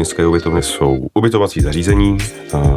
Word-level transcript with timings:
městské 0.00 0.26
ubytovny 0.26 0.62
jsou 0.62 1.06
ubytovací 1.14 1.60
zařízení, 1.60 2.18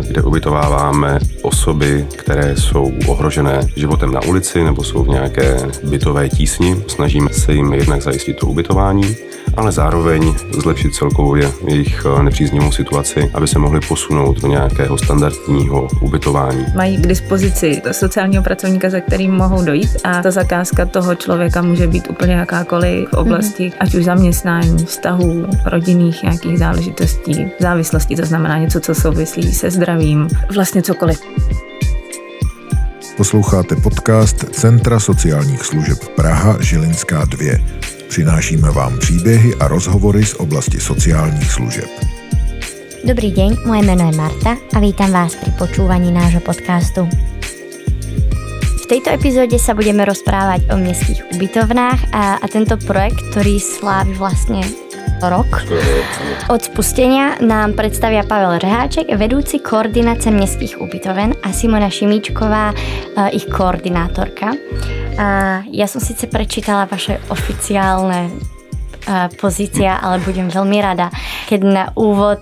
kde 0.08 0.22
ubytováváme 0.22 1.20
osoby, 1.42 2.08
které 2.16 2.56
jsou 2.58 2.92
ohrožené 3.08 3.68
životem 3.76 4.12
na 4.12 4.22
ulici 4.24 4.64
nebo 4.64 4.84
jsou 4.84 5.04
v 5.04 5.08
nějaké 5.08 5.58
bytové 5.84 6.30
tísni. 6.30 6.76
Snažíme 6.88 7.30
se 7.30 7.54
jim 7.54 7.74
jednak 7.74 8.02
zajistit 8.02 8.34
to 8.34 8.48
ubytování, 8.48 9.16
ale 9.58 9.72
zároveň 9.72 10.34
zlepšit 10.62 10.96
celkově 10.96 11.52
jejich 11.68 12.06
nepříznivou 12.22 12.72
situaci, 12.72 13.32
aby 13.34 13.48
se 13.48 13.60
mohli 13.60 13.80
posunout 13.80 14.42
do 14.42 14.48
nějakého 14.48 14.98
standardního 14.98 15.88
ubytování. 16.02 16.66
Mají 16.76 16.98
k 16.98 17.08
dispozici 17.08 17.82
sociálního 17.92 18.44
pracovníka, 18.44 18.90
za 18.90 19.00
kterým 19.00 19.32
mohou 19.32 19.66
dojít 19.66 19.98
a 20.04 20.22
ta 20.22 20.32
zakázka 20.32 20.86
toho 20.86 21.16
člověka 21.16 21.62
může 21.62 21.88
být 21.88 22.10
úplně 22.10 22.34
jakákoliv 22.34 23.10
v 23.10 23.14
oblasti, 23.14 23.70
mm-hmm. 23.70 23.78
ať 23.80 23.96
už 23.96 24.06
zaměstnání, 24.06 24.86
vztahů, 24.86 25.46
rodinných 25.66 26.24
nějakých 26.24 26.60
záležitostí, 26.60 27.48
závislostí, 27.60 28.16
to 28.16 28.26
znamená 28.26 28.58
něco, 28.58 28.80
co 28.80 28.96
souvislí 28.96 29.54
se 29.54 29.72
zdravím, 29.72 30.28
vlastně 30.56 30.82
cokoliv. 30.82 31.22
Posloucháte 33.18 33.76
podcast 33.76 34.46
Centra 34.52 35.00
sociálních 35.00 35.66
služeb 35.66 35.98
Praha 36.16 36.58
Žilinská 36.62 37.26
2. 37.26 38.03
Přinášíme 38.14 38.72
vám 38.72 39.00
příběhy 39.00 39.56
a 39.56 39.68
rozhovory 39.68 40.26
z 40.26 40.34
oblasti 40.34 40.80
sociálních 40.80 41.52
služeb. 41.52 41.90
Dobrý 43.06 43.32
deň, 43.32 43.58
moje 43.66 43.82
meno 43.82 44.06
je 44.06 44.18
Marta 44.18 44.54
a 44.54 44.78
vítam 44.78 45.10
vás 45.10 45.34
pri 45.34 45.50
počúvaní 45.58 46.14
nášho 46.14 46.38
podcastu. 46.46 47.10
V 48.78 48.86
tejto 48.86 49.10
epizóde 49.18 49.58
sa 49.58 49.74
budeme 49.74 50.06
rozprávať 50.06 50.62
o 50.70 50.78
mestských 50.78 51.26
ubytovnách 51.34 52.14
a, 52.14 52.38
a 52.38 52.46
tento 52.46 52.78
projekt, 52.86 53.18
ktorý 53.34 53.58
slávi 53.58 54.14
vlastne 54.14 54.62
rok 55.30 55.64
od 56.50 56.62
spustenia 56.64 57.40
nám 57.40 57.74
predstavia 57.74 58.28
Pavel 58.28 58.60
Reháček, 58.60 59.08
vedúci 59.16 59.64
koordinácie 59.64 60.32
mestských 60.36 60.82
ubytoven 60.82 61.36
a 61.44 61.56
Simona 61.56 61.88
Šimíčková, 61.88 62.76
ich 63.32 63.48
koordinátorka. 63.48 64.52
A 65.16 65.62
ja 65.72 65.88
som 65.88 66.04
síce 66.04 66.28
prečítala 66.28 66.90
vaše 66.90 67.24
oficiálne 67.32 68.34
pozícia, 69.40 70.00
ale 70.00 70.20
budem 70.24 70.52
veľmi 70.52 70.80
rada, 70.84 71.12
keď 71.48 71.60
na 71.64 71.86
úvod 71.96 72.40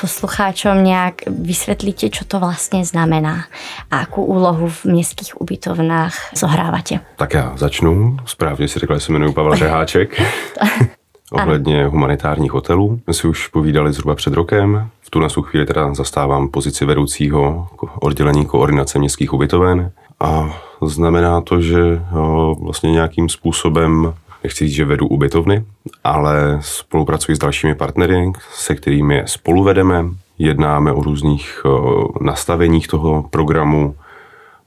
poslucháčom 0.00 0.84
nějak 0.84 1.14
vysvětlíte, 1.26 2.10
co 2.10 2.24
to 2.24 2.40
vlastně 2.40 2.84
znamená 2.84 3.44
a 3.90 4.00
jakou 4.00 4.24
úlohu 4.24 4.68
v 4.68 4.84
městských 4.84 5.40
ubytovnách 5.40 6.14
zohráváte. 6.36 7.00
Tak 7.16 7.34
já 7.34 7.52
začnu. 7.56 8.16
Správně 8.26 8.68
si 8.68 8.78
řekla, 8.78 8.96
že 8.96 9.00
se 9.00 9.12
jmenuji 9.12 9.32
Pavel 9.32 9.56
Řeháček. 9.56 10.20
Ohledně 11.32 11.86
humanitárních 11.86 12.52
hotelů. 12.52 13.00
My 13.06 13.14
si 13.14 13.28
už 13.28 13.48
povídali 13.48 13.92
zhruba 13.92 14.14
před 14.14 14.34
rokem. 14.34 14.88
V 15.00 15.10
tu 15.10 15.20
nasu 15.20 15.42
chvíli 15.42 15.66
teda 15.66 15.94
zastávám 15.94 16.48
pozici 16.48 16.84
vedoucího 16.84 17.68
oddělení 18.00 18.46
koordinace 18.46 18.98
městských 18.98 19.32
ubytoven. 19.32 19.92
A 20.20 20.60
znamená 20.82 21.40
to, 21.40 21.60
že 21.60 22.02
vlastně 22.60 22.92
nějakým 22.92 23.28
způsobem 23.28 24.14
nechci 24.44 24.66
říct, 24.66 24.76
že 24.76 24.84
vedu 24.84 25.06
ubytovny, 25.06 25.64
ale 26.04 26.58
spolupracuji 26.60 27.36
s 27.36 27.38
dalšími 27.38 27.74
partnery, 27.74 28.32
se 28.52 28.74
kterými 28.74 29.22
spolu 29.26 29.64
vedeme, 29.64 30.04
jednáme 30.38 30.92
o 30.92 31.02
různých 31.02 31.62
nastaveních 32.20 32.88
toho 32.88 33.22
programu, 33.30 33.94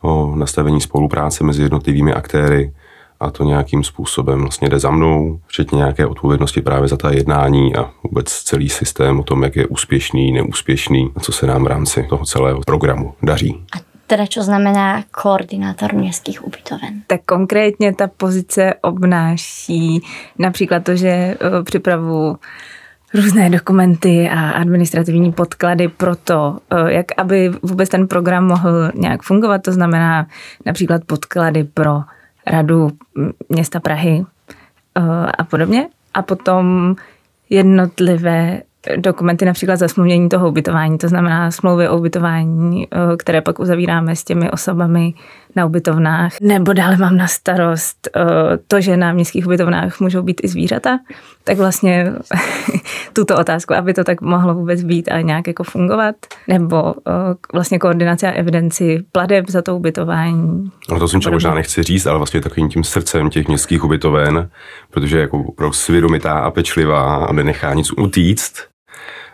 o 0.01 0.33
nastavení 0.35 0.81
spolupráce 0.81 1.43
mezi 1.43 1.61
jednotlivými 1.61 2.13
aktéry 2.13 2.73
a 3.19 3.31
to 3.31 3.43
nějakým 3.43 3.83
způsobem 3.83 4.41
vlastně 4.41 4.69
jde 4.69 4.79
za 4.79 4.91
mnou, 4.91 5.39
včetně 5.47 5.77
nějaké 5.77 6.05
odpovědnosti 6.05 6.61
právě 6.61 6.87
za 6.87 6.97
ta 6.97 7.13
jednání 7.13 7.75
a 7.75 7.89
vůbec 8.03 8.33
celý 8.33 8.69
systém 8.69 9.19
o 9.19 9.23
tom, 9.23 9.43
jak 9.43 9.55
je 9.55 9.67
úspěšný, 9.67 10.31
neúspěšný 10.31 11.11
a 11.15 11.19
co 11.19 11.31
se 11.31 11.47
nám 11.47 11.63
v 11.63 11.67
rámci 11.67 12.05
toho 12.09 12.25
celého 12.25 12.61
programu 12.65 13.13
daří. 13.23 13.65
A 13.75 13.87
teda 14.07 14.23
čo 14.25 14.43
znamená 14.43 15.03
koordinátor 15.11 15.93
městských 15.93 16.47
ubytoven? 16.47 17.03
Tak 17.07 17.21
konkrétně 17.25 17.95
ta 17.95 18.07
pozice 18.07 18.73
obnáší 18.81 20.01
například 20.39 20.83
to, 20.83 20.95
že 20.95 21.07
eh, 21.07 21.37
připravu 21.63 22.37
různé 23.13 23.49
dokumenty 23.49 24.29
a 24.29 24.49
administrativní 24.49 25.31
podklady 25.31 25.87
pro 25.87 26.15
to, 26.15 26.57
eh, 26.71 26.93
jak 26.93 27.05
aby 27.17 27.51
vůbec 27.63 27.89
ten 27.89 28.07
program 28.07 28.47
mohl 28.47 28.91
nějak 28.95 29.21
fungovat. 29.21 29.61
To 29.61 29.71
znamená 29.71 30.27
například 30.65 31.01
podklady 31.05 31.63
pro 31.63 32.01
radu 32.47 32.89
města 33.49 33.79
Prahy 33.79 34.25
eh, 34.97 35.01
a 35.37 35.43
podobně. 35.43 35.89
A 36.13 36.21
potom 36.21 36.95
jednotlivé 37.49 38.61
dokumenty 38.95 39.45
například 39.45 39.75
zasmluvnění 39.75 40.29
toho 40.29 40.49
ubytování, 40.49 40.97
to 40.97 41.07
znamená 41.07 41.51
smlouvy 41.51 41.89
o 41.89 41.97
ubytování, 41.97 42.87
eh, 42.91 43.17
které 43.17 43.41
pak 43.41 43.59
uzavíráme 43.59 44.15
s 44.15 44.23
těmi 44.23 44.51
osobami 44.51 45.13
na 45.55 45.65
ubytovnách. 45.65 46.33
Nebo 46.41 46.73
dále 46.73 46.97
mám 46.97 47.17
na 47.17 47.27
starost 47.27 48.09
eh, 48.15 48.21
to, 48.67 48.81
že 48.81 48.97
na 48.97 49.13
městských 49.13 49.45
ubytovnách 49.45 49.99
můžou 49.99 50.21
být 50.21 50.41
i 50.43 50.47
zvířata, 50.47 50.99
tak 51.43 51.57
vlastně 51.57 52.13
tuto 53.13 53.37
otázku, 53.37 53.73
aby 53.73 53.93
to 53.93 54.03
tak 54.03 54.21
mohlo 54.21 54.53
vůbec 54.53 54.83
být 54.83 55.11
a 55.11 55.21
nějak 55.21 55.47
jako 55.47 55.63
fungovat. 55.63 56.15
Nebo 56.47 56.95
eh, 57.07 57.11
vlastně 57.53 57.79
koordinace 57.79 58.27
a 58.27 58.31
evidenci 58.31 59.03
pladeb 59.11 59.49
za 59.49 59.61
to 59.61 59.75
ubytování. 59.75 60.71
No 60.91 60.99
to 60.99 61.07
jsem 61.07 61.19
možná 61.31 61.53
nechci 61.53 61.83
říct, 61.83 62.05
ale 62.05 62.17
vlastně 62.17 62.41
takovým 62.41 62.69
tím 62.69 62.83
srdcem 62.83 63.29
těch 63.29 63.47
městských 63.47 63.83
ubytoven, 63.83 64.49
protože 64.91 65.19
jako 65.19 65.39
opravdu 65.39 65.73
svědomitá 65.73 66.33
a 66.33 66.51
pečlivá, 66.51 67.15
aby 67.25 67.43
nechá 67.43 67.73
nic 67.73 67.91
utíct, 67.97 68.53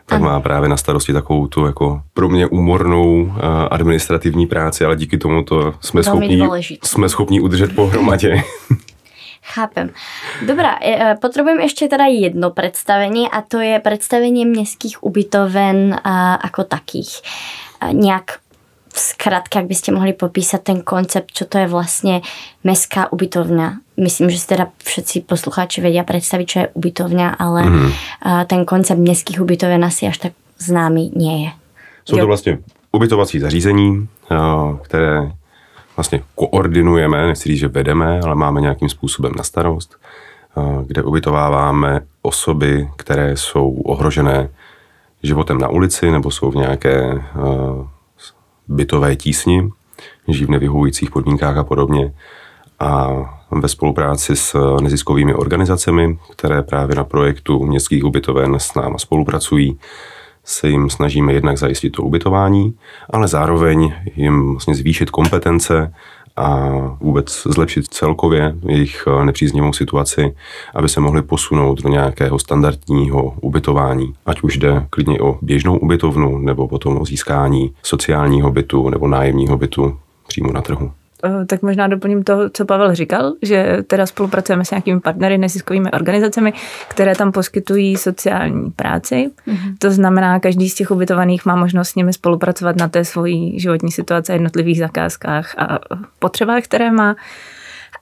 tak 0.05 0.21
ano. 0.21 0.25
má 0.25 0.39
právě 0.39 0.69
na 0.69 0.77
starosti 0.77 1.13
takovou 1.13 1.47
tu 1.47 1.65
jako 1.65 2.01
pro 2.13 2.29
mě 2.29 2.47
úmornou 2.47 3.23
uh, 3.23 3.31
administrativní 3.71 4.47
práci, 4.47 4.85
ale 4.85 4.95
díky 4.95 5.17
tomu 5.17 5.43
to 5.43 5.73
jsme 5.79 6.03
schopni, 6.03 6.49
jsme 6.83 7.09
schopni 7.09 7.41
udržet 7.41 7.75
pohromadě. 7.75 8.43
Chápem. 9.45 9.89
Dobrá, 10.47 10.77
e, 10.83 11.15
potřebujeme 11.21 11.63
ještě 11.63 11.87
teda 11.87 12.05
jedno 12.05 12.51
představení 12.51 13.29
a 13.29 13.41
to 13.41 13.59
je 13.59 13.79
představení 13.79 14.45
městských 14.45 15.03
ubytoven 15.03 15.99
a, 16.03 16.39
jako 16.43 16.63
takých. 16.63 17.21
Nějak 17.91 18.31
zkrátka, 18.93 19.59
jak 19.59 19.67
byste 19.67 19.91
mohli 19.91 20.13
popísat 20.13 20.61
ten 20.61 20.81
koncept, 20.81 21.27
co 21.33 21.45
to 21.45 21.57
je 21.57 21.67
vlastně 21.67 22.21
mestská 22.63 23.13
ubytovna. 23.13 23.77
Myslím, 23.97 24.29
že 24.29 24.39
si 24.39 24.47
teda 24.47 24.67
všetci 24.83 25.21
posluchači 25.21 25.81
vědí 25.81 26.01
představit, 26.03 26.49
co 26.49 26.59
je 26.59 26.67
ubytovna, 26.73 27.29
ale 27.29 27.63
mm. 27.63 27.91
ten 28.47 28.65
koncept 28.65 28.99
městských 28.99 29.41
ubytoven 29.41 29.85
asi 29.85 30.07
až 30.07 30.17
tak 30.17 30.31
známý 30.59 31.11
nie 31.15 31.43
je. 31.43 31.51
Jsou 32.05 32.17
to 32.17 32.27
vlastně 32.27 32.57
ubytovací 32.91 33.39
zařízení, 33.39 34.07
které 34.83 35.31
vlastně 35.95 36.21
koordinujeme, 36.35 37.27
nechci 37.27 37.49
říct, 37.49 37.59
že 37.59 37.67
vedeme, 37.67 38.19
ale 38.19 38.35
máme 38.35 38.61
nějakým 38.61 38.89
způsobem 38.89 39.31
na 39.37 39.43
starost, 39.43 39.95
kde 40.87 41.03
ubytováváme 41.03 42.01
osoby, 42.21 42.89
které 42.97 43.37
jsou 43.37 43.71
ohrožené 43.71 44.49
životem 45.23 45.57
na 45.57 45.67
ulici 45.67 46.11
nebo 46.11 46.31
jsou 46.31 46.51
v 46.51 46.55
nějaké 46.55 47.23
bytové 48.73 49.15
tísni, 49.15 49.69
žijí 50.27 50.45
v 50.45 50.49
nevyhovujících 50.49 51.11
podmínkách 51.11 51.57
a 51.57 51.63
podobně. 51.63 52.13
A 52.79 53.09
ve 53.51 53.67
spolupráci 53.67 54.35
s 54.35 54.77
neziskovými 54.81 55.33
organizacemi, 55.33 56.17
které 56.31 56.61
právě 56.61 56.95
na 56.95 57.03
projektu 57.03 57.65
městských 57.65 58.05
ubytoven 58.05 58.55
s 58.55 58.73
náma 58.73 58.97
spolupracují, 58.97 59.79
se 60.43 60.69
jim 60.69 60.89
snažíme 60.89 61.33
jednak 61.33 61.57
zajistit 61.57 61.89
to 61.89 62.03
ubytování, 62.03 62.73
ale 63.09 63.27
zároveň 63.27 63.93
jim 64.15 64.51
vlastně 64.51 64.75
zvýšit 64.75 65.09
kompetence 65.09 65.93
a 66.35 66.69
vůbec 67.01 67.43
zlepšit 67.45 67.87
celkově 67.87 68.55
jejich 68.67 69.03
eh, 69.07 69.25
nepříznivou 69.25 69.73
situaci, 69.73 70.35
aby 70.75 70.89
se 70.89 70.99
mohli 70.99 71.21
posunout 71.21 71.81
do 71.81 71.89
nějakého 71.89 72.39
standardního 72.39 73.33
ubytování. 73.41 74.13
Ať 74.25 74.41
už 74.41 74.57
jde 74.57 74.87
klidně 74.89 75.19
o 75.19 75.37
běžnou 75.41 75.77
ubytovnu, 75.77 76.37
nebo 76.37 76.67
potom 76.67 77.01
o 77.01 77.05
získání 77.05 77.73
sociálního 77.83 78.51
bytu 78.51 78.89
nebo 78.89 79.07
nájemního 79.07 79.57
bytu 79.57 79.97
přímo 80.27 80.51
na 80.51 80.61
trhu. 80.61 80.91
Eh, 81.25 81.45
tak 81.45 81.61
možná 81.61 81.87
doplním 81.87 82.23
to, 82.23 82.49
co 82.49 82.65
Pavel 82.65 82.95
říkal, 82.95 83.33
že 83.41 83.77
teda 83.87 84.05
spolupracujeme 84.05 84.65
s 84.65 84.71
nějakými 84.71 84.99
partnery, 84.99 85.37
neziskovými 85.37 85.91
organizacemi, 85.91 86.53
které 86.87 87.15
tam 87.15 87.31
poskytují 87.31 87.97
sociální 87.97 88.71
práci. 88.71 89.29
Mm-hmm. 89.47 89.75
To 89.79 89.91
znamená, 89.91 90.39
každý 90.39 90.69
z 90.69 90.75
těch 90.75 90.91
ubytovaných 90.91 91.45
má 91.45 91.55
možnost 91.55 91.89
s 91.89 91.95
nimi 91.95 92.13
spolupracovat 92.13 92.75
na 92.75 92.87
té 92.87 93.05
svojí 93.05 93.59
životní 93.59 93.91
situaci, 93.91 94.31
jednotlivých 94.31 94.79
zakázkách 94.79 95.55
a 95.57 95.79
potřebách, 96.19 96.63
které 96.63 96.91
má. 96.91 97.15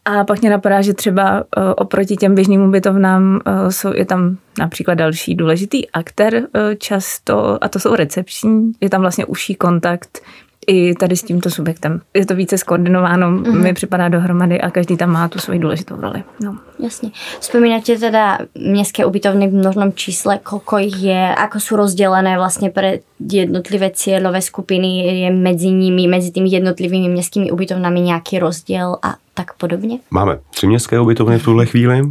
A 0.06 0.23
pak 0.23 0.41
mě 0.41 0.50
napadá, 0.50 0.81
že 0.81 0.94
třeba 0.94 1.44
eh, 1.57 1.73
oproti 1.73 2.15
těm 2.15 2.35
běžným 2.35 2.62
ubytovnám 2.62 3.41
eh, 3.45 3.71
jsou, 3.71 3.94
je 3.95 4.06
tam 4.06 4.38
například 4.59 4.94
další 4.94 5.35
důležitý 5.35 5.91
aktér 5.91 6.47
často, 6.77 7.63
a 7.63 7.69
to 7.69 7.79
jsou 7.79 7.95
recepční. 7.95 8.71
Je 8.81 8.89
tam 8.89 9.01
vlastně 9.01 9.25
užší 9.25 9.56
kontakt 9.56 10.21
i 10.68 10.96
tady 10.96 11.16
s 11.18 11.24
tímto 11.24 11.50
subjektem. 11.50 12.02
Je 12.13 12.25
to 12.25 12.36
více 12.36 12.58
skoordinováno, 12.58 13.31
mm-hmm. 13.31 13.63
mi 13.63 13.74
připadá 13.74 14.10
dohromady 14.10 14.62
a 14.62 14.72
každý 14.72 14.98
tam 14.98 15.10
má 15.12 15.28
tu 15.28 15.40
svoji 15.40 15.60
důležitou 15.60 15.96
roli. 16.02 16.24
No. 16.44 16.58
Jasně. 16.80 17.12
Vzpomínáte 17.40 17.98
teda 17.98 18.38
městské 18.56 19.06
ubytovny 19.06 19.48
v 19.48 19.54
množnom 19.54 19.94
čísle, 19.94 20.38
koľko 20.38 20.80
ich 20.80 20.98
je, 20.98 21.36
ako 21.36 21.60
sú 21.60 21.75
rozdelené 21.75 22.38
vlastně 22.38 22.69
pre 22.69 23.00
jednotlivé 23.19 23.90
cieľové 23.90 24.42
skupiny, 24.42 25.22
je 25.22 25.31
mezi 25.31 25.69
nimi, 25.69 26.08
mezi 26.08 26.31
tými 26.31 26.50
jednotlivými 26.50 27.10
městskými 27.10 27.52
ubytovnami 27.52 28.02
nějaký 28.02 28.40
rozdíl 28.40 28.98
a 29.02 29.16
tak 29.34 29.54
podobně? 29.54 30.00
Máme 30.12 30.40
tři 30.50 30.68
městské 30.68 31.00
ubytovny 31.00 31.40
v 31.40 31.44
tuhle 31.44 31.66
chvíli. 31.66 32.02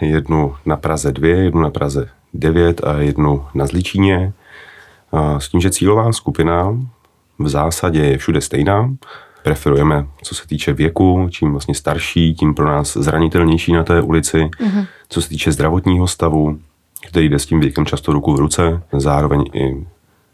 Jednu 0.00 0.54
na 0.66 0.76
Praze 0.76 1.12
2, 1.12 1.28
jednu 1.28 1.60
na 1.60 1.70
Praze 1.70 2.08
9 2.34 2.84
a 2.84 2.92
jednu 2.98 3.44
na 3.54 3.66
Zličíně. 3.66 4.32
S 5.38 5.48
tím, 5.48 5.60
že 5.60 5.70
cílová 5.70 6.12
skupina 6.12 6.76
v 7.38 7.48
zásadě 7.48 8.00
je 8.00 8.18
všude 8.18 8.40
stejná. 8.40 8.94
Preferujeme, 9.42 10.06
co 10.22 10.34
se 10.34 10.46
týče 10.46 10.72
věku, 10.72 11.28
čím 11.30 11.50
vlastně 11.50 11.74
starší, 11.74 12.34
tím 12.34 12.54
pro 12.54 12.66
nás 12.66 12.96
zranitelnější 12.96 13.72
na 13.72 13.84
té 13.84 14.00
ulici. 14.02 14.38
Mm-hmm. 14.38 14.86
Co 15.08 15.22
se 15.22 15.28
týče 15.28 15.52
zdravotního 15.52 16.06
stavu, 16.06 16.58
který 17.08 17.28
jde 17.28 17.38
s 17.38 17.46
tím 17.46 17.60
věkem 17.60 17.86
často 17.86 18.12
ruku 18.12 18.32
v 18.32 18.38
ruce, 18.38 18.82
zároveň 18.92 19.44
i 19.52 19.86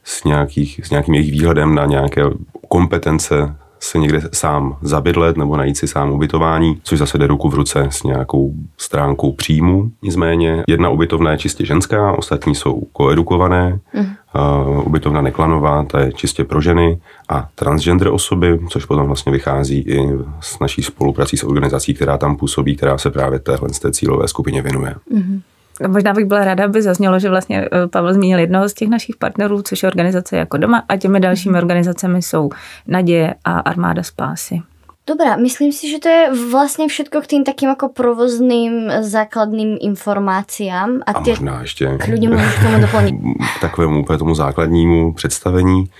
s, 0.04 0.24
nějakých, 0.24 0.80
s 0.84 0.90
nějakým 0.90 1.14
jejich 1.14 1.32
výhledem 1.32 1.74
na 1.74 1.86
nějaké 1.86 2.22
kompetence 2.68 3.56
se 3.82 3.98
někde 3.98 4.20
sám 4.32 4.76
zabydlet 4.82 5.36
nebo 5.36 5.56
najít 5.56 5.76
si 5.76 5.88
sám 5.88 6.10
ubytování, 6.10 6.80
což 6.82 6.98
zase 6.98 7.18
jde 7.18 7.26
ruku 7.26 7.48
v 7.48 7.54
ruce 7.54 7.88
s 7.90 8.02
nějakou 8.02 8.54
stránkou 8.78 9.32
příjmu. 9.32 9.90
Nicméně 10.02 10.64
jedna 10.68 10.88
ubytovna 10.88 11.30
je 11.30 11.38
čistě 11.38 11.66
ženská, 11.66 12.12
ostatní 12.12 12.54
jsou 12.54 12.80
koedukované. 12.92 13.78
Mm. 13.94 14.06
Uh, 14.34 14.86
ubytovna 14.86 15.20
Neklanová, 15.20 15.84
ta 15.84 16.00
je 16.00 16.12
čistě 16.12 16.44
pro 16.44 16.60
ženy 16.60 17.00
a 17.28 17.48
transgender 17.54 18.08
osoby, 18.08 18.60
což 18.68 18.84
potom 18.84 19.06
vlastně 19.06 19.32
vychází 19.32 19.78
i 19.78 20.08
s 20.40 20.58
naší 20.58 20.82
spoluprací 20.82 21.36
s 21.36 21.44
organizací, 21.44 21.94
která 21.94 22.18
tam 22.18 22.36
působí, 22.36 22.76
která 22.76 22.98
se 22.98 23.10
právě 23.10 23.38
téhle 23.38 23.68
z 23.68 23.78
té 23.78 23.92
cílové 23.92 24.28
skupině 24.28 24.62
věnuje. 24.62 24.94
Mm. 25.10 25.40
Možná 25.88 26.12
bych 26.12 26.24
byla 26.24 26.44
ráda, 26.44 26.64
aby 26.64 26.82
zaznělo, 26.82 27.18
že 27.18 27.30
vlastně 27.30 27.68
eh, 27.72 27.88
Pavel 27.88 28.14
zmínil 28.14 28.38
jednoho 28.38 28.68
z 28.68 28.74
těch 28.74 28.88
našich 28.88 29.16
partnerů, 29.16 29.62
což 29.62 29.82
je 29.82 29.86
organizace 29.86 30.36
jako 30.36 30.56
doma 30.56 30.82
a 30.88 30.96
těmi 30.96 31.20
dalšími 31.20 31.58
organizacemi 31.58 32.22
jsou 32.22 32.50
Naděje 32.86 33.34
a 33.44 33.58
Armáda 33.58 34.02
spásy. 34.02 34.62
Dobrá, 35.06 35.36
myslím 35.36 35.72
si, 35.72 35.90
že 35.90 35.98
to 35.98 36.08
je 36.08 36.30
vlastně 36.50 36.88
všetko 36.88 37.20
k 37.20 37.26
tým 37.26 37.44
takým 37.44 37.68
jako 37.68 37.88
provozným 37.88 38.90
základným 39.00 39.78
informáciám. 39.80 41.00
A, 41.06 41.10
a 41.10 41.20
možná 41.20 41.60
ještě 41.60 41.98
k 41.98 42.06
tomu 42.06 42.80
doplnit. 42.80 43.14
K 43.58 43.60
takovému 43.60 44.00
úplně 44.00 44.18
tomu 44.18 44.34
základnímu 44.34 45.12
představení 45.12 45.90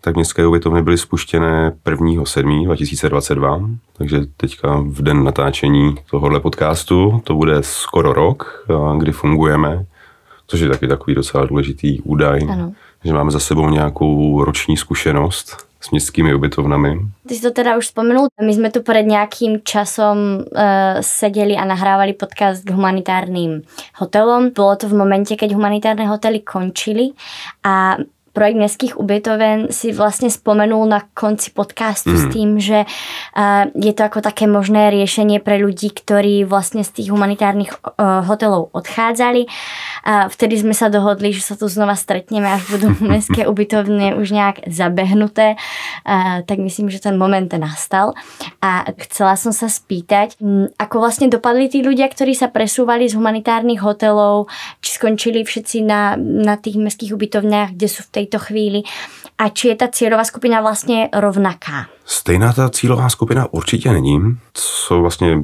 tak 0.00 0.14
městské 0.14 0.46
ubytovny 0.46 0.82
byly 0.82 0.98
spuštěné 0.98 1.72
1.7.2022, 1.86 2.64
2022, 2.64 3.60
takže 3.96 4.20
teďka 4.36 4.84
v 4.86 5.02
den 5.02 5.24
natáčení 5.24 5.94
tohohle 6.10 6.40
podcastu, 6.40 7.20
to 7.24 7.34
bude 7.34 7.62
skoro 7.62 8.12
rok, 8.12 8.66
kdy 8.98 9.12
fungujeme, 9.12 9.84
což 10.46 10.60
je 10.60 10.68
taky 10.68 10.88
takový 10.88 11.14
docela 11.14 11.46
důležitý 11.46 12.00
údaj, 12.00 12.40
ano. 12.50 12.72
že 13.04 13.12
máme 13.12 13.30
za 13.30 13.40
sebou 13.40 13.68
nějakou 13.68 14.44
roční 14.44 14.76
zkušenost 14.76 15.66
s 15.80 15.90
městskými 15.90 16.34
ubytovnami. 16.34 17.00
Ty 17.28 17.34
jsi 17.34 17.42
to 17.42 17.50
teda 17.50 17.76
už 17.76 17.84
vzpomenul. 17.84 18.26
My 18.42 18.54
jsme 18.54 18.70
tu 18.70 18.82
před 18.82 19.02
nějakým 19.02 19.60
časom 19.64 20.18
uh, 20.18 20.42
seděli 21.00 21.54
a 21.56 21.64
nahrávali 21.64 22.12
podcast 22.12 22.64
k 22.64 22.70
humanitárním 22.70 23.62
hotelům. 23.94 24.50
Bylo 24.54 24.76
to 24.76 24.88
v 24.88 24.94
momentě, 24.94 25.36
keď 25.36 25.52
humanitárne 25.52 26.06
hotely 26.06 26.40
končili 26.40 27.08
a 27.64 27.96
projekt 28.36 28.56
městských 28.56 29.00
ubytoven 29.00 29.66
si 29.70 29.92
vlastně 29.92 30.30
spomenul 30.30 30.86
na 30.86 31.00
konci 31.14 31.50
podcastu 31.50 32.10
mm. 32.10 32.18
s 32.18 32.24
tím, 32.32 32.60
že 32.60 32.84
uh, 32.84 33.82
je 33.84 33.92
to 33.92 34.02
jako 34.02 34.20
také 34.20 34.46
možné 34.46 34.90
řešení 34.90 35.40
pro 35.40 35.56
lidi, 35.56 35.90
kteří 35.90 36.44
vlastně 36.44 36.84
z 36.84 36.90
těch 36.90 37.10
humanitárních 37.10 37.72
uh, 37.72 38.26
hotelů 38.28 38.68
odcházeli. 38.72 39.44
Vtedy 40.28 40.58
jsme 40.58 40.74
se 40.74 40.88
dohodli, 40.88 41.32
že 41.32 41.40
se 41.40 41.56
tu 41.56 41.68
znova 41.68 41.96
stretneme, 41.96 42.52
až 42.52 42.70
budou 42.70 42.94
městské 43.00 43.46
ubytovny 43.48 44.14
už 44.14 44.30
nějak 44.30 44.56
zabehnuté. 44.68 45.54
Tak 46.46 46.58
myslím, 46.58 46.90
že 46.90 47.00
ten 47.00 47.18
moment 47.18 47.52
nastal. 47.52 48.12
A 48.62 48.84
chcela 49.00 49.36
jsem 49.36 49.52
se 49.52 49.70
spýtať, 49.70 50.36
ako 50.78 51.00
vlastně 51.00 51.28
dopadli 51.28 51.68
tí 51.68 51.82
ľudia, 51.82 52.08
ktorí 52.08 52.34
sa 52.34 52.48
presúvali 52.48 53.08
z 53.08 53.14
humanitárnych 53.14 53.80
hotelov, 53.80 54.46
či 54.80 54.92
skončili 54.92 55.44
všetci 55.44 55.82
na, 55.82 56.16
na 56.18 56.56
tých 56.56 56.76
městských 56.76 57.14
ubytovnách, 57.14 57.70
kde 57.70 57.88
jsou 57.88 58.02
v 58.02 58.10
tej 58.10 58.25
této 58.26 58.44
chvíli 58.44 58.82
a 59.38 59.48
či 59.48 59.68
je 59.68 59.76
ta 59.76 59.88
cílová 59.88 60.24
skupina 60.24 60.60
vlastně 60.60 61.08
rovnaká? 61.14 61.86
Stejná 62.04 62.52
ta 62.52 62.70
cílová 62.70 63.08
skupina 63.08 63.46
určitě 63.50 63.92
není. 63.92 64.20
Co 64.54 65.00
vlastně 65.00 65.38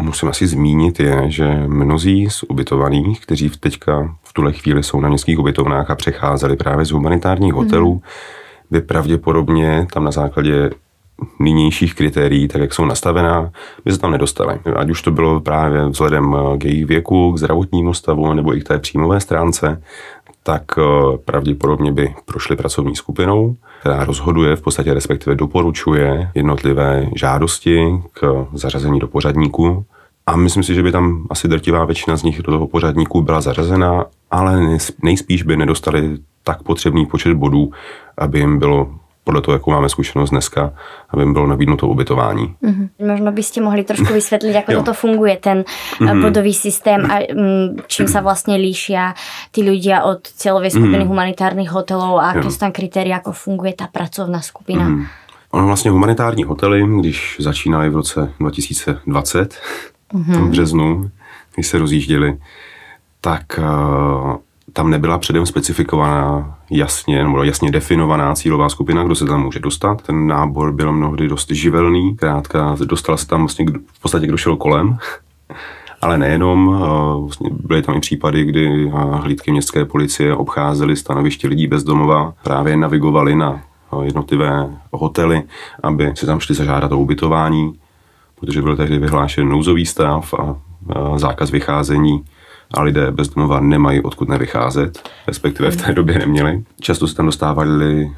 musím 0.00 0.28
asi 0.28 0.46
zmínit 0.46 1.00
je, 1.00 1.30
že 1.30 1.64
mnozí 1.66 2.30
z 2.30 2.42
ubytovaných, 2.42 3.20
kteří 3.20 3.50
teďka 3.50 4.14
v 4.22 4.32
tuhle 4.32 4.52
chvíli 4.52 4.82
jsou 4.82 5.00
na 5.00 5.08
městských 5.08 5.38
ubytovnách 5.38 5.90
a 5.90 5.94
přecházeli 5.94 6.56
právě 6.56 6.84
z 6.84 6.90
humanitárních 6.90 7.52
hotelů, 7.52 7.94
mm. 7.94 8.00
by 8.70 8.80
pravděpodobně 8.80 9.86
tam 9.92 10.04
na 10.04 10.10
základě 10.10 10.70
nynějších 11.38 11.94
kritérií, 11.94 12.48
tak 12.48 12.60
jak 12.60 12.74
jsou 12.74 12.84
nastavená, 12.84 13.50
by 13.84 13.92
se 13.92 13.98
tam 13.98 14.10
nedostali. 14.10 14.60
Ať 14.76 14.90
už 14.90 15.02
to 15.02 15.10
bylo 15.10 15.40
právě 15.40 15.84
vzhledem 15.88 16.36
k 16.58 16.64
jejich 16.64 16.86
věku, 16.86 17.32
k 17.32 17.38
zdravotnímu 17.38 17.94
stavu 17.94 18.34
nebo 18.34 18.56
i 18.56 18.60
k 18.60 18.68
té 18.68 18.78
příjmové 18.78 19.20
stránce, 19.20 19.82
tak 20.42 20.62
eh, 20.78 20.82
pravděpodobně 21.24 21.92
by 21.92 22.14
prošli 22.24 22.56
pracovní 22.56 22.96
skupinou, 22.96 23.56
která 23.80 24.04
rozhoduje, 24.04 24.56
v 24.56 24.62
podstatě 24.62 24.94
respektive 24.94 25.36
doporučuje 25.36 26.30
jednotlivé 26.34 27.06
žádosti 27.16 28.02
k 28.12 28.46
zařazení 28.52 28.98
do 28.98 29.08
pořadníku. 29.08 29.84
A 30.26 30.36
myslím 30.36 30.62
si, 30.62 30.74
že 30.74 30.82
by 30.82 30.92
tam 30.92 31.26
asi 31.30 31.48
drtivá 31.48 31.84
většina 31.84 32.16
z 32.16 32.22
nich 32.22 32.42
do 32.42 32.52
toho 32.52 32.66
pořadníku 32.66 33.22
byla 33.22 33.40
zařazena, 33.40 34.04
ale 34.30 34.60
nejspíš 35.02 35.42
by 35.42 35.56
nedostali 35.56 36.18
tak 36.44 36.62
potřebný 36.62 37.06
počet 37.06 37.34
bodů, 37.34 37.70
aby 38.18 38.38
jim 38.38 38.58
bylo 38.58 38.88
podle 39.28 39.40
toho, 39.40 39.54
jakou 39.54 39.70
máme 39.70 39.88
zkušenost 39.88 40.30
dneska, 40.30 40.72
aby 41.10 41.22
jim 41.22 41.32
bylo 41.32 41.46
nabídnuto 41.46 41.88
ubytování. 41.88 42.54
Mm-hmm. 42.62 42.88
Možno 43.08 43.32
byste 43.32 43.60
mohli 43.60 43.84
trošku 43.84 44.12
vysvětlit, 44.12 44.52
jak 44.52 44.66
toto 44.72 44.92
funguje, 44.94 45.36
ten 45.36 45.64
mm-hmm. 46.00 46.22
bodový 46.22 46.54
systém 46.54 47.10
a 47.10 47.18
mm, 47.34 47.76
čím 47.86 48.08
se 48.08 48.20
vlastně 48.20 48.56
líší 48.56 48.96
ty 49.50 49.60
ľudia 49.60 50.00
od 50.02 50.24
cieľovej 50.24 50.70
skupiny 50.70 51.04
mm-hmm. 51.04 51.08
humanitárnych 51.08 51.70
hotelů 51.70 52.18
a 52.18 52.32
jaké 52.34 52.50
jsou 52.50 52.58
tam 52.58 52.72
kritéria, 52.72 53.16
jako 53.16 53.32
funguje 53.32 53.72
ta 53.72 53.86
pracovná 53.86 54.40
skupina. 54.40 54.88
Mm-hmm. 54.88 55.06
Ono 55.50 55.66
vlastně 55.66 55.90
humanitární 55.90 56.44
hotely, 56.44 56.86
když 57.00 57.36
začínaly 57.40 57.90
v 57.90 57.96
roce 57.96 58.32
2020, 58.40 59.60
mm-hmm. 60.14 60.44
v 60.44 60.50
březnu, 60.50 61.10
když 61.54 61.66
se 61.66 61.78
rozjížděli, 61.78 62.38
tak 63.20 63.42
uh, 63.58 64.36
tam 64.72 64.90
nebyla 64.90 65.18
předem 65.18 65.46
specifikovaná 65.46 66.54
jasně, 66.70 67.24
nebo 67.24 67.42
jasně 67.42 67.70
definovaná 67.70 68.34
cílová 68.34 68.68
skupina, 68.68 69.04
kdo 69.04 69.14
se 69.14 69.24
tam 69.24 69.42
může 69.42 69.60
dostat. 69.60 70.02
Ten 70.02 70.26
nábor 70.26 70.72
byl 70.72 70.92
mnohdy 70.92 71.28
dost 71.28 71.50
živelný, 71.50 72.16
krátka, 72.16 72.76
dostal 72.84 73.16
se 73.16 73.26
tam 73.26 73.40
vlastně 73.40 73.66
v 73.92 74.02
podstatě 74.02 74.26
kdo 74.26 74.36
šel 74.36 74.56
kolem, 74.56 74.98
ale 76.00 76.18
nejenom, 76.18 76.84
vlastně 77.20 77.50
byly 77.52 77.82
tam 77.82 77.96
i 77.96 78.00
případy, 78.00 78.44
kdy 78.44 78.90
hlídky 79.12 79.52
městské 79.52 79.84
policie 79.84 80.34
obcházely 80.34 80.96
stanoviště 80.96 81.48
lidí 81.48 81.66
bez 81.66 81.84
domova, 81.84 82.34
právě 82.42 82.76
navigovali 82.76 83.36
na 83.36 83.60
jednotlivé 84.02 84.68
hotely, 84.92 85.42
aby 85.82 86.12
si 86.14 86.26
tam 86.26 86.40
šli 86.40 86.54
zažádat 86.54 86.92
o 86.92 86.98
ubytování, 86.98 87.72
protože 88.40 88.62
byl 88.62 88.76
tehdy 88.76 88.98
vyhlášen 88.98 89.48
nouzový 89.48 89.86
stav 89.86 90.34
a 90.34 90.56
zákaz 91.16 91.50
vycházení 91.50 92.24
a 92.74 92.82
lidé 92.82 93.10
bez 93.10 93.28
domova 93.28 93.60
nemají 93.60 94.00
odkud 94.02 94.28
nevycházet, 94.28 95.08
respektive 95.26 95.70
v 95.70 95.76
té 95.76 95.92
době 95.92 96.18
neměli. 96.18 96.64
Často 96.80 97.06
se 97.06 97.14
tam 97.14 97.26
dostávali 97.26 98.10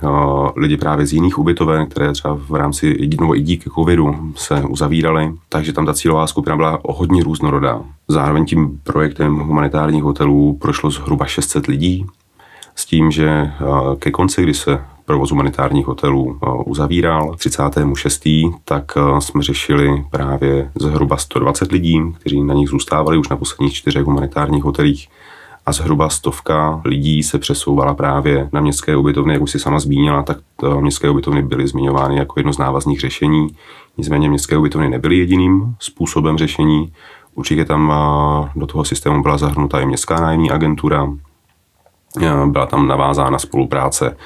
lidi 0.57 0.77
právě 0.77 1.07
z 1.07 1.13
jiných 1.13 1.39
ubytoven, 1.39 1.87
které 1.87 2.13
třeba 2.13 2.39
v 2.49 2.55
rámci, 2.55 3.09
nebo 3.21 3.37
i 3.37 3.41
díky 3.41 3.71
covidu 3.71 4.33
se 4.37 4.63
uzavíraly, 4.63 5.33
takže 5.49 5.73
tam 5.73 5.87
ta 5.87 5.95
cílová 5.95 6.27
skupina 6.27 6.57
byla 6.57 6.81
hodně 6.89 7.23
různorodá. 7.23 7.81
Zároveň 8.09 8.45
tím 8.45 8.81
projektem 8.85 9.39
humanitárních 9.39 10.03
hotelů 10.03 10.59
prošlo 10.61 10.91
zhruba 10.91 11.27
600 11.27 11.67
lidí, 11.67 12.07
s 12.75 12.87
tím, 12.87 13.11
že 13.11 13.53
ke 13.99 14.11
konci, 14.11 14.43
kdy 14.43 14.55
se 14.55 14.81
provoz 15.11 15.31
humanitárních 15.31 15.87
hotelů 15.87 16.39
uzavíral 16.67 17.35
36. 17.37 18.23
tak 18.65 18.93
jsme 19.19 19.43
řešili 19.43 20.05
právě 20.11 20.71
zhruba 20.75 21.17
120 21.17 21.73
lidí, 21.73 22.01
kteří 22.19 22.43
na 22.45 22.55
nich 22.55 22.69
zůstávali 22.69 23.19
už 23.19 23.29
na 23.29 23.37
posledních 23.37 23.75
čtyřech 23.75 24.05
humanitárních 24.05 24.65
hotelích 24.65 25.09
a 25.67 25.73
zhruba 25.73 26.09
stovka 26.09 26.81
lidí 26.85 27.23
se 27.23 27.39
přesouvala 27.39 27.95
právě 27.95 28.49
na 28.53 28.61
městské 28.61 28.97
ubytovny, 28.97 29.33
jak 29.33 29.43
už 29.43 29.51
si 29.51 29.59
sama 29.59 29.79
zmínila, 29.79 30.23
tak 30.23 30.39
městské 30.81 31.11
ubytovny 31.11 31.43
byly 31.43 31.69
zmiňovány 31.69 32.17
jako 32.17 32.41
jedno 32.41 32.53
z 32.53 32.59
návazných 32.59 33.01
řešení. 33.01 33.49
Nicméně 33.97 34.29
městské 34.29 34.57
ubytovny 34.57 34.89
nebyly 34.89 35.19
jediným 35.19 35.75
způsobem 35.79 36.39
řešení. 36.39 36.93
Určitě 37.35 37.65
tam 37.65 37.93
do 38.57 38.67
toho 38.67 38.85
systému 38.85 39.23
byla 39.23 39.39
zahrnuta 39.39 39.81
i 39.81 39.87
městská 39.87 40.21
nájemní 40.21 40.51
agentura, 40.51 41.09
byla 42.47 42.67
tam 42.67 42.87
navázána 42.87 43.39
spolupráce 43.39 44.17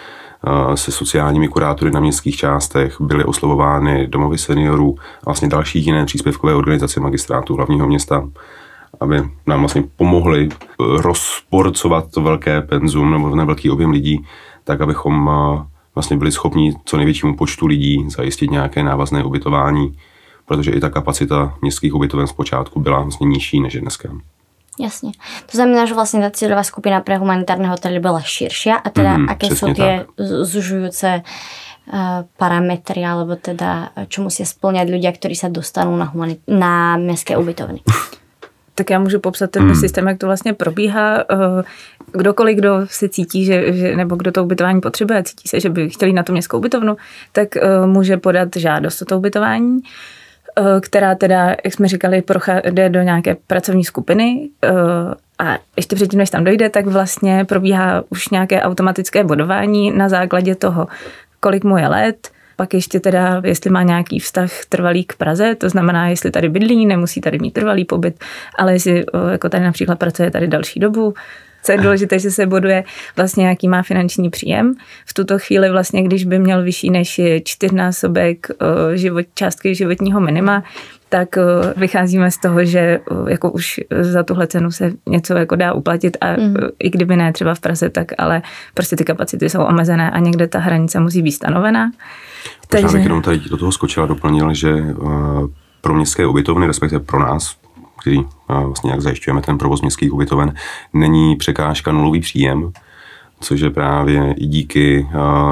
se 0.74 0.92
sociálními 0.92 1.48
kurátory 1.48 1.90
na 1.90 2.00
městských 2.00 2.36
částech, 2.36 3.00
byly 3.00 3.24
oslovovány 3.24 4.06
domovy 4.06 4.38
seniorů 4.38 4.96
a 4.98 5.24
vlastně 5.24 5.48
další 5.48 5.84
jiné 5.84 6.04
příspěvkové 6.04 6.54
organizace 6.54 7.00
magistrátu 7.00 7.56
hlavního 7.56 7.86
města, 7.86 8.28
aby 9.00 9.22
nám 9.46 9.60
vlastně 9.60 9.82
pomohli 9.96 10.48
rozporcovat 10.78 12.10
to 12.10 12.22
velké 12.22 12.60
penzum 12.60 13.10
nebo 13.10 13.30
ten 13.30 13.46
velký 13.46 13.70
objem 13.70 13.90
lidí, 13.90 14.26
tak 14.64 14.80
abychom 14.80 15.30
vlastně 15.94 16.16
byli 16.16 16.32
schopni 16.32 16.74
co 16.84 16.96
největšímu 16.96 17.36
počtu 17.36 17.66
lidí 17.66 18.04
zajistit 18.08 18.50
nějaké 18.50 18.82
návazné 18.82 19.24
ubytování, 19.24 19.98
protože 20.46 20.70
i 20.70 20.80
ta 20.80 20.90
kapacita 20.90 21.54
městských 21.62 21.94
ubytoven 21.94 22.26
zpočátku 22.26 22.80
byla 22.80 23.00
vlastně 23.00 23.26
nižší 23.26 23.60
než 23.60 23.76
dneska. 23.80 24.08
Jasně. 24.80 25.12
To 25.50 25.56
znamená, 25.56 25.86
že 25.86 25.94
vlastně 25.94 26.20
ta 26.20 26.30
cílová 26.30 26.62
skupina 26.62 27.00
pro 27.00 27.18
humanitární 27.18 27.66
hotely 27.66 28.00
byla 28.00 28.20
širší 28.20 28.70
a 28.70 28.90
teda 28.90 29.16
mm, 29.16 29.28
aké 29.28 29.46
jsou 29.46 29.74
ty 29.74 29.82
zužující 30.42 31.06
uh, 31.06 31.98
parametry, 32.36 33.04
alebo 33.04 33.36
teda 33.36 33.88
čo 34.08 34.22
musí 34.22 34.46
splňat 34.46 34.88
lidé, 34.88 35.12
kteří 35.12 35.34
se 35.34 35.48
dostanou 35.48 35.96
na, 35.96 36.12
humanit- 36.14 36.40
na 36.48 36.96
městské 36.96 37.36
ubytovny? 37.36 37.80
tak 38.74 38.90
já 38.90 38.98
můžu 38.98 39.20
popsat 39.20 39.50
ten 39.50 39.62
hmm. 39.62 39.74
systém, 39.74 40.08
jak 40.08 40.18
to 40.18 40.26
vlastně 40.26 40.52
probíhá. 40.52 41.18
Eh, 41.18 41.62
kdokoliv, 42.12 42.56
kdo 42.56 42.70
se 42.86 43.08
cítí, 43.08 43.44
že, 43.44 43.72
že, 43.72 43.96
nebo 43.96 44.16
kdo 44.16 44.32
to 44.32 44.44
ubytování 44.44 44.80
potřebuje, 44.80 45.22
cítí 45.22 45.48
se, 45.48 45.60
že 45.60 45.70
by 45.70 45.90
chtěli 45.90 46.12
na 46.12 46.22
to 46.22 46.32
městskou 46.32 46.58
ubytovnu, 46.58 46.96
tak 47.32 47.48
uh, 47.56 47.86
může 47.86 48.16
podat 48.16 48.48
žádost 48.56 49.02
o 49.02 49.04
to 49.04 49.18
ubytování, 49.18 49.76
uh, 49.76 49.82
která 50.80 51.14
teda, 51.14 51.56
jak 51.64 51.74
jsme 51.74 51.88
říkali, 51.88 52.22
jde 52.70 52.88
do 52.88 53.02
nějaké 53.02 53.36
pracovní 53.46 53.84
skupiny 53.84 54.48
uh, 54.70 55.14
a 55.38 55.58
ještě 55.76 55.96
předtím, 55.96 56.18
než 56.18 56.30
tam 56.30 56.44
dojde, 56.44 56.68
tak 56.68 56.86
vlastně 56.86 57.44
probíhá 57.44 58.02
už 58.08 58.28
nějaké 58.28 58.62
automatické 58.62 59.24
bodování 59.24 59.90
na 59.90 60.08
základě 60.08 60.54
toho, 60.54 60.86
kolik 61.40 61.64
mu 61.64 61.78
je 61.78 61.88
let, 61.88 62.30
pak 62.56 62.74
ještě 62.74 63.00
teda, 63.00 63.42
jestli 63.44 63.70
má 63.70 63.82
nějaký 63.82 64.18
vztah 64.18 64.50
trvalý 64.68 65.04
k 65.04 65.16
Praze, 65.16 65.54
to 65.54 65.68
znamená, 65.68 66.08
jestli 66.08 66.30
tady 66.30 66.48
bydlí, 66.48 66.86
nemusí 66.86 67.20
tady 67.20 67.38
mít 67.38 67.50
trvalý 67.50 67.84
pobyt, 67.84 68.24
ale 68.58 68.72
jestli 68.72 69.04
jako 69.32 69.48
tady 69.48 69.64
například 69.64 69.98
pracuje 69.98 70.30
tady 70.30 70.48
další 70.48 70.80
dobu, 70.80 71.14
co 71.64 71.72
je 71.72 71.78
důležité, 71.78 72.18
že 72.18 72.30
se 72.30 72.46
boduje 72.46 72.84
vlastně, 73.16 73.48
jaký 73.48 73.68
má 73.68 73.82
finanční 73.82 74.30
příjem. 74.30 74.74
V 75.06 75.14
tuto 75.14 75.38
chvíli 75.38 75.70
vlastně, 75.70 76.02
když 76.02 76.24
by 76.24 76.38
měl 76.38 76.62
vyšší 76.62 76.90
než 76.90 77.20
čtyřnásobek 77.44 78.46
život, 78.94 79.26
částky 79.34 79.74
životního 79.74 80.20
minima, 80.20 80.62
tak 81.08 81.28
vycházíme 81.76 82.30
z 82.30 82.38
toho, 82.38 82.64
že 82.64 83.00
jako 83.28 83.50
už 83.50 83.80
za 84.00 84.22
tuhle 84.22 84.46
cenu 84.46 84.72
se 84.72 84.92
něco 85.08 85.34
jako 85.34 85.56
dá 85.56 85.72
uplatit 85.72 86.16
a 86.20 86.32
mm. 86.32 86.56
i 86.78 86.90
kdyby 86.90 87.16
ne 87.16 87.32
třeba 87.32 87.54
v 87.54 87.60
Praze, 87.60 87.90
tak 87.90 88.12
ale 88.18 88.42
prostě 88.74 88.96
ty 88.96 89.04
kapacity 89.04 89.50
jsou 89.50 89.62
omezené 89.62 90.10
a 90.10 90.18
někde 90.18 90.46
ta 90.46 90.58
hranice 90.58 91.00
musí 91.00 91.22
být 91.22 91.32
stanovená. 91.32 91.90
Takže... 92.68 92.96
bych 92.96 93.02
jenom 93.02 93.22
tady 93.22 93.38
do 93.38 93.56
toho 93.56 93.72
skočila 93.72 94.04
a 94.04 94.08
doplnil, 94.08 94.54
že 94.54 94.70
eh, 94.70 94.94
pro 95.80 95.94
městské 95.94 96.26
ubytovny, 96.26 96.66
respektive 96.66 97.00
pro 97.00 97.18
nás, 97.18 97.56
který 98.00 98.18
vlastně 98.48 98.90
jak 98.90 99.00
zajišťujeme 99.00 99.40
ten 99.40 99.58
provoz 99.58 99.80
městských 99.80 100.12
ubytoven, 100.12 100.54
není 100.92 101.36
překážka 101.36 101.92
nulový 101.92 102.20
příjem, 102.20 102.72
což 103.40 103.60
je 103.60 103.70
právě 103.70 104.34
i 104.38 104.46
díky 104.46 105.08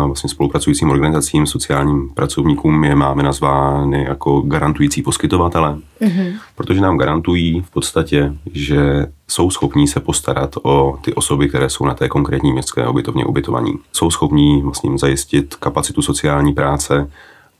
vlastně 0.07 0.31
spolupracujícím 0.31 0.91
organizacím, 0.91 1.47
sociálním 1.47 2.11
pracovníkům 2.15 2.85
je 2.85 2.95
máme 2.95 3.23
nazvány 3.23 4.05
jako 4.05 4.41
garantující 4.41 5.03
poskytovatele, 5.03 5.79
mm-hmm. 6.01 6.33
protože 6.57 6.81
nám 6.81 6.99
garantují 6.99 7.61
v 7.61 7.71
podstatě, 7.71 8.35
že 8.53 9.07
jsou 9.29 9.51
schopní 9.51 9.89
se 9.89 10.01
postarat 10.01 10.55
o 10.63 10.99
ty 11.03 11.15
osoby, 11.15 11.49
které 11.49 11.71
jsou 11.71 11.87
na 11.87 11.95
té 11.95 12.09
konkrétní 12.09 12.53
městské 12.53 12.89
ubytovně 12.89 13.25
ubytovaní. 13.25 13.75
Jsou 13.93 14.11
schopní 14.11 14.63
vlastně 14.63 14.99
zajistit 14.99 15.55
kapacitu 15.55 16.03
sociální 16.03 16.53
práce 16.53 17.11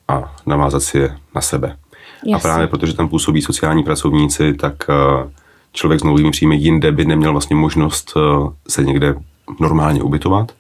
a 0.09 0.35
navázat 0.47 0.83
si 0.83 0.99
je 0.99 1.17
na 1.35 1.41
sebe. 1.41 1.77
Jasně. 2.27 2.35
A 2.35 2.39
právě 2.39 2.67
protože 2.67 2.95
tam 2.95 3.09
působí 3.09 3.43
sociální 3.43 3.83
pracovníci, 3.83 4.55
tak 4.55 4.75
eh, 4.91 5.31
člověk 5.73 6.01
s 6.01 6.05
novými 6.05 6.31
příjmy 6.31 6.57
jinde 6.57 6.93
by 6.93 7.05
neměl 7.05 7.33
vlastně 7.33 7.57
možnost 7.57 8.13
eh, 8.17 8.21
se 8.69 8.85
někde 8.85 9.15
normálně 9.61 10.03
ubytovat. 10.03 10.53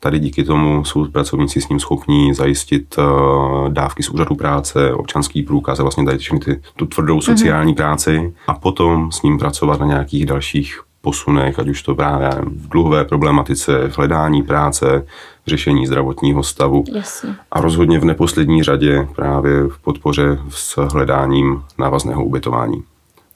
Tady 0.00 0.18
díky 0.18 0.44
tomu 0.44 0.84
jsou 0.84 1.08
pracovníci 1.08 1.60
s 1.60 1.68
ním 1.68 1.80
schopní 1.80 2.34
zajistit 2.34 2.96
uh, 2.98 3.68
dávky 3.68 4.02
z 4.02 4.10
úřadu 4.10 4.34
práce, 4.34 4.94
občanský 4.94 5.42
průkaz 5.42 5.80
a 5.80 5.82
vlastně 5.82 6.04
tady 6.04 6.18
všechny 6.18 6.40
ty, 6.40 6.60
tu 6.76 6.86
tvrdou 6.86 7.14
mhm. 7.14 7.22
sociální 7.22 7.72
mm-hmm. 7.72 7.76
práci 7.76 8.34
a 8.46 8.54
potom 8.54 9.12
s 9.12 9.22
ním 9.22 9.38
pracovat 9.38 9.80
na 9.80 9.86
nějakých 9.86 10.26
dalších 10.26 10.80
posunech, 11.00 11.58
ať 11.58 11.68
už 11.68 11.82
to 11.82 11.94
právě 11.94 12.30
v 12.44 12.68
dluhové 12.68 13.04
problematice, 13.04 13.88
v 13.88 13.98
hledání 13.98 14.42
práce, 14.42 15.06
řešení 15.46 15.86
zdravotního 15.86 16.42
stavu. 16.42 16.84
Jasně. 16.92 17.34
A 17.52 17.60
rozhodně 17.60 17.98
v 17.98 18.04
neposlední 18.04 18.62
řadě 18.62 19.08
právě 19.16 19.62
v 19.62 19.78
podpoře 19.78 20.38
s 20.48 20.76
hledáním 20.92 21.62
návazného 21.78 22.24
ubytování. 22.24 22.82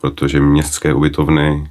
Protože 0.01 0.41
městské 0.41 0.95
ubytovny 0.95 1.71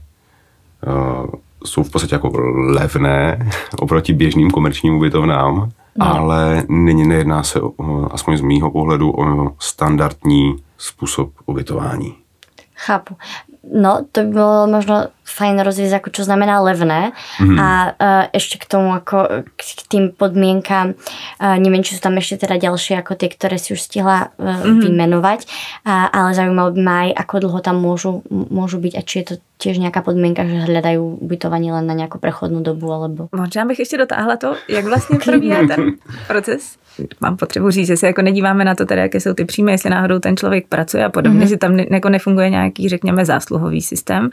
uh, 0.87 1.25
jsou 1.65 1.83
v 1.83 1.91
podstatě 1.91 2.15
jako 2.15 2.31
levné 2.73 3.49
oproti 3.79 4.13
běžným 4.13 4.51
komerčním 4.51 4.95
ubytovnám, 4.95 5.71
no. 5.95 6.05
ale 6.05 6.63
nyní 6.69 7.07
nejedná 7.07 7.43
se, 7.43 7.61
o, 7.61 7.73
aspoň 8.11 8.37
z 8.37 8.41
mýho 8.41 8.71
pohledu, 8.71 9.11
o 9.11 9.51
standardní 9.59 10.55
způsob 10.77 11.29
ubytování. 11.45 12.15
Chápu. 12.75 13.15
No, 13.73 14.05
to 14.11 14.21
by 14.21 14.27
bylo 14.27 14.67
možno 14.67 15.07
fajn 15.25 15.59
rozvíjet, 15.59 15.91
jako 15.91 16.09
čo 16.09 16.23
znamená 16.23 16.61
levné 16.61 17.11
mm-hmm. 17.11 17.59
a 17.59 17.67
uh, 17.85 18.23
ešte 18.33 18.61
k 18.61 18.65
tomu, 18.65 18.93
ako 18.93 19.43
k, 19.57 19.61
k 19.61 19.81
tým 19.89 20.03
podmienkám, 20.13 20.93
uh, 20.93 21.57
neviem, 21.57 21.81
či 21.81 21.97
sú 21.97 22.01
tam 22.01 22.17
ešte 22.21 22.45
teda 22.45 22.61
ďalšie 22.61 23.01
ako 23.01 23.17
tie, 23.17 23.33
ktoré 23.33 23.57
si 23.57 23.73
už 23.73 23.81
stihla 23.81 24.29
uh, 24.37 24.45
mm-hmm. 24.45 24.79
vymenovať, 24.85 25.39
uh, 25.83 26.13
ale 26.13 26.29
zaujímalo 26.37 26.69
by 26.77 26.81
ma 26.81 26.95
aj, 27.09 27.09
ako 27.25 27.35
dlho 27.41 27.59
tam 27.65 27.81
môžu, 27.81 28.21
môžu 28.29 28.77
byť 28.77 28.93
a 28.95 29.01
či 29.01 29.15
je 29.19 29.25
to 29.25 29.35
tiež 29.57 29.77
nějaká 29.77 30.01
podmínka, 30.01 30.45
že 30.45 30.59
hledají 30.59 30.97
ubytování 30.97 31.71
len 31.71 31.87
na 31.87 31.93
nějakou 31.93 32.19
prechodnou 32.19 32.61
dobu, 32.61 32.93
alebo... 32.93 33.27
Možná 33.35 33.65
bych 33.65 33.79
ještě 33.79 33.97
dotáhla 33.97 34.37
to, 34.37 34.55
jak 34.69 34.85
vlastně 34.85 35.19
probíhá 35.25 35.67
ten 35.67 35.91
proces. 36.27 36.75
Mám 37.21 37.37
potřebu 37.37 37.71
říct, 37.71 37.87
že 37.87 37.97
se 37.97 38.07
jako 38.07 38.21
nedíváme 38.21 38.65
na 38.65 38.75
to, 38.75 38.85
teda, 38.85 39.01
jaké 39.01 39.19
jsou 39.19 39.33
ty 39.33 39.45
příjmy, 39.45 39.71
jestli 39.71 39.89
náhodou 39.89 40.19
ten 40.19 40.37
člověk 40.37 40.67
pracuje 40.67 41.05
a 41.05 41.09
podobně, 41.09 41.45
mm-hmm. 41.45 41.49
že 41.49 41.57
tam 41.57 41.75
ne, 41.75 41.85
jako 41.91 42.09
nefunguje 42.09 42.49
nějaký, 42.49 42.89
řekněme, 42.89 43.25
zásluhový 43.25 43.81
systém 43.81 44.29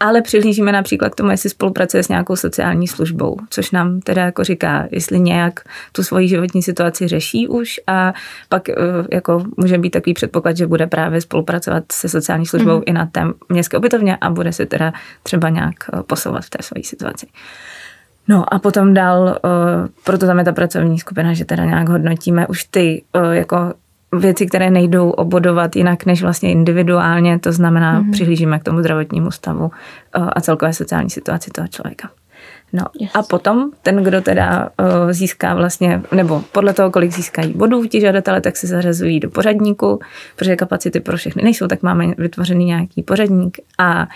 ale 0.00 0.22
přihlížíme 0.22 0.72
například 0.72 1.10
k 1.10 1.14
tomu, 1.14 1.30
jestli 1.30 1.50
spolupracuje 1.50 2.02
s 2.02 2.08
nějakou 2.08 2.36
sociální 2.36 2.88
službou, 2.88 3.36
což 3.50 3.70
nám 3.70 4.00
teda 4.00 4.24
jako 4.24 4.44
říká, 4.44 4.88
jestli 4.90 5.20
nějak 5.20 5.60
tu 5.92 6.02
svoji 6.02 6.28
životní 6.28 6.62
situaci 6.62 7.08
řeší 7.08 7.48
už 7.48 7.80
a 7.86 8.14
pak 8.48 8.68
eh, 8.68 8.74
jako 9.12 9.44
může 9.56 9.78
být 9.78 9.90
takový 9.90 10.14
předpoklad, 10.14 10.56
že 10.56 10.66
bude 10.66 10.86
právě 10.86 11.20
spolupracovat 11.20 11.84
se 11.92 12.08
sociální 12.08 12.46
službou 12.46 12.76
mm. 12.76 12.82
i 12.86 12.92
na 12.92 13.06
té 13.06 13.24
městské 13.48 13.78
ubytovně 13.78 14.16
a 14.16 14.30
bude 14.30 14.52
se 14.52 14.66
teda 14.66 14.92
třeba 15.22 15.48
nějak 15.48 15.74
eh, 15.92 16.02
posouvat 16.02 16.44
v 16.44 16.50
té 16.50 16.62
své 16.62 16.82
situaci. 16.82 17.26
No 18.28 18.54
a 18.54 18.58
potom 18.58 18.94
dál, 18.94 19.38
eh, 19.44 19.88
proto 20.04 20.26
tam 20.26 20.38
je 20.38 20.44
ta 20.44 20.52
pracovní 20.52 20.98
skupina, 20.98 21.34
že 21.34 21.44
teda 21.44 21.64
nějak 21.64 21.88
hodnotíme 21.88 22.46
už 22.46 22.64
ty 22.64 23.02
jako 23.32 23.74
věci, 24.12 24.46
které 24.46 24.70
nejdou 24.70 25.10
obodovat 25.10 25.76
jinak 25.76 26.06
než 26.06 26.22
vlastně 26.22 26.52
individuálně, 26.52 27.38
to 27.38 27.52
znamená, 27.52 28.00
mm-hmm. 28.02 28.12
přihlížíme 28.12 28.58
k 28.58 28.64
tomu 28.64 28.78
zdravotnímu 28.78 29.30
stavu 29.30 29.70
eh, 30.16 30.20
a 30.20 30.40
celkové 30.40 30.72
sociální 30.72 31.10
situaci 31.10 31.50
toho 31.50 31.68
člověka. 31.68 32.10
No 32.72 32.84
yes. 33.00 33.10
a 33.14 33.22
potom 33.22 33.70
ten, 33.82 33.96
kdo 33.96 34.20
teda 34.20 34.68
uh, 34.80 35.12
získá 35.12 35.54
vlastně, 35.54 36.02
nebo 36.12 36.44
podle 36.52 36.74
toho, 36.74 36.90
kolik 36.90 37.12
získají 37.12 37.52
bodů 37.52 37.84
ti 37.84 38.00
žadatele, 38.00 38.40
tak 38.40 38.56
se 38.56 38.66
zařazují 38.66 39.20
do 39.20 39.30
pořadníku, 39.30 40.00
protože 40.36 40.56
kapacity 40.56 41.00
pro 41.00 41.16
všechny 41.16 41.42
nejsou, 41.42 41.66
tak 41.66 41.82
máme 41.82 42.06
vytvořený 42.18 42.64
nějaký 42.64 43.02
pořadník 43.02 43.58
a 43.78 44.06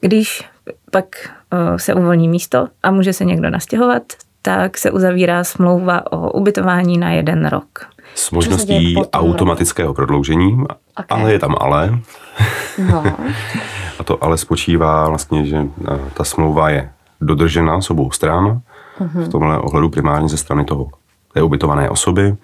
když 0.00 0.44
pak 0.90 1.04
uh, 1.52 1.76
se 1.76 1.94
uvolní 1.94 2.28
místo 2.28 2.68
a 2.82 2.90
může 2.90 3.12
se 3.12 3.24
někdo 3.24 3.50
nastěhovat, 3.50 4.02
tak 4.42 4.78
se 4.78 4.90
uzavírá 4.90 5.44
smlouva 5.44 6.12
o 6.12 6.32
ubytování 6.32 6.98
na 6.98 7.10
jeden 7.10 7.46
rok 7.46 7.88
s 8.18 8.30
možností 8.30 8.96
automatického 9.12 9.94
prodloužení, 9.94 10.52
okay. 10.54 11.04
ale 11.08 11.32
je 11.32 11.38
tam 11.38 11.54
ale. 11.60 11.98
No. 12.90 13.04
a 13.98 14.04
to 14.04 14.24
ale 14.24 14.38
spočívá 14.38 15.08
vlastně, 15.08 15.46
že 15.46 15.56
eh, 15.56 15.98
ta 16.14 16.24
smlouva 16.24 16.70
je 16.70 16.90
dodržena 17.20 17.80
s 17.80 17.90
obou 17.90 18.10
stran, 18.10 18.60
uh-huh. 19.00 19.24
v 19.24 19.28
tomhle 19.28 19.58
ohledu 19.58 19.88
primárně 19.88 20.28
ze 20.28 20.36
strany 20.36 20.64
toho 20.64 20.88
té 21.32 21.42
ubytované 21.42 21.90
osoby, 21.90 22.36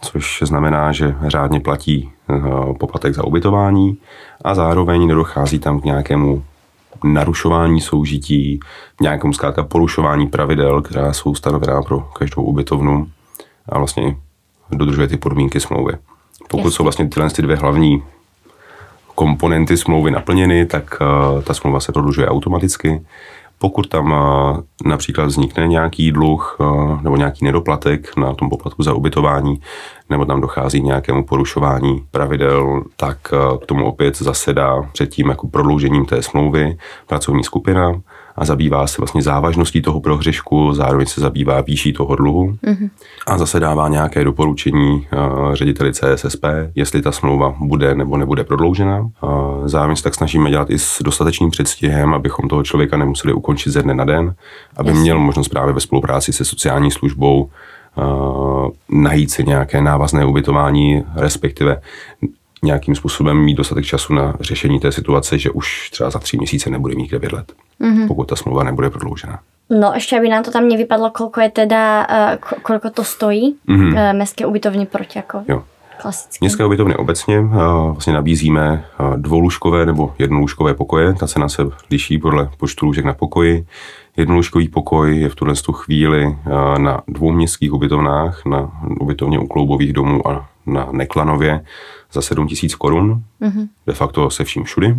což 0.00 0.42
znamená, 0.46 0.92
že 0.92 1.14
řádně 1.26 1.60
platí 1.60 2.10
eh, 2.30 2.40
poplatek 2.78 3.14
za 3.14 3.24
ubytování 3.24 3.98
a 4.44 4.54
zároveň 4.54 5.06
nedochází 5.06 5.58
tam 5.58 5.80
k 5.80 5.84
nějakému 5.84 6.44
narušování 7.04 7.80
soužití, 7.80 8.60
nějakému 9.00 9.32
zkrátka 9.32 9.62
porušování 9.62 10.26
pravidel, 10.26 10.82
která 10.82 11.12
jsou 11.12 11.34
stanovená 11.34 11.82
pro 11.82 12.00
každou 12.00 12.42
ubytovnu 12.42 13.06
a 13.68 13.78
vlastně 13.78 14.16
dodržuje 14.72 15.08
ty 15.08 15.16
podmínky 15.16 15.60
smlouvy. 15.60 15.92
Pokud 16.48 16.58
Jasně. 16.58 16.70
jsou 16.70 16.82
vlastně 16.82 17.08
tyhle 17.08 17.30
ty 17.30 17.42
dvě 17.42 17.56
hlavní 17.56 18.02
komponenty 19.14 19.76
smlouvy 19.76 20.10
naplněny, 20.10 20.66
tak 20.66 20.98
uh, 21.00 21.42
ta 21.42 21.54
smlouva 21.54 21.80
se 21.80 21.92
prodlužuje 21.92 22.28
automaticky. 22.28 23.02
Pokud 23.58 23.88
tam 23.88 24.14
například 24.84 25.24
vznikne 25.24 25.68
nějaký 25.68 26.12
dluh 26.12 26.56
nebo 27.02 27.16
nějaký 27.16 27.44
nedoplatek 27.44 28.16
na 28.16 28.34
tom 28.34 28.50
poplatku 28.50 28.82
za 28.82 28.94
ubytování, 28.94 29.60
nebo 30.10 30.24
tam 30.24 30.40
dochází 30.40 30.80
k 30.80 30.84
nějakému 30.84 31.24
porušování 31.24 32.04
pravidel, 32.10 32.82
tak 32.96 33.18
k 33.62 33.66
tomu 33.66 33.86
opět 33.86 34.18
zasedá 34.18 34.82
předtím 34.92 35.28
jako 35.28 35.48
prodloužením 35.48 36.04
té 36.04 36.22
smlouvy 36.22 36.78
pracovní 37.06 37.44
skupina 37.44 37.92
a 38.36 38.44
zabývá 38.44 38.86
se 38.86 38.96
vlastně 38.98 39.22
závažností 39.22 39.82
toho 39.82 40.00
prohřešku, 40.00 40.74
zároveň 40.74 41.06
se 41.06 41.20
zabývá 41.20 41.60
výší 41.60 41.92
toho 41.92 42.16
dluhu 42.16 42.56
mm-hmm. 42.66 42.90
a 43.26 43.38
zase 43.38 43.60
dává 43.60 43.88
nějaké 43.88 44.24
doporučení 44.24 44.94
uh, 44.94 45.54
řediteli 45.54 45.92
CSSP, 45.92 46.44
jestli 46.74 47.02
ta 47.02 47.12
smlouva 47.12 47.54
bude 47.60 47.94
nebo 47.94 48.16
nebude 48.16 48.44
prodloužena. 48.44 49.00
Uh, 49.00 49.10
zároveň 49.64 49.96
se 49.96 50.02
tak 50.02 50.14
snažíme 50.14 50.50
dělat 50.50 50.70
i 50.70 50.78
s 50.78 51.02
dostatečným 51.02 51.50
předstihem, 51.50 52.14
abychom 52.14 52.48
toho 52.48 52.62
člověka 52.62 52.96
nemuseli 52.96 53.32
ukončit 53.32 53.70
ze 53.70 53.82
dne 53.82 53.94
na 53.94 54.04
den, 54.04 54.34
aby 54.76 54.88
Jasně. 54.88 55.02
měl 55.02 55.18
možnost 55.18 55.48
právě 55.48 55.74
ve 55.74 55.80
spolupráci 55.80 56.32
se 56.32 56.44
sociální 56.44 56.90
službou 56.90 57.50
uh, 57.94 58.68
najít 58.88 59.30
si 59.30 59.44
nějaké 59.44 59.82
návazné 59.82 60.24
ubytování, 60.24 61.04
respektive 61.14 61.80
nějakým 62.62 62.94
způsobem 62.94 63.38
mít 63.38 63.54
dostatek 63.54 63.84
času 63.84 64.14
na 64.14 64.34
řešení 64.40 64.80
té 64.80 64.92
situace, 64.92 65.38
že 65.38 65.50
už 65.50 65.90
třeba 65.90 66.10
za 66.10 66.18
tři 66.18 66.36
měsíce 66.36 66.70
nebude 66.70 66.94
mít 66.94 67.10
9 67.10 67.32
let, 67.32 67.52
mm-hmm. 67.80 68.06
pokud 68.08 68.28
ta 68.28 68.36
smlouva 68.36 68.64
nebude 68.64 68.90
prodloužena. 68.90 69.38
No 69.70 69.92
ještě, 69.94 70.18
aby 70.18 70.28
nám 70.28 70.44
to 70.44 70.50
tam 70.50 70.68
nevypadlo, 70.68 71.10
kolko 71.10 71.40
je 71.40 71.50
teda, 71.50 72.06
uh, 72.10 72.60
kolko 72.62 72.90
to 72.90 73.04
stojí 73.04 73.56
mm-hmm. 73.68 74.16
městské 74.16 74.46
ubytovny 74.46 74.86
proti 74.86 75.18
jako 75.18 75.42
jo. 75.48 75.62
Klasicky. 76.00 76.38
Městské 76.40 76.64
ubytovny 76.64 76.96
obecně 76.96 77.40
uh, 77.40 77.52
vlastně 77.92 78.12
nabízíme 78.12 78.84
dvoulůžkové 79.16 79.86
nebo 79.86 80.14
jednolůžkové 80.18 80.74
pokoje. 80.74 81.14
Ta 81.14 81.26
cena 81.26 81.48
se 81.48 81.62
liší 81.90 82.18
podle 82.18 82.50
počtu 82.58 82.86
lůžek 82.86 83.04
na 83.04 83.14
pokoji. 83.14 83.66
Jednolůžkový 84.16 84.68
pokoj 84.68 85.16
je 85.16 85.28
v 85.28 85.34
tuhle 85.34 85.54
chvíli 85.72 86.36
na 86.78 87.02
dvou 87.08 87.32
městských 87.32 87.72
ubytovnách, 87.72 88.44
na 88.44 88.70
ubytovně 89.00 89.38
u 89.38 89.46
kloubových 89.46 89.92
domů 89.92 90.28
a 90.28 90.48
na 90.66 90.88
Neklanově 90.92 91.64
za 92.12 92.22
7 92.22 92.46
tisíc 92.46 92.74
korun, 92.74 93.22
mm-hmm. 93.42 93.68
de 93.86 93.92
facto 93.92 94.30
se 94.30 94.44
vším 94.44 94.64
všudy 94.64 94.96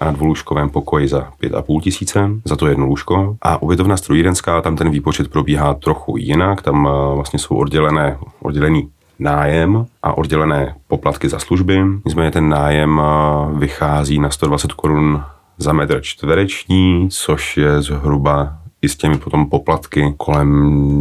a 0.00 0.04
na 0.04 0.12
dvolůžkovém 0.12 0.70
pokoji 0.70 1.08
za 1.08 1.30
5,5 1.42 1.80
tisíce 1.80 2.30
za 2.44 2.56
to 2.56 2.66
jedno 2.66 2.86
lůžko. 2.86 3.36
A 3.42 3.62
ubytovna 3.62 3.96
strojírenská, 3.96 4.60
tam 4.60 4.76
ten 4.76 4.90
výpočet 4.90 5.28
probíhá 5.28 5.74
trochu 5.74 6.16
jinak, 6.16 6.62
tam 6.62 6.88
eh, 6.88 7.14
vlastně 7.14 7.38
jsou 7.38 7.56
oddělené, 7.56 8.18
oddělený 8.40 8.88
nájem 9.18 9.86
a 10.02 10.18
oddělené 10.18 10.74
poplatky 10.88 11.28
za 11.28 11.38
služby. 11.38 11.80
Nicméně 12.04 12.30
ten 12.30 12.48
nájem 12.48 13.00
eh, 13.00 13.58
vychází 13.58 14.18
na 14.18 14.30
120 14.30 14.72
korun 14.72 15.24
za 15.58 15.72
metr 15.72 16.00
čtvereční, 16.02 17.08
což 17.10 17.56
je 17.56 17.82
zhruba 17.82 18.56
i 18.82 18.88
s 18.88 18.96
těmi 18.96 19.18
potom 19.18 19.46
poplatky 19.46 20.14
kolem 20.16 20.48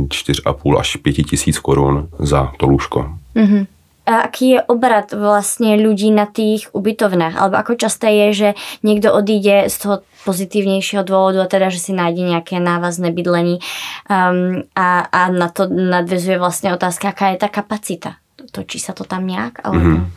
4,5 0.07 0.79
až 0.79 0.95
5 0.95 1.13
tisíc 1.13 1.59
korun 1.59 2.07
za 2.19 2.51
to 2.57 2.67
lůžko. 2.67 3.09
Mm-hmm. 3.35 3.67
A 4.01 4.25
aký 4.25 4.57
je 4.57 4.59
obrat 4.65 5.13
vlastne 5.13 5.77
ľudí 5.77 6.09
na 6.09 6.25
tých 6.25 6.73
ubytovnách? 6.73 7.37
Alebo 7.37 7.61
ako 7.61 7.77
časté 7.77 8.09
je, 8.09 8.27
že 8.33 8.49
niekto 8.81 9.13
odíde 9.13 9.69
z 9.69 9.75
toho 9.77 9.95
pozitívnejšieho 10.25 11.05
dôvodu 11.05 11.45
a 11.45 11.51
teda, 11.51 11.69
že 11.69 11.77
si 11.77 11.91
nájde 11.93 12.25
nejaké 12.25 12.57
návazné 12.57 13.13
bydlení 13.13 13.61
um, 14.09 14.65
a, 14.73 15.05
a 15.05 15.21
na 15.29 15.49
to 15.53 15.69
nadvezuje 15.69 16.41
vlastne 16.41 16.73
otázka, 16.73 17.13
aká 17.13 17.33
je 17.33 17.41
ta 17.45 17.49
kapacita? 17.49 18.17
Točí 18.51 18.81
sa 18.81 18.97
to 18.97 19.05
tam 19.05 19.27
nějak? 19.27 19.61
Alebo... 19.63 19.85
Mm-hmm. 19.85 20.11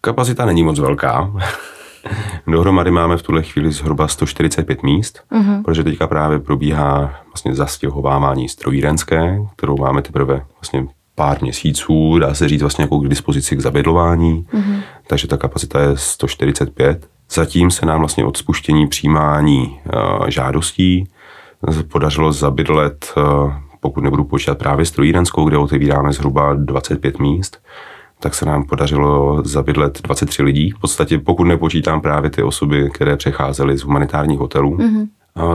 Kapacita 0.00 0.44
není 0.46 0.62
moc 0.62 0.78
velká. 0.78 1.30
Dohromady 2.46 2.90
máme 2.90 3.16
v 3.16 3.22
tuhle 3.22 3.42
chvíli 3.42 3.72
zhruba 3.72 4.08
145 4.08 4.82
míst, 4.82 5.22
mm-hmm. 5.32 5.62
protože 5.62 5.84
teďka 5.84 6.06
právě 6.06 6.38
probíhá 6.38 7.20
vlastně 7.26 7.54
zastěhovávání 7.54 8.48
strojírenské, 8.48 9.38
kterou 9.56 9.76
máme 9.76 10.02
teprve 10.02 10.42
vlastně 10.54 10.86
pár 11.14 11.42
měsíců, 11.42 12.18
dá 12.18 12.34
se 12.34 12.48
říct 12.48 12.60
vlastně 12.60 12.82
jako 12.82 12.98
k 12.98 13.08
dispozici 13.08 13.56
k 13.56 13.60
zabydlování, 13.60 14.46
mm-hmm. 14.54 14.80
takže 15.06 15.28
ta 15.28 15.36
kapacita 15.36 15.80
je 15.80 15.96
145. 15.96 17.08
Zatím 17.30 17.70
se 17.70 17.86
nám 17.86 17.98
vlastně 17.98 18.24
od 18.24 18.36
spuštění 18.36 18.88
přijímání 18.88 19.78
uh, 19.94 20.26
žádostí 20.28 21.08
podařilo 21.92 22.32
zabydlet, 22.32 23.12
uh, 23.16 23.52
pokud 23.80 24.04
nebudu 24.04 24.24
počítat 24.24 24.58
právě 24.58 24.86
strojírenskou, 24.86 25.44
kde 25.44 25.58
otevíráme 25.58 26.12
zhruba 26.12 26.54
25 26.54 27.18
míst, 27.18 27.62
tak 28.20 28.34
se 28.34 28.46
nám 28.46 28.64
podařilo 28.64 29.42
zabydlet 29.44 30.02
23 30.02 30.42
lidí. 30.42 30.70
V 30.70 30.80
podstatě 30.80 31.18
pokud 31.18 31.44
nepočítám 31.44 32.00
právě 32.00 32.30
ty 32.30 32.42
osoby, 32.42 32.90
které 32.94 33.16
přecházely 33.16 33.78
z 33.78 33.82
humanitárních 33.82 34.38
hotelů, 34.38 34.76
mm-hmm 34.76 35.06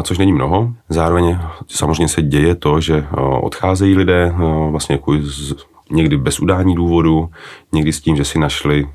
což 0.03 0.17
není 0.17 0.33
mnoho. 0.33 0.73
Zároveň 0.89 1.37
samozřejmě 1.67 2.07
se 2.07 2.21
děje 2.21 2.55
to, 2.55 2.81
že 2.81 3.05
odcházejí 3.41 3.95
lidé 3.95 4.33
vlastně 4.69 4.93
jako 4.95 5.13
z, 5.21 5.53
někdy 5.91 6.17
bez 6.17 6.39
udání 6.39 6.75
důvodu, 6.75 7.29
někdy 7.71 7.93
s 7.93 8.01
tím, 8.01 8.15
že 8.15 8.25
si 8.25 8.39
našli 8.39 8.89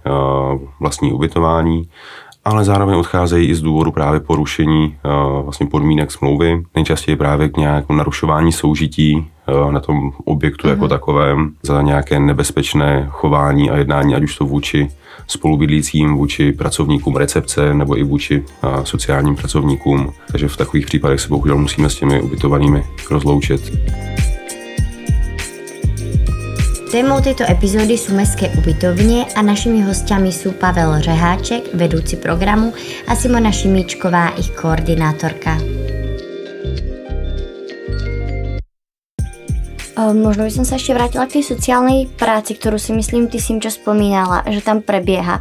vlastní 0.80 1.12
ubytování, 1.12 1.88
ale 2.44 2.64
zároveň 2.64 2.96
odcházejí 2.96 3.48
i 3.48 3.54
z 3.54 3.62
důvodu 3.62 3.92
právě 3.92 4.20
porušení 4.20 4.96
vlastně 5.42 5.66
podmínek 5.66 6.12
smlouvy, 6.12 6.62
nejčastěji 6.74 7.16
právě 7.16 7.48
k 7.48 7.56
nějakému 7.56 7.96
narušování 7.96 8.52
soužití 8.52 9.30
na 9.70 9.80
tom 9.80 10.12
objektu 10.24 10.66
mm-hmm. 10.66 10.70
jako 10.70 10.80
mhm. 10.80 10.88
takovém 10.88 11.54
za 11.62 11.82
nějaké 11.82 12.20
nebezpečné 12.20 13.06
chování 13.10 13.70
a 13.70 13.76
jednání, 13.76 14.14
ať 14.14 14.22
už 14.22 14.36
to 14.36 14.44
vůči 14.44 14.88
spolubydlícím, 15.26 16.14
vůči 16.14 16.52
pracovníkům 16.52 17.16
recepce 17.16 17.74
nebo 17.74 17.98
i 17.98 18.02
vůči 18.02 18.44
sociálním 18.84 19.36
pracovníkům. 19.36 20.12
Takže 20.30 20.48
v 20.48 20.56
takových 20.56 20.86
případech 20.86 21.20
se 21.20 21.28
bohužel 21.28 21.58
musíme 21.58 21.90
s 21.90 21.94
těmi 21.94 22.20
ubytovanými 22.20 22.82
rozloučit. 23.10 23.72
Témou 26.92 27.24
tejto 27.24 27.48
epizódy 27.48 27.96
sú 27.96 28.12
mestské 28.12 28.52
ubytovne 28.52 29.24
a 29.32 29.40
našimi 29.40 29.80
hostiami 29.80 30.28
sú 30.28 30.52
Pavel 30.52 31.00
Řeháček, 31.00 31.72
vedúci 31.72 32.20
programu 32.20 32.76
a 33.08 33.16
Simona 33.16 33.48
Šimíčková, 33.48 34.36
ich 34.36 34.52
koordinátorka. 34.52 35.56
Možno 39.96 40.48
by 40.48 40.52
som 40.52 40.64
sa 40.64 40.80
ešte 40.80 40.96
vrátila 40.96 41.28
k 41.28 41.40
tej 41.40 41.54
sociálnej 41.56 42.08
práci, 42.08 42.56
ktorú 42.56 42.80
si 42.80 42.96
myslím, 42.96 43.28
ty 43.28 43.36
si 43.36 43.56
čas 43.60 43.76
spomínala, 43.76 44.44
že 44.48 44.64
tam 44.64 44.80
prebieha. 44.80 45.36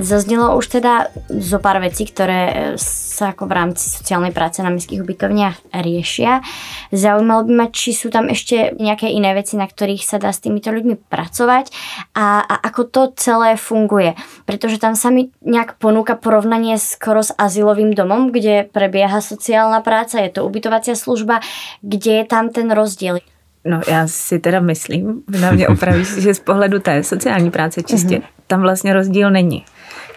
Zaznelo 0.00 0.56
už 0.56 0.80
teda 0.80 1.08
zo 1.32 1.58
pár 1.58 1.80
vecí, 1.80 2.04
ktoré 2.04 2.40
e, 2.44 2.54
sa 2.78 3.32
ako 3.32 3.48
v 3.48 3.56
rámci 3.56 3.88
sociálnej 3.90 4.30
práce 4.30 4.60
na 4.60 4.70
mestských 4.70 5.02
ubytovniach 5.02 5.74
riešia. 5.74 6.44
Zaujímalo 6.92 7.48
by 7.48 7.52
ma, 7.54 7.66
či 7.72 7.96
sú 7.96 8.12
tam 8.12 8.28
ešte 8.28 8.76
nejaké 8.76 9.10
iné 9.10 9.32
veci, 9.34 9.56
na 9.56 9.64
ktorých 9.64 10.04
sa 10.04 10.20
dá 10.20 10.30
s 10.30 10.42
týmito 10.42 10.70
ľuďmi 10.70 11.08
pracovať 11.08 11.70
a, 12.14 12.42
a 12.44 12.54
ako 12.68 12.82
to 12.90 13.02
celé 13.18 13.56
funguje. 13.56 14.14
Pretože 14.44 14.78
tam 14.78 14.94
sa 14.94 15.08
mi 15.08 15.32
nejak 15.42 15.80
ponúka 15.80 16.14
porovnanie 16.14 16.76
skoro 16.76 17.24
s 17.24 17.34
azylovým 17.34 17.96
domom, 17.96 18.30
kde 18.30 18.68
prebieha 18.68 19.18
sociálna 19.24 19.80
práca, 19.80 20.20
je 20.20 20.30
to 20.30 20.44
ubytovacia 20.44 20.94
služba, 20.94 21.40
kde 21.80 22.22
je 22.22 22.24
tam 22.28 22.52
ten 22.52 22.70
rozdiel. 22.70 23.24
No 23.64 23.80
já 23.88 24.06
si 24.06 24.38
teda 24.38 24.60
myslím, 24.60 25.22
na 25.40 25.50
mě 25.50 25.68
opravíš, 25.74 26.08
že 26.08 26.34
z 26.34 26.40
pohledu 26.40 26.78
té 26.78 27.02
sociální 27.02 27.50
práce 27.50 27.82
čistě, 27.82 28.16
mm-hmm. 28.16 28.44
tam 28.46 28.60
vlastně 28.60 28.92
rozdíl 28.92 29.30
není. 29.30 29.64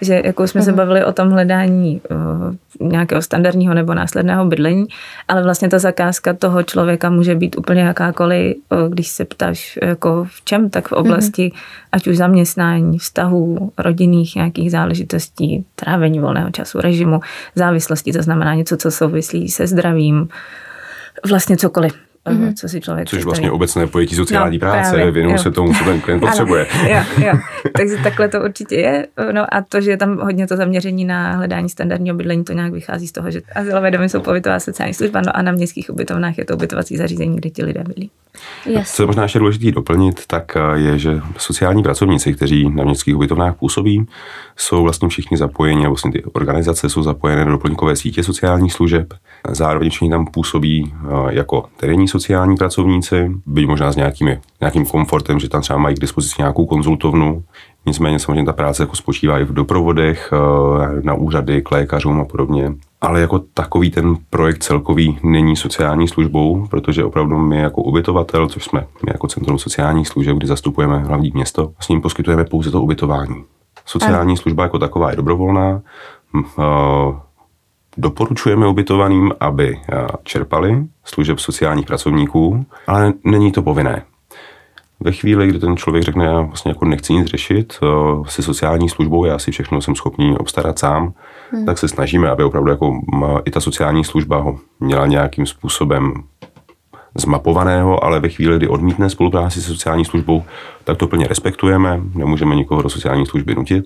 Že 0.01 0.21
jako 0.25 0.47
jsme 0.47 0.61
mm-hmm. 0.61 0.65
se 0.65 0.71
mhm. 0.71 0.77
bavili 0.77 1.05
o 1.05 1.13
tom 1.13 1.29
hledání 1.29 2.01
uh, 2.79 2.87
nějakého 2.89 3.21
standardního 3.21 3.73
nebo 3.73 3.93
následného 3.93 4.45
bydlení, 4.45 4.85
ale 5.27 5.43
vlastně 5.43 5.69
ta 5.69 5.79
zakázka 5.79 6.33
toho 6.33 6.63
člověka 6.63 7.09
může 7.09 7.35
být 7.35 7.57
úplně 7.57 7.81
jakákoliv, 7.81 8.55
uh, 8.69 8.89
když 8.89 9.07
se 9.07 9.25
ptáš 9.25 9.79
jako 9.83 10.25
v 10.29 10.45
čem, 10.45 10.69
tak 10.69 10.87
v 10.87 10.91
oblasti 10.91 11.47
mm-hmm. 11.47 11.87
ať 11.91 12.07
už 12.07 12.17
zaměstnání, 12.17 12.99
vztahů, 12.99 13.71
rodinných 13.77 14.35
nějakých 14.35 14.71
záležitostí, 14.71 15.65
trávení 15.75 16.19
volného 16.19 16.51
času, 16.51 16.81
režimu, 16.81 17.19
závislosti, 17.55 18.13
to 18.13 18.23
znamená 18.23 18.53
něco, 18.53 18.77
co 18.77 18.91
souvislí 18.91 19.49
se 19.49 19.67
zdravím, 19.67 20.27
vlastně 21.29 21.57
cokoliv 21.57 21.93
mm-hmm. 22.31 22.53
co 22.53 22.69
si 22.69 22.81
člověk 22.81 23.07
Což 23.07 23.23
vlastně 23.23 23.51
obecné 23.51 23.87
pojetí 23.87 24.15
sociální 24.15 24.57
no, 24.57 24.59
práce, 24.59 25.11
věnují 25.11 25.37
se 25.37 25.51
tomu, 25.51 25.73
co 25.73 25.83
ten 25.83 26.01
klient 26.01 26.19
potřebuje. 26.27 26.67
jo, 26.89 27.25
jo. 27.25 27.33
Takže 27.77 27.95
takhle 28.03 28.27
to 28.27 28.41
určitě 28.41 28.75
je. 28.75 29.07
No 29.31 29.53
a 29.53 29.61
to, 29.61 29.81
že 29.81 29.91
je 29.91 29.97
tam 29.97 30.17
hodně 30.17 30.47
to 30.47 30.57
zaměření 30.57 31.05
na 31.05 31.31
hledání 31.31 31.69
standardního 31.69 32.15
bydlení, 32.15 32.43
to 32.43 32.53
nějak 32.53 32.73
vychází 32.73 33.07
z 33.07 33.11
toho, 33.11 33.31
že 33.31 33.41
azylové 33.55 33.91
domy 33.91 34.09
jsou 34.09 34.21
pobytová 34.21 34.59
sociální 34.59 34.93
služba, 34.93 35.21
no 35.25 35.37
a 35.37 35.41
na 35.41 35.51
městských 35.51 35.89
ubytovnách 35.89 36.37
je 36.37 36.45
to 36.45 36.55
ubytovací 36.55 36.97
zařízení, 36.97 37.35
kde 37.35 37.49
ti 37.49 37.63
lidé 37.63 37.83
bydlí. 37.87 38.11
Yes. 38.65 38.95
Co 38.95 39.03
je 39.03 39.07
možná 39.07 39.23
ještě 39.23 39.39
důležité 39.39 39.71
doplnit, 39.71 40.25
tak 40.27 40.57
eh, 40.57 40.79
je, 40.79 40.99
že 40.99 41.21
sociální 41.37 41.83
pracovníci, 41.83 42.33
kteří 42.33 42.69
na 42.69 42.83
městských 42.83 43.15
ubytovnách 43.15 43.55
působí, 43.55 44.07
jsou 44.57 44.83
vlastně 44.83 45.09
všichni 45.09 45.37
zapojeni, 45.37 45.85
a 45.85 45.89
vlastně 45.89 46.11
ty 46.11 46.23
organizace 46.23 46.89
jsou 46.89 47.03
zapojené 47.03 47.45
do 47.45 47.51
doplňkové 47.51 47.95
sítě 47.95 48.23
sociálních 48.23 48.73
služeb. 48.73 49.13
Zároveň 49.49 49.89
všichni 49.89 50.09
tam 50.09 50.25
působí 50.25 50.93
eh, 50.93 51.07
jako 51.29 51.65
terénní 51.77 52.07
sociální 52.07 52.55
pracovníci, 52.55 53.31
byť 53.45 53.67
možná 53.67 53.91
s 53.91 53.95
nějakými, 53.95 54.39
nějakým 54.61 54.85
komfortem, 54.85 55.39
že 55.39 55.49
tam 55.49 55.61
třeba 55.61 55.79
mají 55.79 55.95
k 55.95 55.99
dispozici 55.99 56.35
nějakou 56.37 56.65
konzultovnu, 56.65 57.43
Nicméně 57.87 58.19
samozřejmě 58.19 58.45
ta 58.45 58.53
práce 58.53 58.83
jako 58.83 58.95
spočívá 58.95 59.39
i 59.39 59.43
v 59.43 59.53
doprovodech 59.53 60.33
eh, 60.33 61.01
na 61.01 61.13
úřady 61.13 61.61
k 61.61 61.71
lékařům 61.71 62.21
a 62.21 62.25
podobně. 62.25 62.73
Ale 63.01 63.21
jako 63.21 63.39
takový 63.39 63.91
ten 63.91 64.15
projekt 64.29 64.63
celkový 64.63 65.19
není 65.23 65.55
sociální 65.55 66.07
službou, 66.07 66.67
protože 66.69 67.03
opravdu 67.03 67.37
my 67.37 67.57
jako 67.57 67.81
ubytovatel, 67.81 68.47
což 68.47 68.63
jsme 68.63 68.79
my 68.79 69.11
jako 69.13 69.27
Centrum 69.27 69.59
sociálních 69.59 70.07
služeb, 70.07 70.37
kdy 70.37 70.47
zastupujeme 70.47 70.99
hlavní 70.99 71.31
město, 71.33 71.73
s 71.79 71.89
ním 71.89 72.01
poskytujeme 72.01 72.45
pouze 72.45 72.71
to 72.71 72.81
ubytování. 72.81 73.43
Sociální 73.87 74.37
služba 74.37 74.63
jako 74.63 74.79
taková 74.79 75.09
je 75.09 75.15
dobrovolná. 75.15 75.81
Eh, 76.59 76.63
doporučujeme 77.97 78.67
ubytovaným, 78.67 79.31
aby 79.39 79.79
eh, 79.79 80.07
čerpali 80.23 80.85
služeb 81.03 81.39
sociálních 81.39 81.85
pracovníků, 81.85 82.65
ale 82.87 83.13
není 83.23 83.51
to 83.51 83.61
povinné. 83.61 84.05
Ve 84.99 85.11
chvíli, 85.11 85.47
kdy 85.47 85.59
ten 85.59 85.77
člověk 85.77 86.03
řekne, 86.03 86.25
já 86.25 86.41
vlastně 86.41 86.71
jako 86.71 86.85
nechci 86.85 87.13
nic 87.13 87.27
řešit 87.27 87.79
uh, 87.81 88.25
se 88.25 88.41
sociální 88.41 88.89
službou, 88.89 89.25
já 89.25 89.39
si 89.39 89.51
všechno 89.51 89.81
jsem 89.81 89.95
schopný 89.95 90.37
obstarat 90.37 90.79
sám, 90.79 91.13
hmm. 91.51 91.65
tak 91.65 91.77
se 91.77 91.87
snažíme, 91.87 92.29
aby 92.29 92.43
opravdu 92.43 92.69
jako 92.69 93.01
i 93.45 93.51
ta 93.51 93.59
sociální 93.59 94.03
služba 94.03 94.37
ho 94.37 94.59
měla 94.79 95.07
nějakým 95.07 95.45
způsobem 95.45 96.13
zmapovaného, 97.17 98.03
ale 98.03 98.19
ve 98.19 98.29
chvíli, 98.29 98.57
kdy 98.57 98.67
odmítne 98.67 99.09
spolupráci 99.09 99.61
se 99.61 99.67
sociální 99.67 100.05
službou, 100.05 100.43
tak 100.83 100.97
to 100.97 101.07
plně 101.07 101.27
respektujeme, 101.27 102.01
nemůžeme 102.13 102.55
nikoho 102.55 102.81
do 102.81 102.89
sociální 102.89 103.25
služby 103.25 103.55
nutit, 103.55 103.85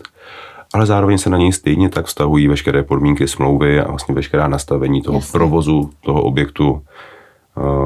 ale 0.74 0.86
zároveň 0.86 1.18
se 1.18 1.30
na 1.30 1.38
něj 1.38 1.52
stejně 1.52 1.90
tak 1.90 2.06
vztahují 2.06 2.48
veškeré 2.48 2.84
podmínky 2.84 3.28
smlouvy 3.28 3.82
a 3.82 3.88
vlastně 3.88 4.16
veškerá 4.16 4.48
nastavení 4.48 5.02
toho 5.02 5.18
Jasně. 5.18 5.32
provozu 5.32 5.90
toho 6.02 6.22
objektu 6.22 6.82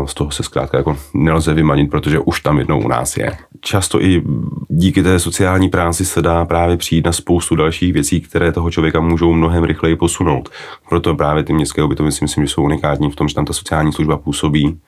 z 0.05 0.13
toho 0.13 0.31
se 0.31 0.43
zkrátka 0.43 0.77
jako 0.77 0.97
nelze 1.13 1.53
vymanit, 1.53 1.89
protože 1.89 2.19
už 2.19 2.41
tam 2.41 2.57
jednou 2.57 2.81
u 2.81 2.87
nás 2.87 3.17
je. 3.17 3.37
Často 3.61 4.01
i 4.01 4.23
díky 4.69 5.03
té 5.03 5.19
sociální 5.19 5.69
práci 5.69 6.05
se 6.05 6.21
dá 6.21 6.45
právě 6.45 6.77
přijít 6.77 7.05
na 7.05 7.11
spoustu 7.11 7.55
dalších 7.55 7.93
věcí, 7.93 8.21
které 8.21 8.51
toho 8.51 8.71
člověka 8.71 8.99
můžou 8.99 9.33
mnohem 9.33 9.63
rychleji 9.63 9.95
posunout. 9.95 10.49
Proto 10.89 11.15
právě 11.15 11.43
ty 11.43 11.53
městské 11.53 11.83
ubytovny 11.83 12.11
si 12.11 12.23
myslím, 12.23 12.45
že 12.45 12.53
jsou 12.53 12.63
unikátní 12.63 13.11
v 13.11 13.15
tom, 13.15 13.27
že 13.27 13.35
tam 13.35 13.45
ta 13.45 13.53
sociální 13.53 13.93
služba 13.93 14.17
působí. 14.17 14.79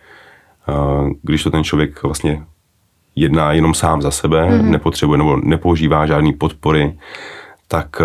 Když 1.21 1.43
to 1.43 1.51
ten 1.51 1.63
člověk 1.63 2.03
vlastně 2.03 2.43
jedná 3.15 3.51
jenom 3.51 3.73
sám 3.73 4.01
za 4.01 4.11
sebe, 4.11 4.43
mm-hmm. 4.43 4.69
nepotřebuje 4.69 5.17
nebo 5.17 5.37
nepoužívá 5.37 6.05
žádný 6.05 6.33
podpory, 6.33 6.97
tak 7.67 8.01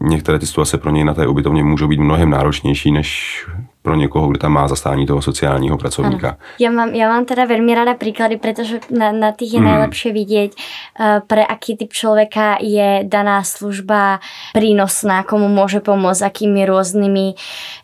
některé 0.00 0.38
ty 0.38 0.46
situace 0.46 0.78
pro 0.78 0.90
něj 0.90 1.04
na 1.04 1.14
té 1.14 1.26
ubytovně 1.26 1.64
můžou 1.64 1.88
být 1.88 2.00
mnohem 2.00 2.30
náročnější, 2.30 2.92
než 2.92 3.40
pro 3.82 3.94
někoho, 3.94 4.28
kdo 4.28 4.38
tam 4.38 4.52
má 4.52 4.68
zastání 4.68 5.06
toho 5.06 5.22
sociálního 5.22 5.78
pracovníka. 5.78 6.28
Ano. 6.28 6.36
Já 6.58 6.70
mám, 6.70 6.88
já 6.88 7.08
mám 7.08 7.24
teda 7.24 7.44
velmi 7.44 7.74
ráda 7.74 7.94
příklady, 7.94 8.36
protože 8.36 8.80
na, 8.90 9.12
na 9.12 9.32
těch 9.32 9.52
je 9.52 9.58
hmm. 9.58 9.68
nejlepší 9.68 10.12
vidět, 10.12 10.52
uh, 11.00 11.06
pre 11.26 11.44
aký 11.44 11.76
typ 11.76 11.92
člověka 11.92 12.56
je 12.60 13.00
daná 13.04 13.44
služba 13.44 14.20
prínosná, 14.52 15.22
komu 15.22 15.48
může 15.48 15.80
pomoct, 15.80 16.22
akými 16.22 16.66
různými 16.66 17.34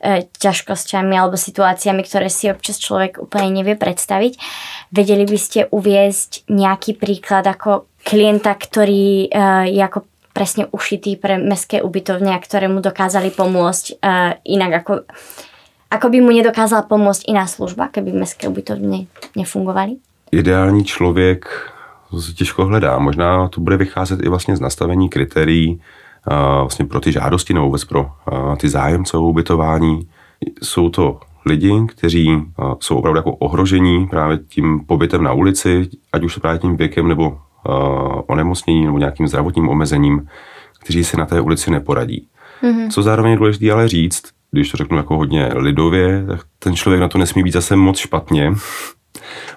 uh, 0.05 0.17
ťažkosťami 0.39 1.19
alebo 1.19 1.37
situáciami, 1.37 2.03
které 2.03 2.31
si 2.31 2.53
občas 2.53 2.79
člověk 2.79 3.19
úplně 3.21 3.51
nevie 3.51 3.77
představit. 3.77 4.37
Vedeli 4.93 5.25
byste 5.25 5.67
uviezť 5.67 6.45
nějaký 6.51 6.93
příklad 6.93 7.47
jako 7.47 7.83
klienta, 8.05 8.55
který 8.55 9.31
uh, 9.31 9.61
je 9.61 9.75
jako 9.75 10.01
presne 10.33 10.67
ušitý 10.67 11.17
pre 11.17 11.39
mestské 11.39 11.83
ubytovně 11.83 12.37
a 12.37 12.39
ktorému 12.39 12.85
dokázali 12.85 13.33
pomôcť 13.33 14.05
uh, 14.05 14.37
inak 14.45 14.85
ako 14.85 15.09
Ako 15.91 16.11
by 16.11 16.21
mu 16.21 16.35
nedokázala 16.35 16.83
pomôcť 16.83 17.31
iná 17.31 17.47
služba, 17.47 17.89
keby 17.89 18.13
městské 18.13 18.49
ubytovny 18.49 19.07
nefungovaly? 19.37 19.97
Ideální 20.33 20.85
člověk 20.85 21.47
se 22.21 22.33
těžko 22.33 22.67
hledá. 22.67 22.99
Možná 22.99 23.49
to 23.49 23.61
bude 23.61 23.77
vycházet 23.77 24.21
i 24.23 24.29
vlastně 24.29 24.57
z 24.57 24.61
nastavení 24.61 25.09
kritérií 25.09 25.81
vlastně 26.61 26.85
pro 26.85 27.01
ty 27.01 27.13
žádosti 27.13 27.55
nebo 27.55 27.67
vůbec 27.67 27.85
pro 27.85 28.11
ty 28.61 28.69
zájemce 28.69 29.17
o 29.17 29.23
ubytování. 29.23 30.09
Jsou 30.63 30.89
to 30.89 31.21
lidi, 31.47 31.73
kteří 31.89 32.43
jsou 32.81 32.97
opravdu 32.97 33.19
jako 33.19 33.33
ohrožení 33.33 34.07
právě 34.07 34.39
tím 34.39 34.81
pobytem 34.87 35.23
na 35.23 35.33
ulici, 35.33 35.89
ať 36.13 36.23
už 36.23 36.35
to 36.35 36.41
právě 36.41 36.59
tím 36.59 36.77
věkem 36.77 37.09
nebo 37.09 37.39
onemocněním 38.27 38.85
nebo 38.85 38.99
nějakým 38.99 39.29
zdravotním 39.29 39.69
omezením, 39.69 40.29
kteří 40.81 41.05
se 41.05 41.17
na 41.17 41.27
té 41.27 41.41
ulici 41.41 41.71
neporadí. 41.71 42.27
Mm-hmm. 42.63 42.91
Co 42.91 43.03
zároveň 43.03 43.31
je 43.31 43.39
důležité 43.39 43.73
ale 43.73 43.89
říct, 43.89 44.23
když 44.57 44.71
to 44.71 44.77
řeknu 44.77 44.97
jako 44.97 45.17
hodně 45.17 45.51
lidově, 45.55 46.25
tak 46.29 46.41
ten 46.59 46.77
člověk 46.77 47.01
na 47.01 47.09
to 47.09 47.19
nesmí 47.19 47.43
být 47.43 47.53
zase 47.53 47.77
moc 47.77 47.99
špatně, 47.99 48.53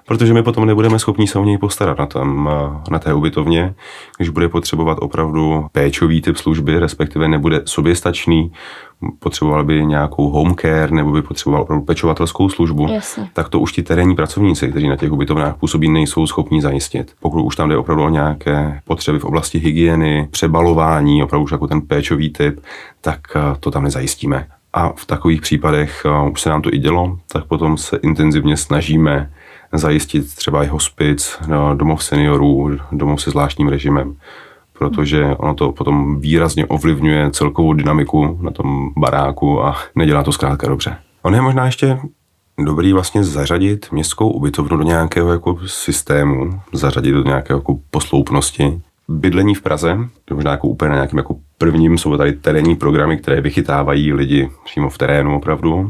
protože 0.06 0.34
my 0.34 0.44
potom 0.44 0.66
nebudeme 0.66 1.00
schopni 1.00 1.28
se 1.28 1.40
o 1.40 1.44
něj 1.44 1.58
postarat 1.58 2.00
na, 2.00 2.06
tam, 2.06 2.50
na 2.92 3.00
té 3.00 3.14
ubytovně, 3.14 3.76
když 4.18 4.30
bude 4.30 4.50
potřebovat 4.50 4.98
opravdu 5.02 5.66
péčový 5.72 6.22
typ 6.22 6.38
služby, 6.38 6.80
respektive 6.80 7.28
nebude 7.28 7.62
soběstačný, 7.66 8.52
potřeboval 9.20 9.64
by 9.64 9.86
nějakou 9.86 10.30
home 10.30 10.56
care 10.56 10.92
nebo 10.92 11.12
by 11.12 11.22
potřeboval 11.22 11.62
opravdu 11.62 11.86
pečovatelskou 11.86 12.50
službu, 12.50 12.88
Jasně. 12.94 13.30
tak 13.34 13.50
to 13.50 13.60
už 13.60 13.72
ti 13.72 13.84
terénní 13.84 14.16
pracovníci, 14.16 14.68
kteří 14.70 14.88
na 14.88 14.96
těch 14.96 15.12
ubytovnách 15.12 15.58
působí, 15.58 15.90
nejsou 15.90 16.28
schopni 16.28 16.62
zajistit. 16.62 17.12
Pokud 17.20 17.46
už 17.46 17.56
tam 17.56 17.70
jde 17.70 17.78
opravdu 17.78 18.04
o 18.04 18.10
nějaké 18.10 18.82
potřeby 18.86 19.20
v 19.20 19.26
oblasti 19.26 19.60
hygieny, 19.60 20.28
přebalování, 20.32 21.24
opravdu 21.24 21.44
už 21.44 21.52
jako 21.52 21.68
ten 21.68 21.82
péčový 21.82 22.30
typ, 22.30 22.60
tak 23.02 23.20
to 23.60 23.72
tam 23.72 23.84
nezajistíme. 23.84 24.48
A 24.74 24.90
v 24.96 25.06
takových 25.06 25.42
případech 25.42 26.06
už 26.32 26.42
se 26.42 26.50
nám 26.50 26.62
to 26.62 26.74
i 26.74 26.78
dělo, 26.78 27.20
tak 27.32 27.46
potom 27.46 27.78
se 27.78 27.98
intenzivně 27.98 28.58
snažíme 28.58 29.32
zajistit 29.74 30.36
třeba 30.36 30.64
i 30.64 30.68
hospic, 30.68 31.38
no, 31.48 31.76
domov 31.76 32.04
seniorů, 32.04 32.78
domov 32.92 33.22
se 33.22 33.30
zvláštním 33.32 33.68
režimem, 33.68 34.16
protože 34.74 35.26
ono 35.38 35.54
to 35.54 35.72
potom 35.72 36.22
výrazně 36.22 36.66
ovlivňuje 36.66 37.32
celkovou 37.32 37.74
dynamiku 37.74 38.40
na 38.42 38.52
tom 38.52 38.90
baráku 38.98 39.64
a 39.64 39.76
nedělá 39.96 40.24
to 40.24 40.32
zkrátka 40.32 40.68
dobře. 40.68 40.98
On 41.22 41.36
je 41.36 41.42
možná 41.42 41.66
ještě 41.66 42.00
dobrý 42.66 42.94
vlastně 42.94 43.24
zařadit 43.24 43.92
městskou 43.92 44.30
ubytovnu 44.30 44.78
do 44.78 44.84
nějakého 44.84 45.32
jako 45.32 45.58
systému, 45.66 46.62
zařadit 46.74 47.12
do 47.12 47.24
nějakého 47.24 47.60
jako 47.60 47.80
posloupnosti, 47.92 48.82
bydlení 49.10 49.56
v 49.56 49.62
Praze, 49.62 49.98
možná 50.32 50.52
jako 50.52 50.68
úplně 50.68 50.90
na 50.90 50.96
nějakým 50.96 51.18
jako 51.18 51.36
prvním 51.58 51.98
jsou 51.98 52.18
tady 52.18 52.34
terénní 52.34 52.76
programy, 52.76 53.18
které 53.18 53.42
vychytávají 53.42 54.14
lidi 54.14 54.50
přímo 54.66 54.90
v 54.90 54.98
terénu 54.98 55.36
opravdu. 55.36 55.90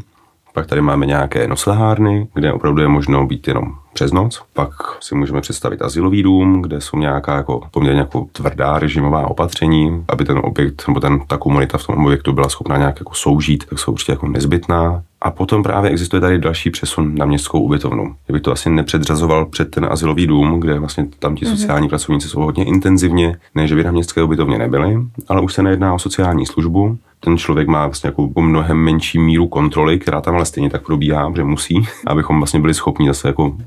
Pak 0.54 0.68
tady 0.68 0.82
máme 0.82 1.06
nějaké 1.06 1.48
noslehárny, 1.48 2.28
kde 2.34 2.54
opravdu 2.54 2.82
je 2.82 2.88
možno 2.88 3.28
být 3.28 3.48
jenom 3.48 3.76
přes 4.00 4.12
noc. 4.12 4.42
Pak 4.54 4.72
si 5.00 5.16
můžeme 5.16 5.42
představit 5.42 5.82
asilový 5.82 6.24
dům, 6.24 6.62
kde 6.62 6.82
jsou 6.82 6.98
nějaká 6.98 7.36
jako 7.36 7.62
poměrně 7.72 8.00
jako 8.00 8.28
tvrdá 8.32 8.80
režimová 8.80 9.28
opatření, 9.28 10.06
aby 10.08 10.26
ten 10.26 10.40
objekt 10.44 10.84
nebo 10.88 11.00
ten, 11.00 11.20
ta 11.28 11.38
komunita 11.38 11.78
v 11.78 11.88
tom 11.88 12.06
objektu 12.06 12.34
byla 12.34 12.50
schopná 12.50 12.78
nějak 12.78 13.00
jako 13.00 13.14
soužít, 13.14 13.66
tak 13.70 13.80
jsou 13.80 13.92
určitě 13.92 14.12
jako 14.12 14.28
nezbytná. 14.28 15.04
A 15.22 15.32
potom 15.32 15.64
právě 15.64 15.92
existuje 15.92 16.20
tady 16.20 16.40
další 16.40 16.70
přesun 16.70 17.16
na 17.16 17.26
městskou 17.26 17.60
ubytovnu. 17.60 18.16
Já 18.30 18.34
bych 18.34 18.42
to 18.42 18.52
asi 18.52 18.70
nepředřazoval 18.70 19.46
před 19.46 19.72
ten 19.72 19.88
asilový 19.90 20.28
dům, 20.28 20.60
kde 20.60 20.80
vlastně 20.80 21.08
tam 21.20 21.36
ti 21.36 21.46
mm-hmm. 21.46 21.50
sociální 21.50 21.90
pracovníci 21.90 22.30
jsou 22.30 22.42
hodně 22.42 22.66
intenzivně, 22.66 23.38
ne 23.56 23.68
že 23.68 23.76
by 23.76 23.84
na 23.84 23.92
městské 23.92 24.24
ubytovně 24.24 24.58
nebyli, 24.58 24.98
ale 25.28 25.42
už 25.42 25.54
se 25.54 25.64
nejedná 25.64 25.94
o 25.94 26.00
sociální 26.00 26.46
službu. 26.46 26.98
Ten 27.20 27.38
člověk 27.38 27.68
má 27.68 27.86
vlastně 27.86 28.08
jako 28.08 28.42
mnohem 28.42 28.78
menší 28.78 29.20
míru 29.20 29.48
kontroly, 29.48 30.00
která 30.00 30.22
tam 30.22 30.36
ale 30.36 30.46
stejně 30.46 30.70
tak 30.70 30.86
probíhá, 30.86 31.32
že 31.36 31.44
musí, 31.44 31.76
abychom 32.08 32.38
vlastně 32.38 32.60
byli 32.60 32.74
schopni 32.74 33.08
zase 33.08 33.28
jako 33.28 33.58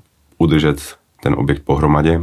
udržet 0.43 0.97
ten 1.23 1.35
objekt 1.39 1.63
pohromadě. 1.65 2.21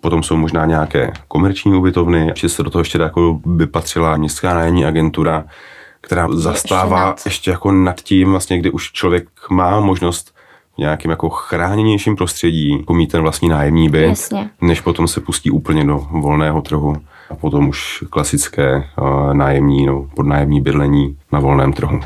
Potom 0.00 0.22
jsou 0.22 0.36
možná 0.36 0.66
nějaké 0.66 1.12
komerční 1.28 1.74
ubytovny, 1.74 2.32
že 2.34 2.48
se 2.48 2.62
do 2.62 2.70
toho 2.70 2.80
ještě 2.80 2.98
jako 2.98 3.40
by 3.46 3.66
patřila 3.66 4.16
městská 4.16 4.54
nájemní 4.54 4.84
agentura, 4.84 5.44
která 6.00 6.28
zastává 6.30 6.98
ještě, 6.98 7.06
nad. 7.06 7.26
ještě 7.26 7.50
jako 7.50 7.72
nad 7.72 8.00
tím, 8.00 8.30
vlastně, 8.30 8.58
kdy 8.58 8.70
už 8.70 8.92
člověk 8.92 9.28
má 9.50 9.80
možnost 9.80 10.34
v 10.74 10.78
nějakým 10.78 11.10
jako 11.10 11.28
chráněnějším 11.28 12.16
prostředí 12.16 12.78
jako 12.78 12.94
mít 12.94 13.12
ten 13.12 13.22
vlastní 13.22 13.48
nájemní 13.48 13.88
byt, 13.88 14.08
Jasně. 14.08 14.50
než 14.60 14.80
potom 14.80 15.08
se 15.08 15.20
pustí 15.20 15.50
úplně 15.50 15.84
do 15.84 16.06
volného 16.10 16.62
trhu 16.62 16.96
a 17.30 17.34
potom 17.34 17.68
už 17.68 18.04
klasické 18.10 18.76
uh, 18.76 19.34
nájemní, 19.34 19.86
no, 19.86 20.06
podnájemní 20.16 20.60
bydlení 20.60 21.16
na 21.32 21.40
volném 21.40 21.72
trhu. 21.72 22.00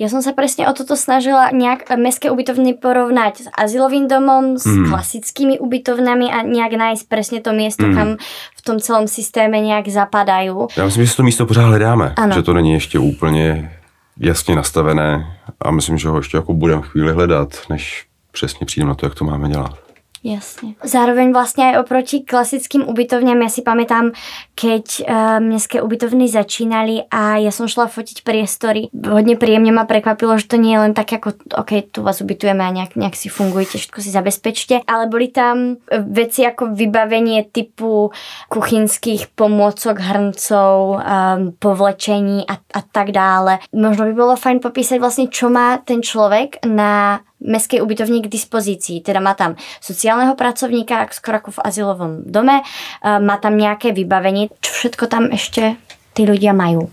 Ja 0.00 0.08
som 0.08 0.24
sa 0.24 0.32
presne 0.32 0.64
o 0.64 0.72
toto 0.72 0.96
snažila 0.96 1.52
nejak 1.52 1.92
mestské 2.00 2.32
ubytovny 2.32 2.72
porovnať 2.72 3.34
s 3.44 3.48
azylovým 3.52 4.08
domom, 4.08 4.56
s 4.56 4.64
mm. 4.64 4.88
klasickými 4.88 5.60
ubytovnami 5.60 6.32
a 6.32 6.40
nejak 6.40 6.72
nájsť 6.72 7.04
presne 7.04 7.44
to 7.44 7.52
miesto, 7.52 7.84
mm. 7.84 7.92
kam 7.92 8.08
v 8.56 8.60
tom 8.64 8.80
celom 8.80 9.04
systéme 9.04 9.60
nějak 9.60 9.88
zapadají. 9.88 10.48
Já 10.76 10.84
myslím, 10.84 11.04
že 11.04 11.10
si 11.10 11.16
to 11.16 11.22
místo 11.22 11.46
pořád 11.46 11.66
hledáme, 11.68 12.12
ano. 12.16 12.34
že 12.34 12.42
to 12.42 12.52
není 12.52 12.72
ještě 12.72 12.98
úplně 12.98 13.72
jasně 14.16 14.56
nastavené 14.56 15.36
a 15.60 15.70
myslím, 15.70 15.98
že 15.98 16.08
ho 16.08 16.16
ještě 16.16 16.36
jako 16.36 16.54
budeme 16.54 16.82
chvíli 16.82 17.12
hledat, 17.12 17.48
než 17.70 18.06
přesně 18.32 18.66
přijdeme 18.66 18.88
na 18.88 18.94
to, 18.94 19.06
jak 19.06 19.14
to 19.14 19.24
máme 19.24 19.48
dělat. 19.48 19.89
Jasne. 20.20 20.76
Zároveň 20.84 21.32
vlastne 21.32 21.72
aj 21.72 21.80
oproti 21.80 22.20
klasickým 22.20 22.84
ubytovňam, 22.84 23.40
ja 23.40 23.48
si 23.48 23.64
pamätám, 23.64 24.12
keď 24.52 24.84
uh, 25.00 25.40
mestské 25.40 25.80
ubytovny 25.80 26.28
začínali 26.28 27.08
a 27.08 27.40
ja 27.40 27.48
som 27.48 27.64
šla 27.64 27.88
fotiť 27.88 28.20
priestory, 28.20 28.92
hodne 28.92 29.40
príjemne 29.40 29.72
ma 29.72 29.88
prekvapilo, 29.88 30.36
že 30.36 30.44
to 30.44 30.60
nie 30.60 30.76
je 30.76 30.82
len 30.84 30.92
tak 30.92 31.16
ako, 31.16 31.40
ok, 31.56 31.88
tu 31.88 32.04
vás 32.04 32.20
ubytujeme 32.20 32.60
a 32.60 32.68
nejak, 32.68 33.00
nejak 33.00 33.16
si 33.16 33.32
fungujete, 33.32 33.80
všetko 33.80 33.98
si 34.04 34.12
zabezpečte, 34.12 34.84
ale 34.84 35.08
boli 35.08 35.32
tam 35.32 35.80
veci 35.88 36.44
ako 36.44 36.76
vybavenie 36.76 37.48
typu 37.48 38.12
kuchynských 38.52 39.32
pomôcok, 39.32 40.04
hrncov, 40.04 41.00
um, 41.00 41.56
povlečení 41.56 42.44
a, 42.44 42.60
a 42.60 42.80
tak 42.84 43.16
dále. 43.16 43.56
Možno 43.72 44.04
by 44.04 44.12
bolo 44.12 44.34
fajn 44.36 44.60
popísať 44.60 45.00
vlastne, 45.00 45.32
čo 45.32 45.48
má 45.48 45.80
ten 45.80 46.04
človek 46.04 46.60
na 46.68 47.24
mestskej 47.40 47.80
ubytovni 47.82 48.22
k 48.22 48.28
dispozícii. 48.28 49.00
Teda 49.00 49.20
má 49.20 49.34
tam 49.34 49.56
sociálneho 49.80 50.34
pracovníka, 50.36 51.08
skoro 51.10 51.36
ako 51.40 51.50
v 51.50 51.62
azylovom 51.64 52.12
dome, 52.28 52.60
má 53.04 53.36
tam 53.36 53.58
nějaké 53.58 53.92
vybavení. 53.92 54.48
Čo 54.60 54.72
všetko 54.72 55.06
tam 55.06 55.24
ještě 55.32 55.76
ty 56.12 56.22
ľudia 56.22 56.52
majú? 56.52 56.90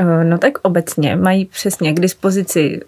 Eh, 0.00 0.24
no 0.24 0.38
tak 0.38 0.58
obecně 0.62 1.16
mají 1.16 1.44
přesně 1.44 1.92
k 1.92 2.00
dispozici 2.00 2.80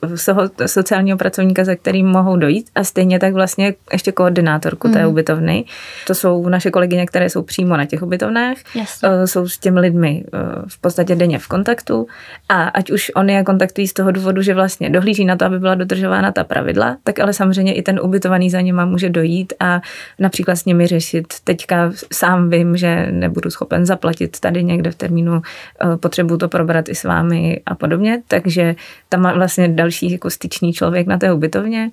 sociálního 0.67 1.19
pracovníka, 1.19 1.65
za 1.65 1.75
kterým 1.75 2.07
mohou 2.07 2.37
dojít 2.37 2.71
a 2.75 2.85
stejně 2.85 3.19
tak 3.19 3.35
vlastně 3.35 3.75
ještě 3.93 4.13
koordinátorku 4.13 4.89
mm. 4.89 4.95
té 4.95 5.01
hmm. 5.01 5.11
ubytovny. 5.11 5.65
To 6.07 6.15
jsou 6.15 6.49
naše 6.49 6.71
kolegyně, 6.71 7.07
které 7.07 7.31
jsou 7.31 7.43
přímo 7.43 7.77
na 7.77 7.87
těch 7.87 8.03
ubytovnách, 8.03 8.57
Jasně. 8.75 9.09
Eh, 9.09 9.27
jsou 9.27 9.49
s 9.49 9.59
těmi 9.59 9.81
lidmi 9.81 10.25
eh, 10.35 10.39
v 10.67 10.81
podstatě 10.81 11.15
denně 11.15 11.39
v 11.39 11.49
kontaktu 11.49 12.07
a 12.49 12.63
ať 12.63 12.91
už 12.91 13.13
oni 13.17 13.35
je 13.35 13.45
kontaktují 13.45 13.89
z 13.89 13.93
toho 13.93 14.11
důvodu, 14.11 14.43
že 14.43 14.55
vlastně 14.55 14.91
dohlíží 14.91 15.25
na 15.25 15.37
to, 15.37 15.45
aby 15.45 15.59
byla 15.59 15.75
dodržována 15.75 16.33
ta 16.33 16.45
pravidla, 16.45 16.97
tak 17.05 17.19
ale 17.19 17.33
samozřejmě 17.33 17.75
i 17.75 17.83
ten 17.83 18.01
ubytovaný 18.03 18.51
za 18.51 18.61
něma 18.61 18.85
může 18.85 19.11
dojít 19.11 19.53
a 19.61 19.81
například 20.19 20.57
s 20.57 20.65
nimi 20.65 20.87
řešit. 20.87 21.27
Teďka 21.45 21.93
sám 22.13 22.51
vím, 22.51 22.77
že 22.77 23.09
nebudu 23.11 23.51
schopen 23.51 23.87
zaplatit 23.87 24.41
tady 24.41 24.65
někde 24.65 24.91
v 24.91 24.95
termínu, 24.95 25.43
potřebuju 26.01 26.39
to 26.39 26.49
probrat 26.49 26.89
i 26.89 26.95
s 27.03 27.05
vámi 27.05 27.61
a 27.67 27.75
podobně, 27.75 28.23
takže 28.29 28.75
tam 29.09 29.21
má 29.21 29.33
vlastně 29.33 29.69
další 29.69 30.13
jako 30.13 30.31
styčný 30.31 30.73
člověk 30.73 31.07
na 31.07 31.19
té 31.19 31.33
ubytovně. 31.33 31.91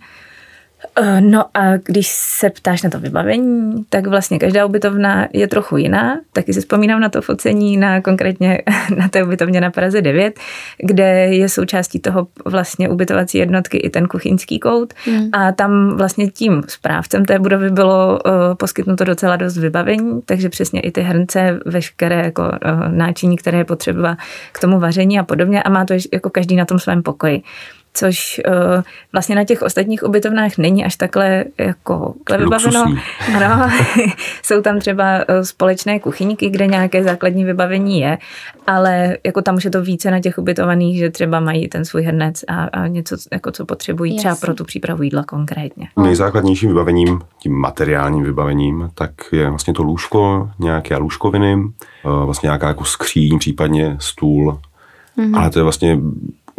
Eh, 0.96 1.22
no 1.22 1.46
a 1.54 1.78
když 1.78 2.08
se 2.08 2.50
ptáš 2.50 2.82
na 2.82 2.90
to 2.90 3.00
vybavení, 3.00 3.84
tak 3.90 4.08
vlastně 4.08 4.40
každá 4.40 4.66
ubytovna 4.66 5.28
je 5.34 5.48
trochu 5.48 5.78
jiná. 5.78 6.20
Taky 6.34 6.54
si 6.54 6.60
vzpomínám 6.60 7.00
na 7.00 7.10
to 7.10 7.22
focení 7.22 7.78
na 7.78 8.02
konkrétně 8.02 8.62
na 8.98 9.08
té 9.08 9.24
ubytovně 9.24 9.62
na 9.62 9.72
Praze 9.72 10.02
9, 10.02 10.40
kde 10.84 11.04
je 11.36 11.50
součástí 11.50 12.00
toho 12.00 12.28
vlastně 12.46 12.90
ubytovací 12.90 13.38
jednotky 13.38 13.78
i 13.78 13.90
ten 13.90 14.08
kuchyňský 14.08 14.60
kout 14.60 14.94
hmm. 15.06 15.30
a 15.34 15.52
tam 15.52 15.98
vlastně 15.98 16.28
tím 16.28 16.64
správcem 16.68 17.26
té 17.26 17.40
budovy 17.40 17.70
bylo 17.70 18.20
uh, 18.26 18.32
poskytnuto 18.58 19.04
docela 19.04 19.36
dost 19.36 19.58
vybavení, 19.58 20.22
takže 20.26 20.50
přesně 20.50 20.82
i 20.82 20.92
ty 20.92 21.02
hrnce, 21.02 21.60
veškeré 21.66 22.16
jako 22.16 22.42
uh, 22.42 22.92
náčiní, 22.92 23.38
které 23.38 23.58
je 23.58 23.66
potřeba 23.66 24.18
k 24.52 24.60
tomu 24.60 24.80
vaření 24.80 25.20
a 25.20 25.24
podobně 25.24 25.64
a 25.64 25.70
má 25.70 25.86
to 25.86 25.94
jako 26.14 26.30
každý 26.30 26.56
na 26.56 26.66
tom 26.66 26.80
svém 26.80 27.04
pokoji 27.04 27.42
což 27.94 28.42
uh, 28.48 28.84
vlastně 29.14 29.36
na 29.36 29.44
těch 29.44 29.62
ostatních 29.62 30.04
ubytovnách 30.04 30.58
není 30.58 30.86
až 30.86 30.96
takhle 30.96 31.46
jako 31.58 32.14
vybaveno. 32.38 32.86
Ano, 33.36 33.72
jsou 34.44 34.62
tam 34.62 34.80
třeba 34.80 35.04
uh, 35.18 35.42
společné 35.42 36.00
kuchyňky, 36.00 36.50
kde 36.50 36.68
nějaké 36.68 37.04
základní 37.04 37.44
vybavení 37.44 38.00
je, 38.00 38.18
ale 38.68 39.18
jako 39.24 39.42
tam 39.42 39.56
už 39.56 39.66
je 39.66 39.72
to 39.72 39.82
více 39.82 40.12
na 40.12 40.20
těch 40.20 40.38
ubytovaných, 40.38 40.98
že 40.98 41.10
třeba 41.10 41.40
mají 41.40 41.68
ten 41.68 41.86
svůj 41.86 42.04
hrnec 42.04 42.44
a, 42.48 42.64
a 42.64 42.88
něco, 42.88 43.18
jako 43.32 43.52
co 43.52 43.66
potřebují 43.66 44.16
Jasně. 44.16 44.20
třeba 44.20 44.36
pro 44.36 44.54
tu 44.54 44.64
přípravu 44.64 45.04
jídla 45.04 45.24
konkrétně. 45.24 45.88
Nejzákladnějším 45.98 46.70
vybavením, 46.70 47.22
tím 47.40 47.54
materiálním 47.54 48.24
vybavením, 48.24 48.90
tak 48.96 49.12
je 49.32 49.50
vlastně 49.50 49.74
to 49.74 49.84
lůžko, 49.84 50.50
nějaké 50.60 50.98
lůžkoviny, 50.98 51.56
uh, 51.56 51.72
vlastně 52.26 52.48
nějaká 52.48 52.68
jako 52.68 52.86
skříň, 52.86 53.40
případně 53.40 53.98
stůl, 54.00 54.60
Mm-hmm. 55.20 55.38
Ale 55.38 55.50
to 55.50 55.60
je 55.60 55.64
vlastně 55.64 56.00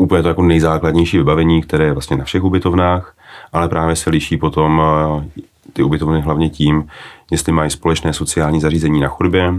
úplně 0.00 0.22
to 0.22 0.28
jako 0.28 0.42
nejzákladnější 0.42 1.18
vybavení, 1.18 1.62
které 1.62 1.84
je 1.84 1.92
vlastně 1.92 2.16
na 2.16 2.24
všech 2.24 2.44
ubytovnách, 2.44 3.14
ale 3.52 3.68
právě 3.68 3.96
se 3.96 4.10
liší 4.10 4.36
potom 4.36 4.82
eh, 4.84 5.42
ty 5.72 5.82
ubytovny 5.82 6.20
hlavně 6.20 6.50
tím, 6.50 6.88
jestli 7.30 7.52
mají 7.52 7.70
společné 7.70 8.12
sociální 8.12 8.60
zařízení 8.60 9.00
na 9.00 9.08
chodbě, 9.08 9.54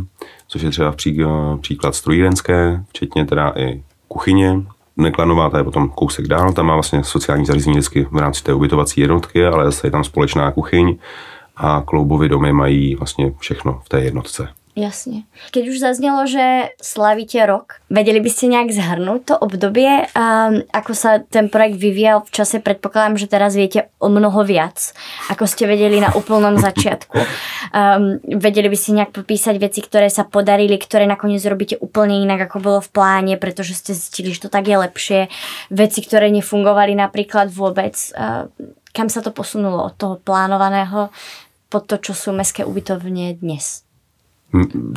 což 0.48 0.62
je 0.62 0.70
třeba 0.70 0.96
eh, 1.08 1.26
příklad 1.62 1.96
strojírenské, 1.96 2.84
včetně 2.90 3.26
teda 3.26 3.54
i 3.56 3.84
kuchyně. 4.08 4.62
Neklanová, 4.98 5.50
ta 5.50 5.58
je 5.58 5.64
potom 5.64 5.90
kousek 5.90 6.28
dál, 6.28 6.54
tam 6.54 6.66
má 6.66 6.74
vlastně 6.74 7.04
sociální 7.04 7.46
zařízení 7.46 7.74
vždycky 7.74 8.08
v 8.12 8.18
rámci 8.18 8.44
té 8.44 8.54
ubytovací 8.54 9.02
jednotky, 9.02 9.46
ale 9.46 9.66
zase 9.66 9.88
je 9.88 9.92
tam 9.92 10.04
společná 10.04 10.52
kuchyň 10.52 10.98
a 11.58 11.84
kloubové 11.86 12.28
domy 12.28 12.54
mají 12.54 12.96
vlastně 12.96 13.34
všechno 13.40 13.82
v 13.86 13.90
té 13.90 14.02
jednotce. 14.02 14.48
Jasne. 14.72 15.28
Keď 15.52 15.64
už 15.68 15.84
zaznelo, 15.84 16.24
že 16.24 16.72
slavíte 16.80 17.44
rok, 17.44 17.84
vedeli 17.92 18.24
by 18.24 18.30
ste 18.32 18.56
nejak 18.56 18.72
zhrnúť 18.72 19.22
to 19.28 19.36
obdobie, 19.36 20.08
um, 20.16 20.64
ako 20.72 20.96
sa 20.96 21.20
ten 21.20 21.52
projekt 21.52 21.76
vyvíjal 21.76 22.24
v 22.24 22.32
čase, 22.32 22.64
predpokladám, 22.64 23.20
že 23.20 23.28
teraz 23.28 23.52
viete 23.52 23.92
o 24.00 24.08
mnoho 24.08 24.48
viac, 24.48 24.96
ako 25.28 25.44
ste 25.44 25.68
vedeli 25.68 26.00
na 26.00 26.16
úplnom 26.16 26.56
začiatku. 26.56 27.20
Um, 27.76 28.24
vedeli 28.24 28.72
by 28.72 28.78
ste 28.80 28.96
nejak 28.96 29.12
popísať 29.12 29.60
veci, 29.60 29.84
ktoré 29.84 30.08
sa 30.08 30.24
podarili, 30.24 30.80
ktoré 30.80 31.04
nakoniec 31.04 31.44
robíte 31.44 31.76
úplne 31.76 32.24
inak, 32.24 32.48
ako 32.48 32.58
bolo 32.64 32.80
v 32.80 32.92
pláne, 32.96 33.36
pretože 33.36 33.76
ste 33.76 33.92
zistili, 33.92 34.32
že 34.32 34.48
to 34.48 34.50
tak 34.52 34.72
je 34.72 34.80
lepšie. 34.80 35.20
Veci, 35.68 36.00
ktoré 36.00 36.32
nefungovali 36.32 36.96
napríklad 36.96 37.52
vôbec. 37.52 38.00
Uh, 38.16 38.48
kam 38.96 39.12
sa 39.12 39.20
to 39.20 39.36
posunulo 39.36 39.92
od 39.92 40.00
toho 40.00 40.16
plánovaného 40.16 41.12
pod 41.72 41.88
to, 41.88 42.00
čo 42.00 42.16
sú 42.16 42.30
mestské 42.36 42.64
ubytovne 42.68 43.36
dnes? 43.36 43.88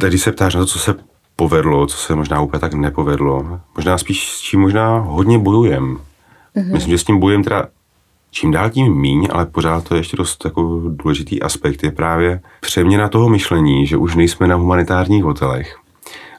Když 0.09 0.23
se 0.23 0.33
ptáš 0.33 0.55
na 0.55 0.61
to, 0.61 0.67
co 0.67 0.79
se 0.79 0.95
povedlo, 1.37 1.87
co 1.87 1.97
se 1.97 2.15
možná 2.15 2.41
úplně 2.41 2.61
tak 2.61 2.75
nepovedlo, 2.75 3.61
možná 3.77 3.99
spíš 3.99 4.33
s 4.33 4.41
čím 4.41 4.61
možná 4.61 4.99
hodně 4.99 5.39
bojujem. 5.39 5.99
Mm-hmm. 6.57 6.73
Myslím, 6.73 6.91
že 6.91 6.99
s 6.99 7.05
tím 7.05 7.21
bojujem 7.21 7.45
teda 7.45 7.67
čím 8.31 8.51
dál 8.51 8.71
tím 8.71 8.95
míň, 8.95 9.29
ale 9.33 9.47
pořád 9.47 9.89
to 9.89 9.95
je 9.95 10.01
ještě 10.01 10.17
dost 10.17 10.45
jako 10.45 10.81
důležitý 10.89 11.43
aspekt, 11.43 11.85
je 11.85 11.91
právě 11.91 12.41
přeměna 12.61 13.09
toho 13.09 13.29
myšlení, 13.29 13.87
že 13.87 13.97
už 13.97 14.15
nejsme 14.15 14.47
na 14.47 14.57
humanitárních 14.57 15.25
hotelech 15.25 15.77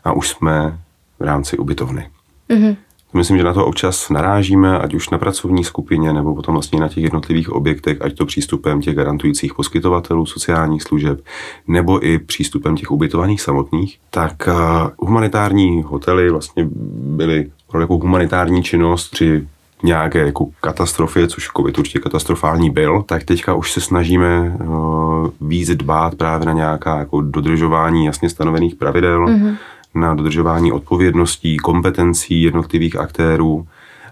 a 0.04 0.12
už 0.12 0.30
jsme 0.30 0.80
v 1.20 1.24
rámci 1.24 1.58
ubytovny. 1.58 2.10
Mm-hmm. 2.50 2.76
Myslím, 3.16 3.38
že 3.38 3.44
na 3.44 3.54
to 3.54 3.66
občas 3.66 4.10
narážíme, 4.10 4.80
ať 4.80 4.94
už 4.94 5.10
na 5.10 5.18
pracovní 5.18 5.64
skupině, 5.64 6.14
nebo 6.14 6.36
potom 6.36 6.56
vlastně 6.56 6.80
na 6.80 6.88
těch 6.88 7.04
jednotlivých 7.04 7.50
objektech, 7.50 8.02
ať 8.02 8.14
to 8.14 8.26
přístupem 8.26 8.82
těch 8.82 8.96
garantujících 8.96 9.54
poskytovatelů 9.54 10.26
sociálních 10.26 10.84
služeb, 10.84 11.20
nebo 11.68 12.06
i 12.06 12.20
přístupem 12.20 12.76
těch 12.76 12.92
ubytovaných 12.92 13.42
samotných, 13.42 13.98
tak 14.10 14.34
uh, 14.48 15.08
humanitární 15.08 15.84
hotely 15.84 16.30
vlastně 16.30 16.68
byly 17.16 17.52
pro 17.72 17.82
jako 17.82 17.98
humanitární 17.98 18.64
činnost 18.64 19.12
při 19.12 19.48
nějaké 19.84 20.20
jako 20.20 20.48
katastrofě, 20.62 21.28
což 21.28 21.50
COVID 21.58 21.78
určitě 21.78 22.00
katastrofální 22.00 22.70
byl, 22.70 23.04
tak 23.06 23.24
teďka 23.24 23.54
už 23.54 23.72
se 23.72 23.82
snažíme 23.82 24.58
uh, 24.66 25.28
víc 25.42 25.70
dbát 25.70 26.16
právě 26.16 26.46
na 26.46 26.54
nějaká 26.54 27.00
jako 27.00 27.22
dodržování 27.22 28.06
jasně 28.06 28.30
stanovených 28.30 28.76
pravidel, 28.76 29.26
mm-hmm 29.26 29.56
na 29.96 30.14
dodržování 30.14 30.72
odpovědností, 30.72 31.58
kompetencí 31.58 32.42
jednotlivých 32.42 32.96
aktérů, 32.96 33.68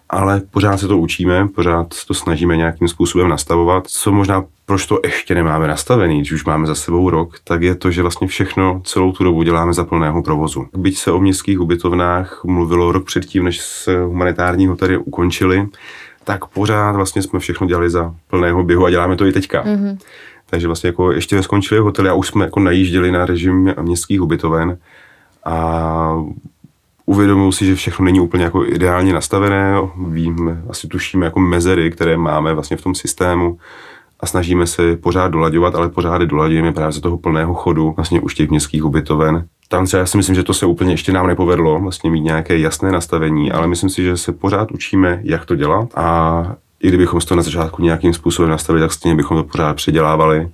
ale 0.10 0.42
pořád 0.52 0.78
se 0.78 0.88
to 0.88 0.98
učíme, 0.98 1.48
pořád 1.48 1.88
to 2.08 2.14
snažíme 2.14 2.58
nějakým 2.58 2.88
způsobem 2.88 3.30
nastavovat. 3.30 3.88
Co 3.88 4.12
možná, 4.12 4.44
proč 4.66 4.86
to 4.86 5.00
ještě 5.04 5.36
nemáme 5.36 5.68
nastavený, 5.68 6.18
když 6.18 6.32
už 6.32 6.46
máme 6.46 6.68
za 6.68 6.76
sebou 6.76 7.10
rok, 7.10 7.40
tak 7.44 7.62
je 7.62 7.76
to, 7.76 7.92
že 7.92 8.02
vlastně 8.02 8.28
všechno 8.28 8.82
celou 8.86 9.12
tu 9.12 9.24
dobu 9.24 9.44
děláme 9.44 9.74
za 9.74 9.84
plného 9.84 10.24
provozu. 10.24 10.68
Byť 10.78 10.98
se 10.98 11.12
o 11.12 11.20
městských 11.20 11.60
ubytovnách 11.60 12.42
mluvilo 12.44 12.92
rok 12.92 13.06
předtím, 13.06 13.44
než 13.44 13.62
se 13.62 14.04
humanitární 14.04 14.68
hotely 14.68 14.98
ukončily, 14.98 15.68
tak 16.24 16.46
pořád 16.46 16.96
vlastně 16.96 17.22
jsme 17.22 17.40
všechno 17.40 17.68
dělali 17.68 17.90
za 17.90 18.16
plného 18.28 18.64
běhu 18.64 18.86
a 18.86 18.90
děláme 18.90 19.16
to 19.16 19.26
i 19.26 19.32
teďka. 19.32 19.64
Mm-hmm. 19.64 19.98
Takže 20.50 20.68
vlastně 20.68 20.88
jako 20.88 21.12
ještě 21.12 21.44
skončili 21.44 21.80
hotely 21.80 22.10
a 22.10 22.14
už 22.14 22.28
jsme 22.28 22.46
jako 22.46 22.60
najížděli 22.60 23.12
na 23.12 23.26
režim 23.26 23.74
městských 23.82 24.22
ubytoven 24.22 24.78
a 25.46 26.24
uvědomuji 27.06 27.52
si, 27.52 27.66
že 27.66 27.76
všechno 27.76 28.06
není 28.06 28.20
úplně 28.20 28.44
jako 28.44 28.66
ideálně 28.66 29.14
nastavené, 29.14 29.76
víme, 30.08 30.64
asi 30.70 30.88
tušíme 30.88 31.26
jako 31.26 31.40
mezery, 31.40 31.92
které 31.92 32.18
máme 32.18 32.54
vlastně 32.54 32.78
v 32.78 32.82
tom 32.82 32.96
systému 32.96 33.58
a 34.20 34.26
snažíme 34.26 34.68
se 34.68 34.98
pořád 34.98 35.28
dolaďovat, 35.28 35.76
ale 35.76 35.90
pořád 35.90 36.22
je 36.22 36.28
dolaďujeme 36.28 36.72
právě 36.72 36.92
z 36.92 37.00
toho 37.00 37.18
plného 37.18 37.54
chodu 37.54 37.94
vlastně 37.96 38.22
už 38.22 38.36
těch 38.36 38.50
městských 38.50 38.86
ubytoven. 38.86 39.46
Tam 39.68 39.86
já 39.94 40.06
si 40.06 40.18
myslím, 40.18 40.36
že 40.36 40.44
to 40.44 40.54
se 40.54 40.66
úplně 40.66 40.94
ještě 40.94 41.14
nám 41.14 41.28
nepovedlo, 41.28 41.80
vlastně 41.80 42.10
mít 42.12 42.22
nějaké 42.22 42.58
jasné 42.58 42.92
nastavení, 42.92 43.52
ale 43.52 43.68
myslím 43.68 43.90
si, 43.90 44.04
že 44.04 44.18
se 44.18 44.32
pořád 44.32 44.72
učíme, 44.72 45.20
jak 45.24 45.46
to 45.46 45.56
dělat. 45.56 45.90
A 45.96 46.56
i 46.84 46.88
kdybychom 46.88 47.20
to 47.20 47.36
na 47.36 47.44
začátku 47.44 47.84
nějakým 47.84 48.14
způsobem 48.14 48.52
nastavili, 48.52 48.84
tak 48.84 48.94
stejně 48.94 49.16
bychom 49.16 49.38
to 49.38 49.44
pořád 49.44 49.76
předělávali 49.76 50.50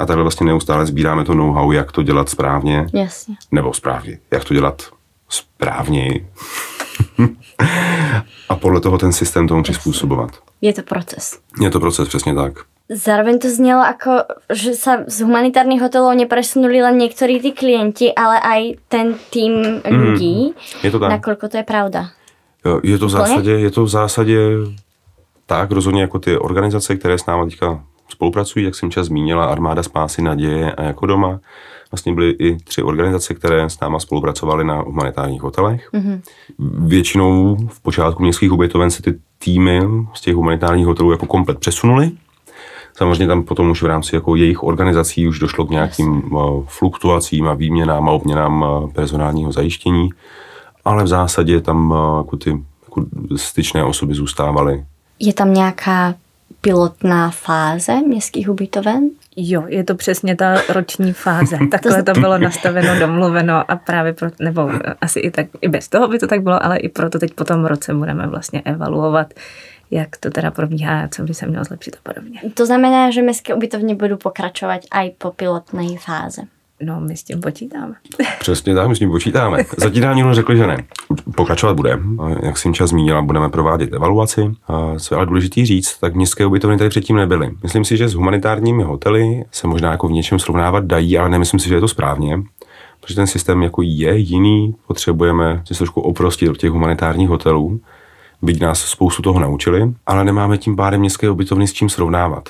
a 0.00 0.06
takhle 0.06 0.22
vlastně 0.22 0.46
neustále 0.46 0.86
sbíráme 0.86 1.24
to 1.24 1.34
know-how, 1.34 1.72
jak 1.72 1.92
to 1.92 2.02
dělat 2.02 2.28
správně. 2.28 2.86
Jasně. 2.94 3.34
Nebo 3.52 3.72
správně. 3.72 4.18
Jak 4.30 4.44
to 4.44 4.54
dělat 4.54 4.82
správně. 5.28 6.26
a 8.48 8.56
podle 8.56 8.80
toho 8.80 8.98
ten 8.98 9.12
systém 9.12 9.48
tomu 9.48 9.62
přizpůsobovat. 9.62 10.30
Je 10.60 10.72
to 10.72 10.82
proces. 10.82 11.38
Je 11.60 11.70
to 11.70 11.80
proces, 11.80 12.08
přesně 12.08 12.34
tak. 12.34 12.52
Zároveň 12.88 13.38
to 13.38 13.50
znělo 13.50 13.82
ako, 13.86 14.10
že 14.50 14.74
sa 14.74 15.06
z 15.06 15.22
humanitárnych 15.22 15.78
hotelov 15.78 16.10
nepresunuli 16.18 16.82
len 16.82 16.98
niektorí 16.98 17.38
tí 17.38 17.54
klienti, 17.54 18.10
ale 18.10 18.42
aj 18.42 18.62
ten 18.90 19.14
tým 19.30 19.78
ľudí. 19.86 20.50
Mm, 20.50 20.82
je 20.82 20.90
to 20.90 20.98
tak. 20.98 21.10
Nakoľko 21.14 21.46
to 21.54 21.56
je 21.62 21.66
pravda? 21.66 22.10
Jo, 22.66 22.80
Je 22.82 22.98
to 22.98 23.06
v 23.06 23.10
zásadě, 23.10 23.50
je 23.50 23.70
to 23.70 23.84
v 23.84 23.88
zásadě 23.88 24.38
tak, 25.46 25.70
rozhodně 25.70 26.02
jako 26.02 26.18
ty 26.18 26.38
organizace, 26.38 26.96
které 26.96 27.18
s 27.18 27.26
námi 27.26 27.50
teďka 27.50 27.84
spolupracují, 28.10 28.64
jak 28.64 28.74
jsem 28.74 28.90
čas 28.90 29.06
zmínila, 29.06 29.44
Armáda 29.44 29.82
Spásy, 29.82 30.22
Naděje 30.22 30.72
a 30.72 30.82
jako 30.82 31.06
doma. 31.06 31.40
Vlastně 31.92 32.14
byly 32.14 32.30
i 32.30 32.56
tři 32.56 32.82
organizace, 32.82 33.34
které 33.34 33.70
s 33.70 33.80
náma 33.80 33.98
spolupracovaly 33.98 34.64
na 34.64 34.80
humanitárních 34.80 35.42
hotelech. 35.42 35.90
Mm-hmm. 35.92 36.20
Většinou 36.86 37.56
v 37.68 37.82
počátku 37.82 38.22
městských 38.22 38.52
ubytoven 38.52 38.90
se 38.90 39.02
ty 39.02 39.14
týmy 39.38 39.80
z 40.14 40.20
těch 40.20 40.34
humanitárních 40.34 40.86
hotelů 40.86 41.10
jako 41.10 41.26
komplet 41.26 41.58
přesunuly. 41.58 42.10
Samozřejmě 42.94 43.26
tam 43.26 43.42
potom 43.42 43.70
už 43.70 43.82
v 43.82 43.86
rámci 43.86 44.14
jako 44.14 44.36
jejich 44.36 44.62
organizací 44.62 45.28
už 45.28 45.38
došlo 45.38 45.66
k 45.66 45.70
nějakým 45.70 46.34
uh, 46.34 46.64
fluktuacím 46.66 47.48
a 47.48 47.54
výměnám 47.54 48.08
a 48.08 48.12
obměnám 48.12 48.62
uh, 48.62 48.92
personálního 48.92 49.52
zajištění, 49.52 50.08
ale 50.84 51.04
v 51.04 51.06
zásadě 51.06 51.60
tam 51.60 51.90
uh, 51.90 52.16
jako 52.18 52.36
ty 52.36 52.50
jako 52.90 53.06
styčné 53.36 53.84
osoby 53.84 54.14
zůstávaly. 54.14 54.84
Je 55.18 55.32
tam 55.32 55.54
nějaká 55.54 56.14
pilotná 56.60 57.30
fáze 57.30 58.00
městských 58.00 58.50
ubytoven? 58.50 59.10
Jo, 59.36 59.64
je 59.66 59.84
to 59.84 59.94
přesně 59.94 60.36
ta 60.36 60.62
roční 60.68 61.12
fáze. 61.12 61.58
Takhle 61.70 62.02
to 62.02 62.12
bylo 62.12 62.38
nastaveno, 62.38 62.98
domluveno 62.98 63.70
a 63.70 63.76
právě 63.76 64.12
pro, 64.12 64.28
nebo 64.40 64.70
asi 65.00 65.20
i 65.20 65.30
tak, 65.30 65.46
i 65.60 65.68
bez 65.68 65.88
toho 65.88 66.08
by 66.08 66.18
to 66.18 66.26
tak 66.26 66.42
bylo, 66.42 66.64
ale 66.64 66.78
i 66.78 66.88
proto 66.88 67.18
teď 67.18 67.34
po 67.34 67.44
tom 67.44 67.64
roce 67.64 67.94
budeme 67.94 68.26
vlastně 68.26 68.62
evaluovat, 68.64 69.34
jak 69.90 70.16
to 70.16 70.30
teda 70.30 70.50
probíhá, 70.50 71.08
co 71.08 71.22
by 71.22 71.34
se 71.34 71.46
mělo 71.46 71.64
zlepšit 71.64 71.96
a 71.96 72.12
podobně. 72.12 72.40
To 72.54 72.66
znamená, 72.66 73.10
že 73.10 73.22
městské 73.22 73.54
ubytovny 73.54 73.94
budou 73.94 74.16
pokračovat 74.16 74.80
i 75.04 75.10
po 75.18 75.30
pilotné 75.30 75.86
fáze. 75.98 76.42
No, 76.82 77.00
my 77.00 77.16
s 77.16 77.22
tím 77.22 77.40
počítáme. 77.40 77.94
Přesně 78.40 78.74
tak, 78.74 78.88
my 78.88 78.96
s 78.96 78.98
tím 78.98 79.10
počítáme. 79.10 79.64
Zatím 79.76 80.02
nám 80.02 80.34
řekli, 80.34 80.56
že 80.56 80.66
ne. 80.66 80.76
Pokračovat 81.36 81.74
bude. 81.74 81.98
Jak 82.42 82.58
jsem 82.58 82.74
čas 82.74 82.90
zmínila, 82.90 83.22
budeme 83.22 83.48
provádět 83.48 83.92
evaluaci. 83.92 84.50
Co 84.98 85.14
je 85.14 85.16
ale 85.16 85.26
důležité 85.26 85.66
říct, 85.66 85.98
tak 85.98 86.14
městské 86.14 86.46
ubytovny 86.46 86.78
tady 86.78 86.90
předtím 86.90 87.16
nebyly. 87.16 87.50
Myslím 87.62 87.84
si, 87.84 87.96
že 87.96 88.08
s 88.08 88.14
humanitárními 88.14 88.82
hotely 88.82 89.44
se 89.50 89.66
možná 89.66 89.90
jako 89.90 90.08
v 90.08 90.12
něčem 90.12 90.38
srovnávat 90.38 90.84
dají, 90.84 91.18
ale 91.18 91.28
nemyslím 91.28 91.60
si, 91.60 91.68
že 91.68 91.74
je 91.74 91.80
to 91.80 91.88
správně. 91.88 92.42
Protože 93.00 93.14
ten 93.14 93.26
systém 93.26 93.62
jako 93.62 93.82
je 93.82 94.16
jiný, 94.16 94.74
potřebujeme 94.86 95.62
se 95.64 95.74
trošku 95.74 96.00
oprostit 96.00 96.48
od 96.48 96.56
těch 96.56 96.70
humanitárních 96.70 97.28
hotelů, 97.28 97.80
byť 98.42 98.60
nás 98.60 98.80
spoustu 98.80 99.22
toho 99.22 99.40
naučili, 99.40 99.94
ale 100.06 100.24
nemáme 100.24 100.58
tím 100.58 100.76
pádem 100.76 101.00
městské 101.00 101.30
ubytovny 101.30 101.66
s 101.66 101.72
čím 101.72 101.88
srovnávat. 101.88 102.48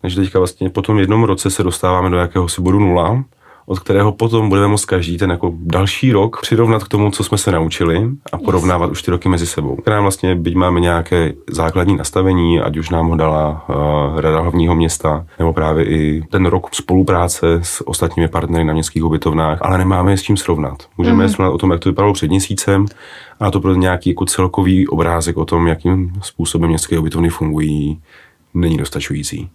Takže 0.00 0.20
teďka 0.20 0.38
vlastně 0.38 0.70
po 0.70 0.82
tom 0.82 0.98
jednom 0.98 1.24
roce 1.24 1.50
se 1.50 1.62
dostáváme 1.62 2.10
do 2.10 2.16
jakéhosi 2.16 2.62
bodu 2.62 2.78
nula, 2.78 3.24
od 3.70 3.78
kterého 3.78 4.12
potom 4.12 4.48
budeme 4.48 4.68
moct 4.68 4.84
každý 4.84 5.18
ten 5.18 5.30
jako 5.30 5.52
další 5.54 6.12
rok 6.12 6.40
přirovnat 6.42 6.84
k 6.84 6.88
tomu, 6.88 7.10
co 7.10 7.24
jsme 7.24 7.38
se 7.38 7.52
naučili 7.52 8.08
a 8.32 8.38
porovnávat 8.38 8.86
yes. 8.86 8.92
už 8.92 9.02
ty 9.02 9.10
roky 9.10 9.28
mezi 9.28 9.46
sebou. 9.46 9.76
Která 9.76 10.00
vlastně, 10.00 10.34
byť 10.34 10.54
máme 10.54 10.80
nějaké 10.80 11.32
základní 11.50 11.96
nastavení, 11.96 12.60
ať 12.60 12.76
už 12.76 12.90
nám 12.90 13.08
ho 13.08 13.16
dala 13.16 13.64
uh, 13.68 14.20
Rada 14.20 14.40
hlavního 14.40 14.74
města, 14.74 15.26
nebo 15.38 15.52
právě 15.52 15.84
i 15.84 16.22
ten 16.30 16.46
rok 16.46 16.74
spolupráce 16.74 17.60
s 17.62 17.88
ostatními 17.88 18.28
partnery 18.28 18.64
na 18.64 18.72
městských 18.72 19.04
ubytovnách, 19.04 19.58
ale 19.62 19.78
nemáme 19.78 20.12
je 20.12 20.16
s 20.16 20.22
čím 20.22 20.36
srovnat. 20.36 20.78
Můžeme 20.98 21.24
mm-hmm. 21.24 21.32
srovnat 21.34 21.54
o 21.54 21.58
tom, 21.58 21.70
jak 21.70 21.80
to 21.80 21.88
vypadalo 21.88 22.12
před 22.12 22.30
měsícem, 22.30 22.86
a 23.40 23.50
to 23.50 23.60
pro 23.60 23.74
nějaký 23.74 24.10
jako 24.10 24.24
celkový 24.24 24.88
obrázek 24.88 25.36
o 25.36 25.44
tom, 25.44 25.66
jakým 25.66 26.12
způsobem 26.22 26.68
městské 26.68 26.98
ubytovny 26.98 27.28
fungují, 27.28 28.00
není 28.54 28.76
dostačující. 28.76 29.50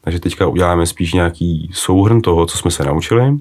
Takže 0.00 0.20
teďka 0.20 0.46
uděláme 0.46 0.86
spíš 0.86 1.12
nějaký 1.12 1.70
souhrn 1.74 2.22
toho, 2.22 2.46
co 2.46 2.58
jsme 2.58 2.70
se 2.70 2.84
naučili 2.84 3.36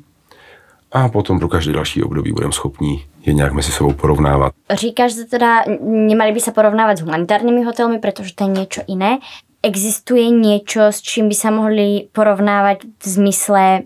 a 0.92 1.10
potom 1.10 1.40
pro 1.40 1.48
každý 1.48 1.74
další 1.74 2.04
období 2.04 2.32
budeme 2.32 2.54
schopni 2.54 3.06
je 3.26 3.34
nějak 3.34 3.54
mezi 3.54 3.72
sebou 3.72 3.94
porovnávat. 3.94 4.54
Říkáš, 4.74 5.16
že 5.16 5.24
teda 5.24 5.64
nemali 5.82 6.32
by 6.32 6.40
se 6.40 6.52
porovnávat 6.52 6.98
s 6.98 7.02
humanitárními 7.02 7.64
hotelmi, 7.64 8.00
protože 8.00 8.36
to 8.36 8.44
je 8.44 8.50
něco 8.50 8.82
jiné. 8.88 9.20
Existuje 9.64 10.30
něco, 10.30 10.82
s 10.82 11.02
čím 11.02 11.30
by 11.30 11.36
se 11.36 11.52
mohli 11.52 12.08
porovnávat 12.12 12.78
v 13.04 13.08
zmysle, 13.08 13.82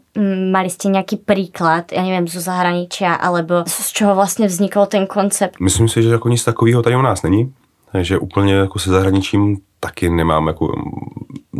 mali 0.51 0.69
jste 0.69 0.87
nějaký 0.87 1.17
příklad, 1.17 1.91
já 1.91 2.03
nevím, 2.03 2.27
zo 2.27 2.41
zahraničia, 2.41 3.13
alebo 3.13 3.53
z 3.67 3.91
čeho 3.91 4.15
vlastně 4.15 4.47
vznikl 4.47 4.85
ten 4.85 5.07
koncept? 5.07 5.59
Myslím 5.59 5.89
si, 5.89 6.03
že 6.03 6.09
jako 6.09 6.29
nic 6.29 6.43
takového 6.43 6.81
tady 6.81 6.95
u 6.95 7.01
nás 7.01 7.23
není, 7.23 7.53
že 8.01 8.17
úplně 8.17 8.53
jako 8.53 8.79
se 8.79 8.89
zahraničím 8.89 9.57
taky 9.79 10.09
nemám 10.09 10.47
jako 10.47 10.73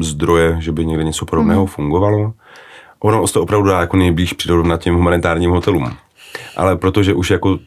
zdroje, 0.02 0.58
že 0.60 0.72
by 0.72 0.86
někde 0.86 1.04
něco 1.04 1.26
podobného 1.26 1.62
mm. 1.62 1.68
fungovalo. 1.68 2.34
Ono 3.00 3.28
to 3.28 3.42
opravdu 3.42 3.68
dá 3.68 3.80
jako 3.80 3.98
nejblíž 3.98 4.34
přirovnat 4.34 4.82
těm 4.82 4.96
humanitárním 4.96 5.52
hotelům. 5.52 5.94
Ale 6.58 6.76
protože 6.76 7.14
už 7.14 7.32
jako 7.32 7.60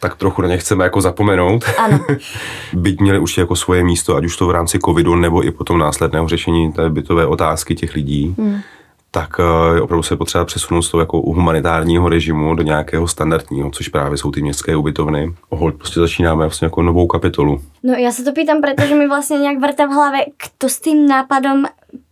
tak 0.00 0.16
trochu 0.16 0.42
na 0.42 0.48
ně 0.48 0.58
chceme 0.58 0.84
jako 0.84 1.00
zapomenout. 1.00 1.64
Ano. 1.78 2.00
Byť 2.72 3.00
měli 3.00 3.18
už 3.18 3.38
jako 3.38 3.56
svoje 3.56 3.84
místo, 3.84 4.16
ať 4.16 4.24
už 4.24 4.36
to 4.36 4.46
v 4.46 4.50
rámci 4.50 4.78
covidu, 4.78 5.14
nebo 5.14 5.46
i 5.46 5.50
potom 5.50 5.78
následného 5.78 6.28
řešení 6.28 6.72
té 6.72 6.90
bytové 6.90 7.26
otázky 7.26 7.74
těch 7.74 7.94
lidí, 7.94 8.34
mm 8.38 8.60
tak 9.14 9.38
uh, 9.38 9.82
opravdu 9.82 10.02
se 10.02 10.16
potřeba 10.16 10.44
přesunout 10.44 10.82
z 10.82 10.90
toho 10.90 11.00
jako 11.00 11.16
humanitárního 11.18 12.08
režimu 12.08 12.54
do 12.54 12.62
nějakého 12.62 13.08
standardního, 13.08 13.70
což 13.70 13.88
právě 13.88 14.18
jsou 14.18 14.30
ty 14.30 14.42
městské 14.42 14.76
ubytovny. 14.76 15.34
Ohold, 15.48 15.74
prostě 15.74 16.00
začínáme 16.00 16.44
vlastně 16.44 16.66
jako 16.66 16.82
novou 16.82 17.06
kapitolu. 17.06 17.60
No 17.82 17.94
já 17.94 18.12
se 18.12 18.24
to 18.24 18.32
pýtam, 18.32 18.60
protože 18.60 18.94
mi 18.94 19.08
vlastně 19.08 19.38
nějak 19.38 19.60
vrta 19.60 19.86
v 19.86 19.90
hlavě, 19.90 20.26
kdo 20.58 20.68
s 20.68 20.80
tím 20.80 21.08
nápadom 21.08 21.64